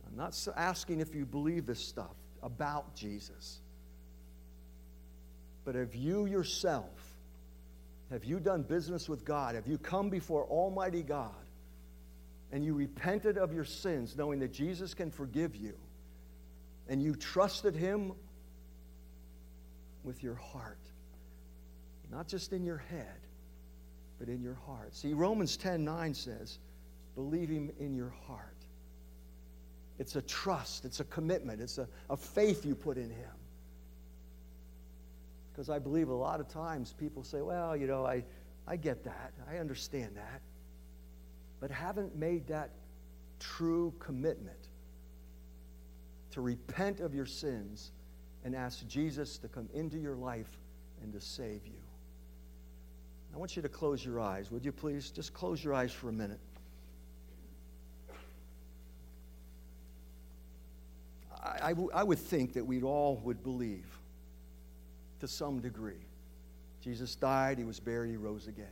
I'm 0.06 0.16
not 0.16 0.36
asking 0.54 1.00
if 1.00 1.14
you 1.14 1.24
believe 1.24 1.64
this 1.64 1.80
stuff 1.80 2.14
about 2.42 2.94
Jesus. 2.94 3.60
But 5.64 5.74
have 5.74 5.94
you 5.94 6.26
yourself, 6.26 7.16
have 8.10 8.24
you 8.24 8.38
done 8.38 8.62
business 8.62 9.08
with 9.08 9.24
God? 9.24 9.54
Have 9.54 9.66
you 9.66 9.78
come 9.78 10.10
before 10.10 10.44
Almighty 10.44 11.02
God 11.02 11.32
and 12.50 12.62
you 12.62 12.74
repented 12.74 13.38
of 13.38 13.54
your 13.54 13.64
sins, 13.64 14.14
knowing 14.16 14.40
that 14.40 14.52
Jesus 14.52 14.92
can 14.92 15.10
forgive 15.10 15.56
you, 15.56 15.72
and 16.88 17.02
you 17.02 17.14
trusted 17.14 17.74
Him 17.74 18.12
with 20.04 20.22
your 20.22 20.34
heart? 20.34 20.81
Not 22.12 22.28
just 22.28 22.52
in 22.52 22.62
your 22.62 22.76
head, 22.76 23.26
but 24.18 24.28
in 24.28 24.42
your 24.42 24.58
heart. 24.66 24.94
See, 24.94 25.14
Romans 25.14 25.56
10 25.56 25.82
9 25.82 26.14
says, 26.14 26.58
believe 27.14 27.48
Him 27.48 27.70
in 27.80 27.96
your 27.96 28.14
heart. 28.26 28.48
It's 29.98 30.16
a 30.16 30.22
trust, 30.22 30.84
it's 30.84 31.00
a 31.00 31.04
commitment, 31.04 31.60
it's 31.60 31.78
a, 31.78 31.88
a 32.10 32.16
faith 32.16 32.66
you 32.66 32.74
put 32.74 32.98
in 32.98 33.10
Him. 33.10 33.30
Because 35.52 35.70
I 35.70 35.78
believe 35.78 36.08
a 36.08 36.14
lot 36.14 36.38
of 36.38 36.48
times 36.48 36.94
people 36.98 37.24
say, 37.24 37.40
well, 37.40 37.76
you 37.76 37.86
know, 37.86 38.06
I, 38.06 38.24
I 38.66 38.76
get 38.76 39.04
that, 39.04 39.32
I 39.50 39.56
understand 39.56 40.16
that, 40.16 40.42
but 41.60 41.70
haven't 41.70 42.14
made 42.16 42.46
that 42.48 42.70
true 43.38 43.92
commitment 43.98 44.68
to 46.32 46.40
repent 46.40 47.00
of 47.00 47.14
your 47.14 47.26
sins 47.26 47.92
and 48.44 48.54
ask 48.54 48.86
Jesus 48.86 49.38
to 49.38 49.48
come 49.48 49.68
into 49.74 49.98
your 49.98 50.16
life 50.16 50.58
and 51.02 51.12
to 51.12 51.20
save 51.20 51.66
you. 51.66 51.81
I 53.34 53.38
want 53.38 53.56
you 53.56 53.62
to 53.62 53.68
close 53.68 54.04
your 54.04 54.20
eyes. 54.20 54.50
Would 54.50 54.64
you 54.64 54.72
please? 54.72 55.10
Just 55.10 55.32
close 55.32 55.62
your 55.64 55.74
eyes 55.74 55.92
for 55.92 56.08
a 56.08 56.12
minute. 56.12 56.40
I, 61.42 61.58
I, 61.62 61.68
w- 61.70 61.90
I 61.94 62.04
would 62.04 62.18
think 62.18 62.52
that 62.54 62.64
we 62.64 62.82
all 62.82 63.16
would 63.24 63.42
believe 63.42 63.86
to 65.20 65.28
some 65.28 65.60
degree. 65.60 66.04
Jesus 66.82 67.14
died, 67.14 67.58
he 67.58 67.64
was 67.64 67.80
buried, 67.80 68.10
he 68.10 68.16
rose 68.16 68.48
again. 68.48 68.66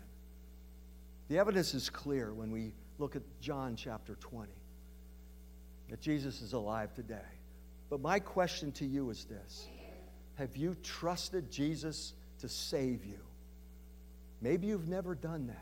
The 1.28 1.38
evidence 1.38 1.74
is 1.74 1.88
clear 1.88 2.34
when 2.34 2.50
we 2.50 2.74
look 2.98 3.16
at 3.16 3.22
John 3.40 3.76
chapter 3.76 4.16
20 4.16 4.50
that 5.88 6.00
Jesus 6.00 6.42
is 6.42 6.52
alive 6.52 6.92
today. 6.92 7.16
But 7.88 8.00
my 8.00 8.18
question 8.18 8.72
to 8.72 8.84
you 8.84 9.10
is 9.10 9.24
this 9.24 9.68
Have 10.34 10.56
you 10.56 10.76
trusted 10.82 11.50
Jesus 11.50 12.14
to 12.40 12.48
save 12.48 13.04
you? 13.04 13.20
Maybe 14.40 14.66
you've 14.66 14.88
never 14.88 15.14
done 15.14 15.46
that. 15.48 15.56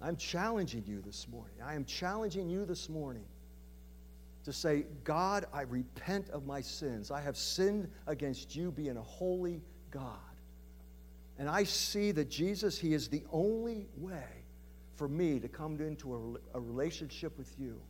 I'm 0.00 0.16
challenging 0.16 0.84
you 0.86 1.00
this 1.00 1.26
morning. 1.28 1.56
I 1.64 1.74
am 1.74 1.84
challenging 1.84 2.48
you 2.48 2.64
this 2.64 2.88
morning 2.88 3.24
to 4.44 4.52
say, 4.52 4.84
God, 5.04 5.46
I 5.52 5.62
repent 5.62 6.30
of 6.30 6.46
my 6.46 6.60
sins. 6.60 7.10
I 7.10 7.20
have 7.20 7.36
sinned 7.36 7.90
against 8.06 8.54
you, 8.54 8.70
being 8.70 8.96
a 8.96 9.02
holy 9.02 9.60
God. 9.90 10.18
And 11.38 11.48
I 11.48 11.64
see 11.64 12.12
that 12.12 12.30
Jesus, 12.30 12.78
He 12.78 12.94
is 12.94 13.08
the 13.08 13.24
only 13.32 13.86
way 13.96 14.44
for 14.94 15.08
me 15.08 15.40
to 15.40 15.48
come 15.48 15.80
into 15.80 16.38
a, 16.54 16.58
a 16.58 16.60
relationship 16.60 17.36
with 17.36 17.52
you. 17.58 17.80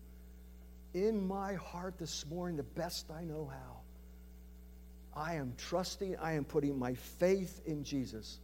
In 0.94 1.27
my 1.27 1.55
heart 1.55 1.98
this 1.98 2.24
morning, 2.27 2.56
the 2.56 2.62
best 2.62 3.10
I 3.10 3.23
know 3.23 3.51
how, 3.52 5.20
I 5.20 5.35
am 5.35 5.52
trusting, 5.56 6.16
I 6.16 6.32
am 6.32 6.44
putting 6.44 6.78
my 6.78 6.94
faith 6.94 7.60
in 7.66 7.85
Jesus. 7.85 8.40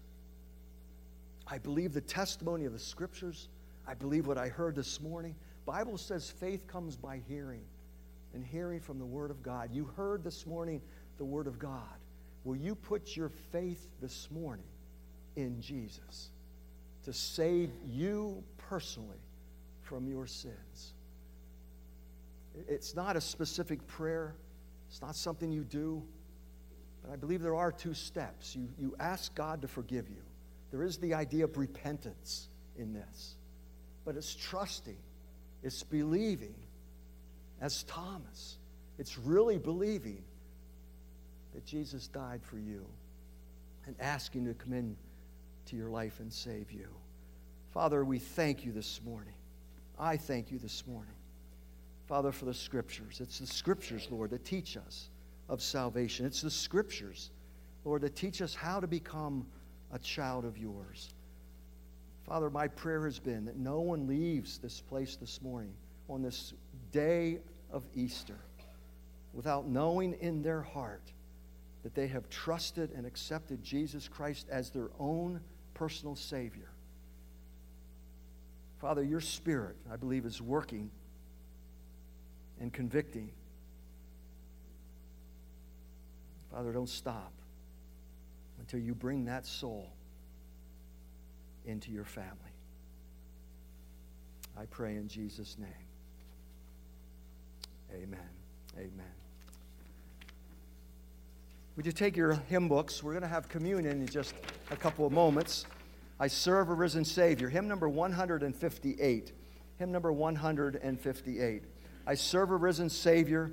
I 1.46 1.58
believe 1.58 1.92
the 1.92 2.00
testimony 2.00 2.64
of 2.64 2.72
the 2.72 2.78
scriptures. 2.78 3.48
I 3.86 3.94
believe 3.94 4.26
what 4.26 4.38
I 4.38 4.48
heard 4.48 4.76
this 4.76 5.00
morning. 5.00 5.34
Bible 5.66 5.98
says 5.98 6.30
faith 6.30 6.66
comes 6.66 6.96
by 6.96 7.20
hearing 7.28 7.62
and 8.34 8.44
hearing 8.44 8.80
from 8.80 8.98
the 8.98 9.04
Word 9.04 9.30
of 9.30 9.42
God. 9.42 9.70
You 9.72 9.84
heard 9.96 10.24
this 10.24 10.46
morning 10.46 10.80
the 11.18 11.24
Word 11.24 11.46
of 11.46 11.58
God. 11.58 11.98
Will 12.44 12.56
you 12.56 12.74
put 12.74 13.16
your 13.16 13.28
faith 13.28 13.88
this 14.00 14.28
morning 14.30 14.66
in 15.36 15.60
Jesus 15.60 16.30
to 17.04 17.12
save 17.12 17.70
you 17.86 18.42
personally 18.56 19.20
from 19.82 20.08
your 20.08 20.26
sins? 20.26 20.94
It's 22.68 22.94
not 22.94 23.16
a 23.16 23.20
specific 23.20 23.86
prayer, 23.86 24.34
it's 24.88 25.00
not 25.00 25.16
something 25.16 25.50
you 25.50 25.64
do, 25.64 26.02
but 27.02 27.12
I 27.12 27.16
believe 27.16 27.42
there 27.42 27.54
are 27.54 27.72
two 27.72 27.94
steps. 27.94 28.54
You, 28.54 28.68
you 28.78 28.94
ask 29.00 29.34
God 29.34 29.62
to 29.62 29.68
forgive 29.68 30.08
you. 30.08 30.22
There 30.72 30.82
is 30.82 30.96
the 30.96 31.14
idea 31.14 31.44
of 31.44 31.56
repentance 31.58 32.48
in 32.76 32.92
this, 32.94 33.36
but 34.04 34.16
it's 34.16 34.34
trusting, 34.34 34.96
it's 35.62 35.82
believing 35.82 36.54
as 37.60 37.84
Thomas. 37.84 38.56
It's 38.98 39.18
really 39.18 39.58
believing 39.58 40.22
that 41.54 41.64
Jesus 41.64 42.08
died 42.08 42.42
for 42.42 42.56
you 42.56 42.84
and 43.86 43.94
asking 44.00 44.46
to 44.46 44.54
come 44.54 44.72
in 44.72 44.96
to 45.66 45.76
your 45.76 45.88
life 45.88 46.20
and 46.20 46.32
save 46.32 46.72
you. 46.72 46.88
Father, 47.72 48.04
we 48.04 48.18
thank 48.18 48.64
you 48.64 48.72
this 48.72 49.00
morning. 49.04 49.34
I 49.98 50.16
thank 50.16 50.50
you 50.50 50.58
this 50.58 50.86
morning. 50.86 51.14
Father, 52.06 52.32
for 52.32 52.44
the 52.44 52.54
scriptures. 52.54 53.20
It's 53.20 53.38
the 53.38 53.46
scriptures, 53.46 54.08
Lord, 54.10 54.30
that 54.30 54.44
teach 54.44 54.76
us 54.76 55.08
of 55.48 55.62
salvation. 55.62 56.26
It's 56.26 56.42
the 56.42 56.50
scriptures, 56.50 57.30
Lord, 57.84 58.02
that 58.02 58.16
teach 58.16 58.42
us 58.42 58.54
how 58.54 58.80
to 58.80 58.86
become 58.86 59.46
a 59.92 59.98
child 59.98 60.44
of 60.44 60.58
yours. 60.58 61.12
Father, 62.26 62.50
my 62.50 62.68
prayer 62.68 63.04
has 63.04 63.18
been 63.18 63.44
that 63.44 63.56
no 63.56 63.80
one 63.80 64.06
leaves 64.06 64.58
this 64.58 64.80
place 64.80 65.16
this 65.16 65.42
morning 65.42 65.74
on 66.08 66.22
this 66.22 66.54
day 66.92 67.38
of 67.70 67.84
Easter 67.94 68.38
without 69.32 69.66
knowing 69.66 70.14
in 70.20 70.42
their 70.42 70.62
heart 70.62 71.12
that 71.82 71.94
they 71.94 72.06
have 72.06 72.28
trusted 72.30 72.90
and 72.92 73.06
accepted 73.06 73.62
Jesus 73.62 74.08
Christ 74.08 74.46
as 74.50 74.70
their 74.70 74.90
own 74.98 75.40
personal 75.74 76.14
Savior. 76.14 76.70
Father, 78.80 79.02
your 79.02 79.20
Spirit, 79.20 79.76
I 79.92 79.96
believe, 79.96 80.24
is 80.24 80.40
working 80.40 80.90
and 82.60 82.72
convicting. 82.72 83.30
Father, 86.52 86.72
don't 86.72 86.88
stop 86.88 87.32
until 88.62 88.78
you 88.78 88.94
bring 88.94 89.24
that 89.24 89.44
soul 89.44 89.90
into 91.66 91.90
your 91.90 92.04
family. 92.04 92.30
I 94.56 94.66
pray 94.66 94.94
in 94.94 95.08
Jesus' 95.08 95.56
name. 95.58 95.68
Amen. 97.92 98.20
Amen. 98.76 99.12
Would 101.76 101.86
you 101.86 101.92
take 101.92 102.16
your 102.16 102.34
hymn 102.48 102.68
books? 102.68 103.02
We're 103.02 103.12
going 103.12 103.22
to 103.22 103.28
have 103.28 103.48
communion 103.48 104.00
in 104.00 104.06
just 104.06 104.34
a 104.70 104.76
couple 104.76 105.06
of 105.06 105.12
moments. 105.12 105.66
I 106.20 106.28
serve 106.28 106.68
a 106.68 106.74
risen 106.74 107.04
Savior. 107.04 107.48
Hymn 107.48 107.66
number 107.66 107.88
158. 107.88 109.32
Hymn 109.78 109.90
number 109.90 110.12
158. 110.12 111.62
I 112.06 112.14
serve 112.14 112.50
a 112.52 112.56
risen 112.56 112.88
Savior. 112.88 113.50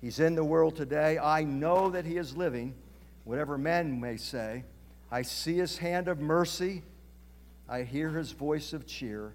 He's 0.00 0.18
in 0.18 0.34
the 0.34 0.44
world 0.44 0.74
today. 0.74 1.16
I 1.16 1.44
know 1.44 1.90
that 1.90 2.04
He 2.04 2.16
is 2.16 2.36
living, 2.36 2.74
whatever 3.28 3.58
men 3.58 4.00
may 4.00 4.16
say. 4.16 4.64
I 5.12 5.20
see 5.20 5.56
His 5.56 5.76
hand 5.76 6.08
of 6.08 6.18
mercy. 6.18 6.82
I 7.68 7.82
hear 7.82 8.08
His 8.08 8.32
voice 8.32 8.72
of 8.72 8.86
cheer. 8.86 9.34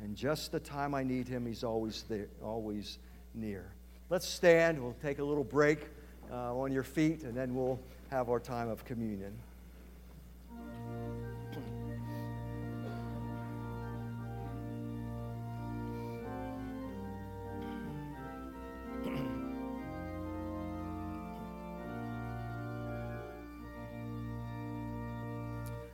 And 0.00 0.16
just 0.16 0.50
the 0.50 0.58
time 0.58 0.92
I 0.92 1.04
need 1.04 1.28
Him, 1.28 1.46
He's 1.46 1.62
always 1.62 2.02
there, 2.08 2.26
always 2.42 2.98
near. 3.34 3.70
Let's 4.10 4.26
stand. 4.26 4.82
We'll 4.82 4.96
take 5.00 5.20
a 5.20 5.24
little 5.24 5.44
break 5.44 5.86
uh, 6.32 6.58
on 6.58 6.72
your 6.72 6.82
feet, 6.82 7.22
and 7.22 7.36
then 7.36 7.54
we'll 7.54 7.78
have 8.10 8.28
our 8.28 8.40
time 8.40 8.68
of 8.68 8.84
communion. 8.84 9.32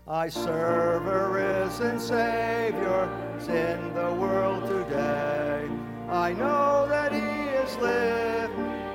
I 0.07 0.29
serve 0.29 1.07
a 1.07 1.29
risen 1.31 1.99
Savior 1.99 3.09
in 3.49 3.95
the 3.95 4.13
world 4.21 4.67
today. 4.69 5.67
I 6.11 6.35
know 6.35 6.87
that 6.89 7.11
He 7.11 7.21
is 7.21 7.77
living 7.79 8.35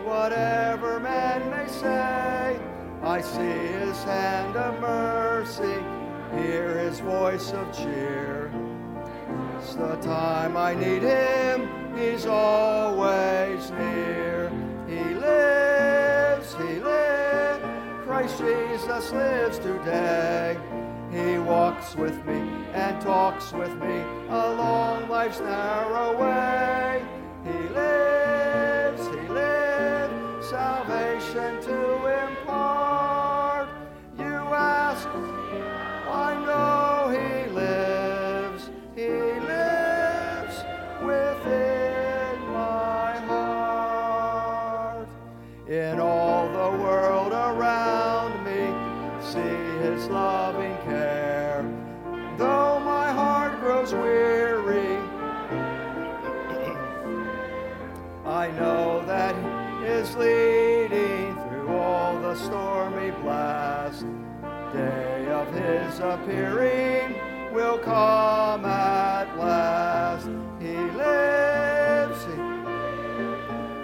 whatever 0.06 1.00
man 1.00 1.50
may 1.50 1.68
say. 1.68 2.60
I 3.02 3.22
see 3.22 3.40
his 3.40 4.04
hand 4.04 4.56
of 4.56 4.80
mercy, 4.82 5.82
hear 6.36 6.78
his 6.78 7.00
voice 7.00 7.54
of 7.54 7.76
cheer. 7.76 8.52
It's 9.58 9.74
the 9.74 9.96
time 9.98 10.58
I 10.58 10.76
need 10.76 11.02
him, 11.02 11.70
he's 11.98 12.26
always 12.26 13.72
near. 13.72 14.52
He 14.88 15.16
lives, 15.16 16.54
he 16.56 16.80
lives, 16.80 17.66
Christ 18.06 18.38
Jesus 18.38 19.12
lives 19.12 19.58
today. 19.60 20.58
With 21.98 22.24
me 22.24 22.40
and 22.74 23.02
talks 23.02 23.52
with 23.52 23.76
me 23.78 24.04
along 24.30 25.10
life's 25.10 25.40
narrow 25.40 26.16
way. 26.16 27.04
He 27.44 27.68
lives, 27.70 29.08
he 29.08 29.28
lives, 29.28 30.50
salvation 30.50 31.60
to 31.64 31.99
is 60.00 60.16
leading 60.16 61.36
through 61.36 61.76
all 61.76 62.18
the 62.22 62.34
stormy 62.34 63.12
blast. 63.22 64.06
Day 64.72 65.28
of 65.30 65.54
His 65.54 66.00
appearing 66.00 67.16
will 67.54 67.78
come 67.80 68.64
at 68.64 69.28
last. 69.38 70.30
He 70.62 70.78
lives, 70.96 72.24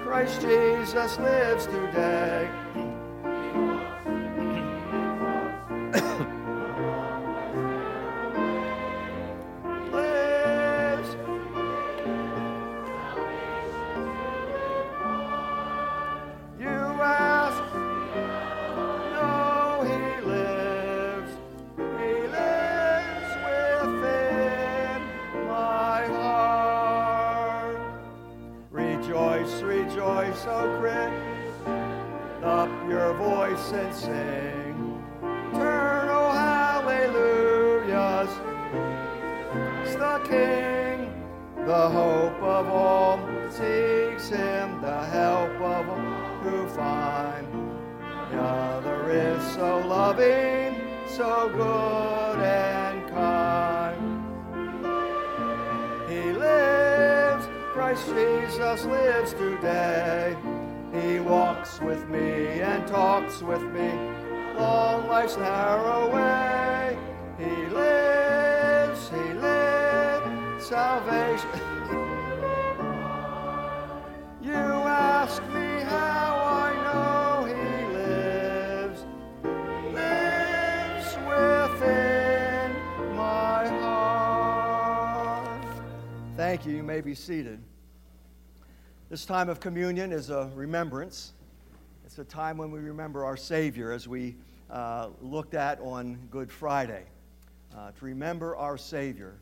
Christ 0.05 0.39
Jesus 0.39 1.19
lives 1.19 1.65
today. 1.65 2.49
Up 32.45 32.69
your 32.89 33.13
voice 33.15 33.71
and 33.71 33.93
sing. 33.93 35.03
Turn, 35.53 36.07
hallelujahs. 36.33 38.29
It's 39.83 39.95
the 39.95 40.19
King, 40.29 41.11
the 41.65 41.89
hope 41.89 42.41
of 42.41 42.67
all 42.67 43.19
seeks 43.49 44.29
him, 44.29 44.81
the 44.81 45.05
help 45.05 45.59
of 45.61 45.89
all 45.89 46.37
who 46.43 46.67
find. 46.69 47.47
The 48.31 48.41
other 48.41 49.11
is 49.11 49.43
so 49.53 49.79
loving, 49.79 50.81
so 51.07 51.49
good 51.49 52.39
and 52.43 53.09
kind. 53.09 53.64
Christ 57.75 58.07
Jesus 58.07 58.85
lives 58.85 59.33
today. 59.33 60.33
He 60.93 61.19
walks 61.19 61.81
with 61.81 62.07
me 62.07 62.61
and 62.61 62.87
talks 62.87 63.41
with 63.41 63.61
me 63.63 63.89
along 64.55 65.09
life's 65.09 65.35
narrow 65.35 66.09
way. 66.09 66.97
He 67.37 67.65
lives, 67.67 69.09
he 69.09 69.33
lives, 69.33 70.65
salvation. 70.65 71.49
You 74.41 74.53
ask 74.53 75.41
me 75.49 75.81
how 75.81 76.35
I 76.37 76.64
Thank 86.55 86.67
you. 86.67 86.77
You 86.77 86.83
may 86.83 87.01
be 87.01 87.15
seated. 87.15 87.59
This 89.09 89.25
time 89.25 89.49
of 89.49 89.59
communion 89.59 90.13
is 90.13 90.29
a 90.29 90.49
remembrance. 90.55 91.33
It's 92.05 92.17
a 92.17 92.23
time 92.23 92.55
when 92.57 92.71
we 92.71 92.79
remember 92.79 93.25
our 93.25 93.35
Savior 93.35 93.91
as 93.91 94.07
we 94.07 94.37
uh, 94.71 95.09
looked 95.19 95.53
at 95.53 95.81
on 95.81 96.17
Good 96.31 96.49
Friday. 96.49 97.03
Uh, 97.75 97.91
to 97.91 98.05
remember 98.05 98.55
our 98.55 98.77
Savior, 98.77 99.35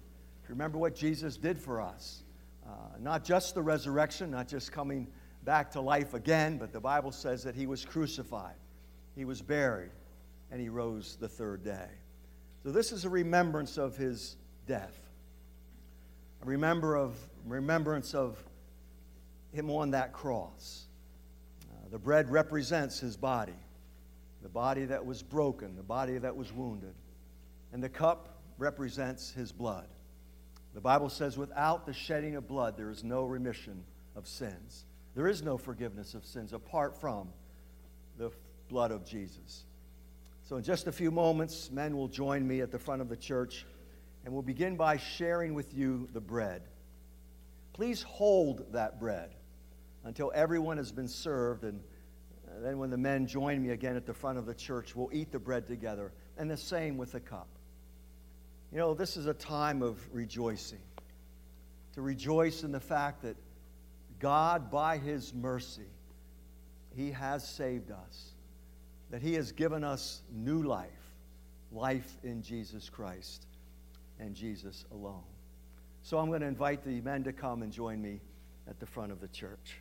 to 0.43 0.49
remember 0.49 0.79
what 0.79 0.95
Jesus 0.95 1.37
did 1.37 1.59
for 1.59 1.79
us. 1.79 2.23
Uh, 2.65 2.69
not 2.99 3.23
just 3.23 3.53
the 3.53 3.61
resurrection, 3.61 4.31
not 4.31 4.47
just 4.47 4.71
coming 4.71 5.07
back 5.43 5.69
to 5.73 5.81
life 5.81 6.15
again, 6.15 6.57
but 6.57 6.73
the 6.73 6.81
Bible 6.81 7.11
says 7.11 7.43
that 7.43 7.53
he 7.53 7.67
was 7.67 7.85
crucified, 7.85 8.55
he 9.15 9.23
was 9.23 9.39
buried, 9.39 9.91
and 10.49 10.59
he 10.59 10.67
rose 10.67 11.15
the 11.21 11.29
third 11.29 11.63
day. 11.63 11.89
So 12.63 12.71
this 12.71 12.91
is 12.91 13.05
a 13.05 13.09
remembrance 13.09 13.77
of 13.77 13.95
his 13.95 14.35
death, 14.65 14.97
remember 16.43 16.95
of, 16.95 17.15
remembrance 17.45 18.13
of 18.13 18.43
him 19.51 19.69
on 19.69 19.91
that 19.91 20.13
cross. 20.13 20.85
Uh, 21.69 21.89
the 21.91 21.99
bread 21.99 22.29
represents 22.29 22.99
his 22.99 23.15
body, 23.15 23.53
the 24.41 24.49
body 24.49 24.85
that 24.85 25.05
was 25.05 25.23
broken, 25.23 25.75
the 25.75 25.83
body 25.83 26.17
that 26.17 26.35
was 26.35 26.51
wounded, 26.51 26.95
and 27.71 27.81
the 27.81 27.89
cup 27.89 28.39
represents 28.57 29.31
his 29.31 29.51
blood. 29.51 29.87
The 30.73 30.81
Bible 30.81 31.09
says, 31.09 31.37
without 31.37 31.85
the 31.85 31.93
shedding 31.93 32.35
of 32.35 32.47
blood, 32.47 32.77
there 32.77 32.89
is 32.89 33.03
no 33.03 33.25
remission 33.25 33.83
of 34.15 34.27
sins. 34.27 34.85
There 35.15 35.27
is 35.27 35.43
no 35.43 35.57
forgiveness 35.57 36.15
of 36.15 36.25
sins 36.25 36.53
apart 36.53 36.99
from 36.99 37.29
the 38.17 38.31
blood 38.69 38.91
of 38.91 39.05
Jesus. 39.05 39.65
So, 40.43 40.57
in 40.57 40.63
just 40.63 40.87
a 40.87 40.91
few 40.91 41.11
moments, 41.11 41.71
men 41.71 41.95
will 41.95 42.07
join 42.07 42.47
me 42.47 42.61
at 42.61 42.71
the 42.71 42.79
front 42.79 43.01
of 43.01 43.09
the 43.09 43.15
church, 43.15 43.65
and 44.23 44.33
we'll 44.33 44.41
begin 44.41 44.75
by 44.75 44.97
sharing 44.97 45.53
with 45.53 45.73
you 45.73 46.07
the 46.13 46.21
bread. 46.21 46.63
Please 47.73 48.03
hold 48.03 48.71
that 48.71 48.99
bread 48.99 49.31
until 50.05 50.31
everyone 50.33 50.77
has 50.77 50.91
been 50.91 51.07
served, 51.07 51.63
and 51.63 51.81
uh, 52.47 52.61
then 52.61 52.77
when 52.77 52.89
the 52.89 52.97
men 52.97 53.25
join 53.25 53.61
me 53.61 53.71
again 53.71 53.95
at 53.95 54.05
the 54.05 54.13
front 54.13 54.37
of 54.37 54.45
the 54.45 54.53
church, 54.53 54.95
we'll 54.95 55.09
eat 55.11 55.31
the 55.31 55.39
bread 55.39 55.67
together, 55.67 56.11
and 56.37 56.49
the 56.49 56.57
same 56.57 56.97
with 56.97 57.11
the 57.11 57.19
cup. 57.19 57.47
You 58.71 58.79
know, 58.79 58.93
this 58.93 59.17
is 59.17 59.27
a 59.27 59.33
time 59.33 59.81
of 59.81 59.99
rejoicing. 60.11 60.81
To 61.93 62.01
rejoice 62.01 62.63
in 62.63 62.71
the 62.71 62.79
fact 62.79 63.21
that 63.23 63.35
God, 64.19 64.71
by 64.71 64.97
His 64.97 65.33
mercy, 65.33 65.89
He 66.95 67.11
has 67.11 67.47
saved 67.47 67.91
us, 67.91 68.31
that 69.11 69.21
He 69.21 69.33
has 69.33 69.51
given 69.51 69.83
us 69.83 70.21
new 70.31 70.63
life, 70.63 70.89
life 71.71 72.17
in 72.23 72.41
Jesus 72.41 72.89
Christ 72.89 73.45
and 74.19 74.35
Jesus 74.35 74.85
alone. 74.91 75.23
So 76.01 76.17
I'm 76.17 76.27
going 76.27 76.41
to 76.41 76.47
invite 76.47 76.83
the 76.83 77.01
men 77.01 77.23
to 77.23 77.33
come 77.33 77.61
and 77.61 77.71
join 77.71 78.01
me 78.01 78.19
at 78.67 78.79
the 78.79 78.85
front 78.85 79.11
of 79.11 79.19
the 79.21 79.27
church. 79.27 79.77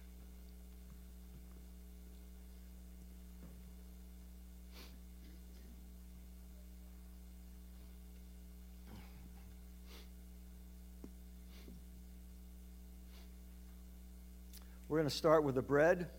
We're 14.92 14.98
going 14.98 15.08
to 15.08 15.16
start 15.16 15.42
with 15.42 15.54
the 15.54 15.62
bread, 15.62 16.10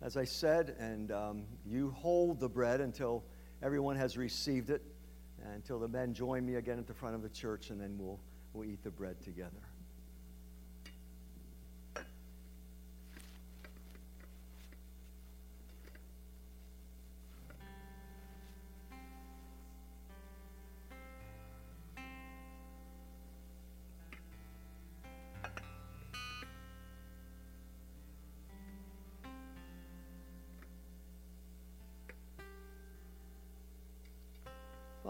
as 0.00 0.16
I 0.16 0.24
said, 0.24 0.74
and 0.78 1.12
um, 1.12 1.42
you 1.66 1.90
hold 1.90 2.40
the 2.40 2.48
bread 2.48 2.80
until 2.80 3.24
everyone 3.62 3.96
has 3.96 4.16
received 4.16 4.70
it, 4.70 4.82
Uh, 5.44 5.50
until 5.54 5.78
the 5.78 5.88
men 5.88 6.14
join 6.14 6.46
me 6.46 6.56
again 6.56 6.78
at 6.78 6.86
the 6.86 6.94
front 6.94 7.14
of 7.14 7.22
the 7.22 7.28
church, 7.28 7.70
and 7.70 7.80
then 7.80 7.96
we'll, 7.98 8.20
we'll 8.52 8.64
eat 8.64 8.82
the 8.84 8.90
bread 8.90 9.20
together. 9.20 9.71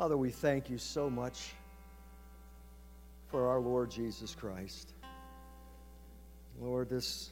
Father, 0.02 0.16
we 0.16 0.30
thank 0.30 0.68
you 0.68 0.78
so 0.78 1.08
much 1.08 1.52
for 3.28 3.46
our 3.46 3.60
Lord 3.60 3.88
Jesus 3.88 4.34
Christ. 4.34 4.94
Lord, 6.60 6.88
this 6.88 7.30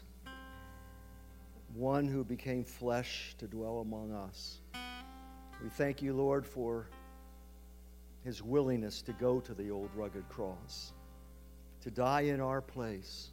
one 1.74 2.06
who 2.06 2.22
became 2.22 2.62
flesh 2.62 3.34
to 3.38 3.48
dwell 3.48 3.80
among 3.80 4.12
us. 4.12 4.60
We 5.60 5.68
thank 5.68 6.00
you, 6.00 6.12
Lord, 6.12 6.46
for 6.46 6.86
his 8.22 8.40
willingness 8.40 9.02
to 9.02 9.12
go 9.14 9.40
to 9.40 9.52
the 9.52 9.72
old 9.72 9.90
rugged 9.96 10.28
cross, 10.28 10.92
to 11.80 11.90
die 11.90 12.20
in 12.20 12.40
our 12.40 12.60
place. 12.60 13.30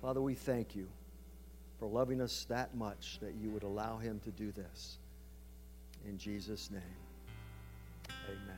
Father, 0.00 0.22
we 0.22 0.34
thank 0.34 0.76
you 0.76 0.86
for 1.80 1.88
loving 1.88 2.20
us 2.20 2.46
that 2.48 2.76
much 2.76 3.18
that 3.20 3.34
you 3.34 3.50
would 3.50 3.64
allow 3.64 3.98
him 3.98 4.20
to 4.20 4.30
do 4.30 4.52
this. 4.52 4.98
In 6.06 6.16
Jesus' 6.18 6.70
name. 6.70 7.03
Amen. 8.26 8.56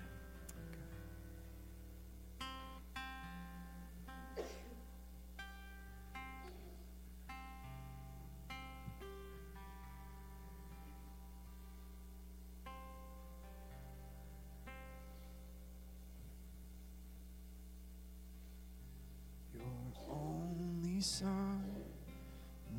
Your 19.52 19.62
only 20.08 21.00
son, 21.00 21.64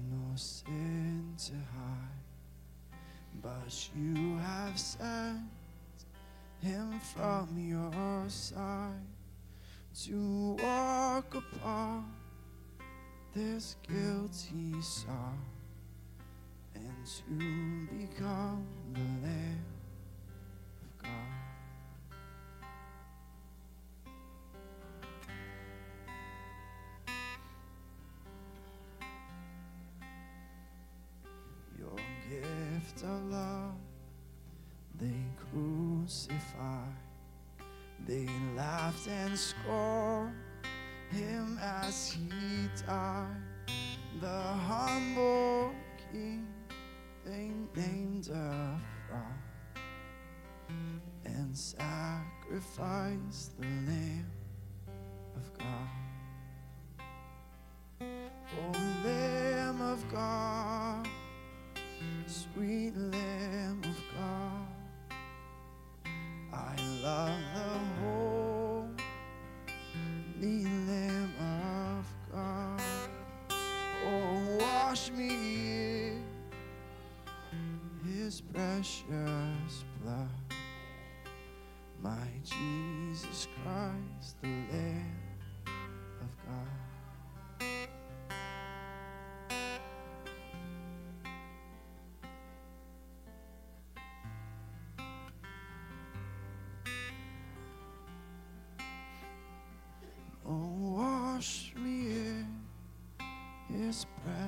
no 0.10 0.36
sin 0.36 1.34
to 1.38 1.54
hide, 1.54 3.00
but 3.42 3.90
you 3.96 4.38
have 4.38 4.80
sent 4.80 5.57
him 6.62 7.00
from 7.00 7.48
your 7.58 8.30
side 8.30 9.06
to 10.06 10.58
walk 10.62 11.36
upon 11.36 12.12
this 13.34 13.76
guilty 13.88 14.82
song 14.82 15.40
and 16.76 17.06
to 17.06 17.88
become 17.98 18.66
the 18.94 19.28
Lamb 19.28 19.77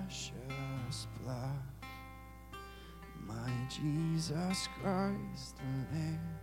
precious 0.10 1.06
blood. 1.22 1.62
My 3.28 3.52
Jesus 3.70 4.68
Christ, 4.82 5.58
the 5.58 5.96
Lamb 5.96 6.39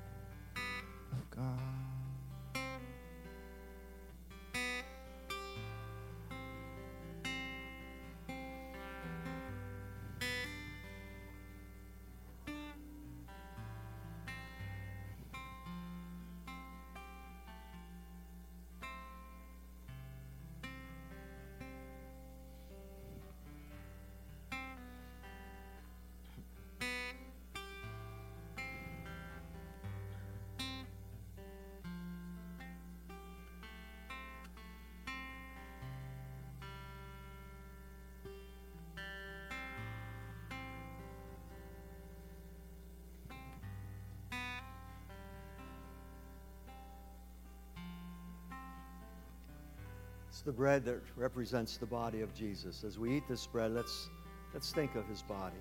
It's 50.37 50.43
the 50.43 50.53
bread 50.53 50.85
that 50.85 51.01
represents 51.17 51.79
the 51.79 51.87
body 51.87 52.21
of 52.21 52.35
Jesus. 52.35 52.85
As 52.85 52.99
we 52.99 53.17
eat 53.17 53.27
this 53.27 53.47
bread, 53.47 53.73
let's, 53.73 54.11
let's 54.53 54.71
think 54.71 54.95
of 54.95 55.09
his 55.09 55.23
body. 55.23 55.57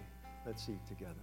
Let's 0.46 0.68
eat 0.68 0.86
together. 0.86 1.14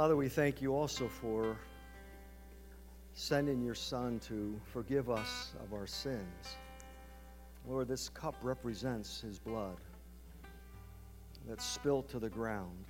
Father, 0.00 0.16
we 0.16 0.30
thank 0.30 0.62
you 0.62 0.74
also 0.74 1.08
for 1.08 1.58
sending 3.12 3.60
your 3.60 3.74
Son 3.74 4.18
to 4.20 4.58
forgive 4.72 5.10
us 5.10 5.52
of 5.62 5.74
our 5.74 5.86
sins. 5.86 6.56
Lord, 7.68 7.86
this 7.86 8.08
cup 8.08 8.34
represents 8.40 9.20
his 9.20 9.38
blood 9.38 9.76
that's 11.46 11.66
spilled 11.66 12.08
to 12.08 12.18
the 12.18 12.30
ground, 12.30 12.86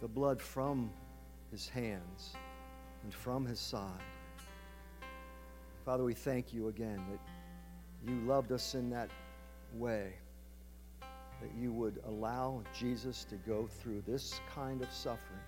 the 0.00 0.08
blood 0.08 0.42
from 0.42 0.90
his 1.52 1.68
hands 1.68 2.34
and 3.04 3.14
from 3.14 3.46
his 3.46 3.60
side. 3.60 4.02
Father, 5.84 6.02
we 6.02 6.14
thank 6.14 6.52
you 6.52 6.66
again 6.66 7.00
that 7.08 8.10
you 8.10 8.18
loved 8.22 8.50
us 8.50 8.74
in 8.74 8.90
that 8.90 9.10
way, 9.74 10.14
that 11.00 11.52
you 11.56 11.72
would 11.72 12.02
allow 12.08 12.64
Jesus 12.76 13.22
to 13.26 13.36
go 13.36 13.68
through 13.68 14.02
this 14.08 14.40
kind 14.52 14.82
of 14.82 14.90
suffering 14.90 15.38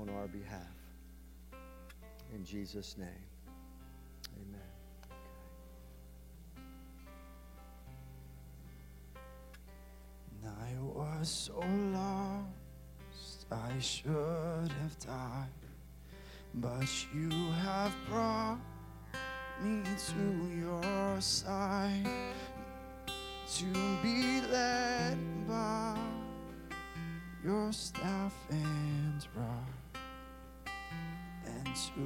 on 0.00 0.08
our 0.10 0.28
behalf. 0.28 0.60
In 2.34 2.44
Jesus' 2.44 2.96
name, 2.98 3.08
amen. 4.36 4.60
I 10.44 10.80
was 10.80 11.28
so 11.28 11.58
lost, 11.92 13.46
I 13.50 13.78
should 13.80 14.72
have 14.82 14.98
died. 15.04 15.48
But 16.54 16.88
you 17.14 17.30
have 17.62 17.94
brought 18.08 18.58
me 19.62 19.82
to 20.08 20.22
your 20.60 21.20
side 21.20 22.06
to 23.56 23.64
be 24.02 24.40
led 24.50 25.18
by 25.48 25.96
your 27.44 27.72
staff 27.72 28.34
and 28.50 29.26
rod, 29.34 29.77
to 31.74 32.00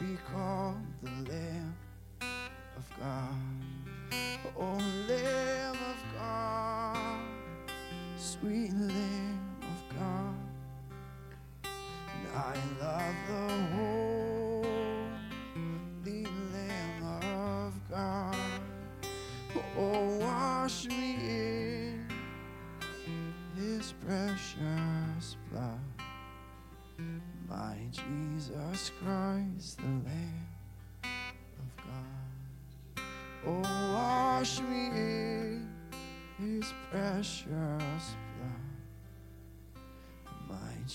be 0.00 0.18
called 0.32 0.76
the 1.02 1.30
Lamb 1.30 1.74
of 2.20 2.98
God. 2.98 3.34
Oh, 4.58 4.80
Lamb 5.08 5.76
of 5.76 6.00
God, 6.18 7.20
sweet 8.16 8.72
Lamb 8.72 9.05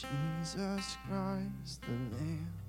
Jesus 0.02 0.98
Christ, 1.08 1.82
the 1.84 1.92
Lamb 2.18 2.61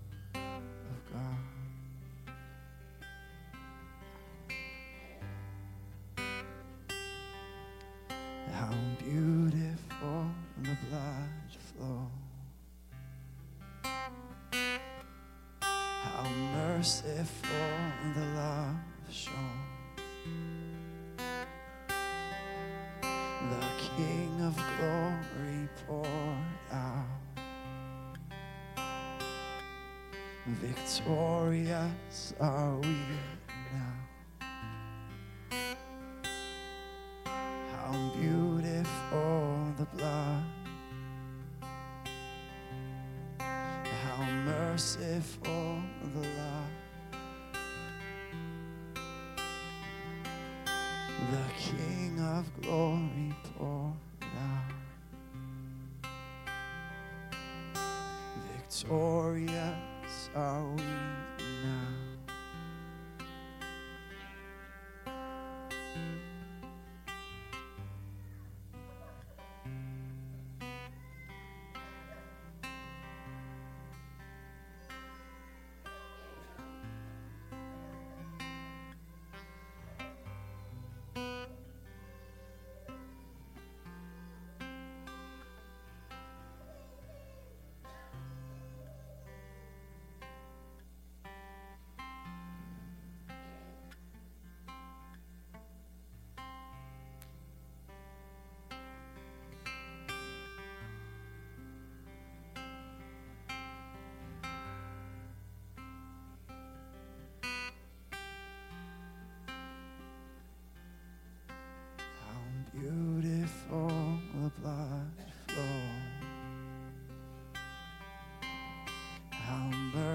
Victorious 58.82 60.28
are 60.34 60.60
oh, 60.60 60.74
we 60.76 60.81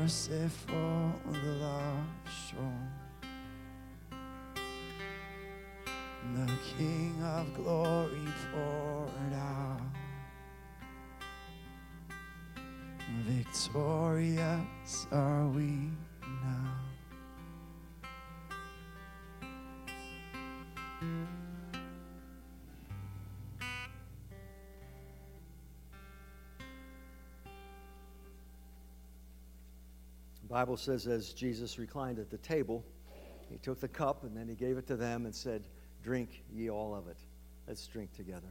merciful 0.07 1.11
love 1.59 2.07
shown. 2.49 2.89
The 6.34 6.49
King 6.77 7.21
of 7.21 7.53
glory 7.53 8.29
poured 8.53 9.34
out. 9.34 9.81
Victorious 13.25 15.07
are 15.11 15.45
we 15.47 15.89
Bible 30.57 30.75
says, 30.75 31.05
as 31.05 31.34
Jesus 31.34 31.77
reclined 31.77 32.17
at 32.17 32.31
the 32.31 32.39
table, 32.39 32.84
he 33.47 33.59
took 33.59 33.79
the 33.79 33.88
cup 33.88 34.23
and 34.23 34.35
then 34.35 34.47
he 34.47 34.55
gave 34.55 34.75
it 34.75 34.88
to 34.88 34.95
them 34.95 35.25
and 35.25 35.35
said, 35.35 35.67
Drink 36.01 36.43
ye 36.51 36.67
all 36.71 36.95
of 36.95 37.07
it. 37.07 37.19
Let's 37.67 37.85
drink 37.85 38.11
together. 38.13 38.47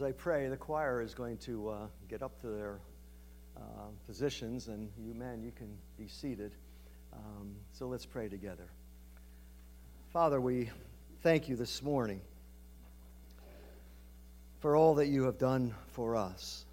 As 0.00 0.04
I 0.04 0.12
pray, 0.12 0.48
the 0.48 0.56
choir 0.56 1.02
is 1.02 1.12
going 1.12 1.36
to 1.44 1.68
uh, 1.68 1.86
get 2.08 2.22
up 2.22 2.40
to 2.40 2.46
their 2.46 2.80
uh, 3.54 3.60
positions, 4.06 4.68
and 4.68 4.88
you 4.98 5.12
men, 5.12 5.42
you 5.42 5.52
can 5.52 5.76
be 5.98 6.08
seated. 6.08 6.52
Um, 7.12 7.54
so 7.72 7.86
let's 7.86 8.06
pray 8.06 8.26
together. 8.30 8.64
Father, 10.10 10.40
we 10.40 10.70
thank 11.20 11.50
you 11.50 11.56
this 11.56 11.82
morning 11.82 12.22
for 14.60 14.74
all 14.74 14.94
that 14.94 15.08
you 15.08 15.24
have 15.24 15.36
done 15.36 15.74
for 15.88 16.16
us. 16.16 16.64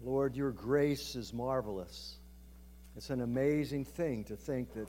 Lord, 0.00 0.36
your 0.36 0.52
grace 0.52 1.16
is 1.16 1.32
marvelous. 1.32 2.14
It's 2.96 3.10
an 3.10 3.22
amazing 3.22 3.86
thing 3.86 4.22
to 4.26 4.36
think 4.36 4.72
that, 4.74 4.86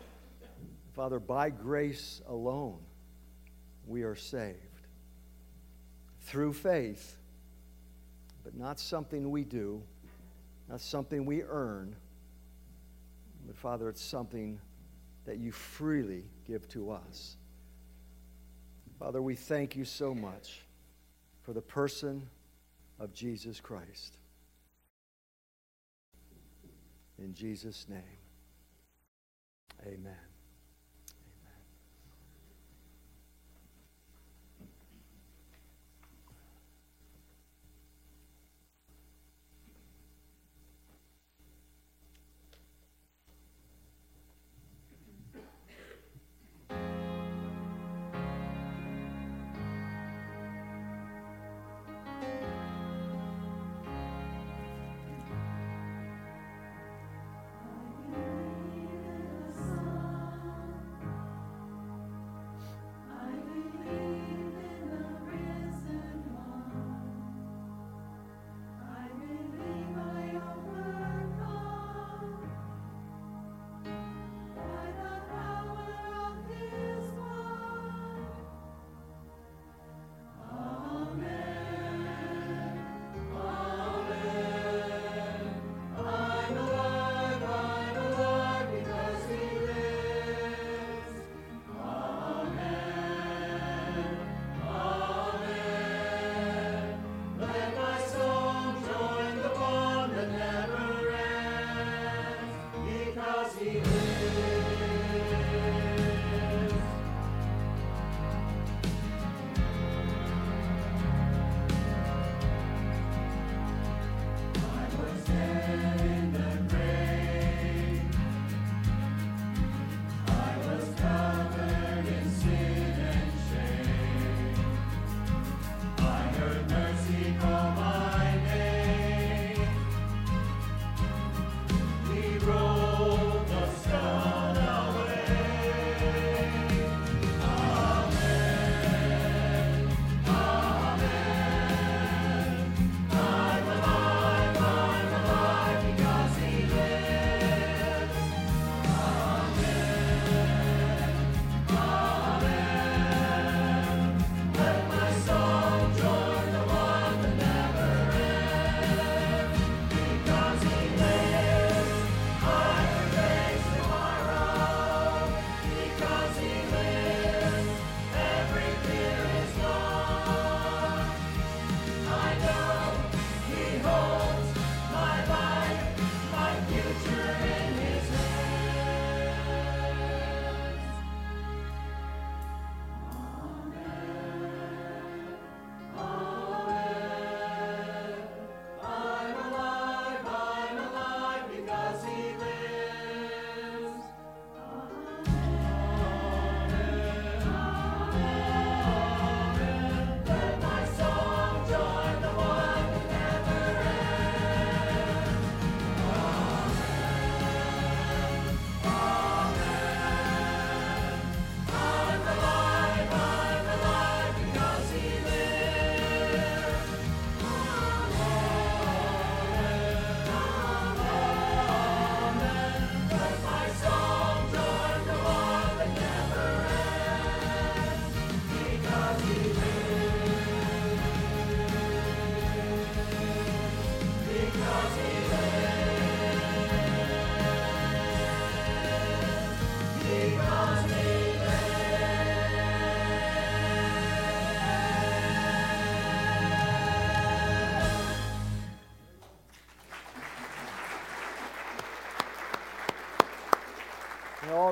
Father, 0.93 1.19
by 1.19 1.49
grace 1.49 2.21
alone, 2.27 2.77
we 3.87 4.03
are 4.03 4.15
saved 4.15 4.68
through 6.29 6.53
faith, 6.53 7.17
but 8.43 8.55
not 8.55 8.79
something 8.79 9.31
we 9.31 9.43
do, 9.43 9.81
not 10.69 10.79
something 10.79 11.25
we 11.25 11.41
earn, 11.41 11.95
but 13.47 13.55
Father, 13.55 13.89
it's 13.89 14.03
something 14.03 14.59
that 15.25 15.39
you 15.39 15.51
freely 15.51 16.23
give 16.45 16.67
to 16.69 16.91
us. 16.91 17.35
Father, 18.99 19.23
we 19.23 19.33
thank 19.33 19.75
you 19.75 19.85
so 19.85 20.13
much 20.13 20.61
for 21.41 21.53
the 21.53 21.61
person 21.61 22.29
of 22.99 23.11
Jesus 23.11 23.59
Christ. 23.59 24.17
In 27.17 27.33
Jesus' 27.33 27.87
name, 27.89 28.19
amen. 29.83 30.28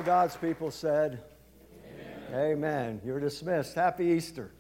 God's 0.08 0.38
people 0.38 0.72
said, 0.72 1.22
Amen. 2.32 2.34
Amen. 2.34 3.02
You're 3.04 3.20
dismissed. 3.20 3.76
Happy 3.76 4.06
Easter. 4.06 4.52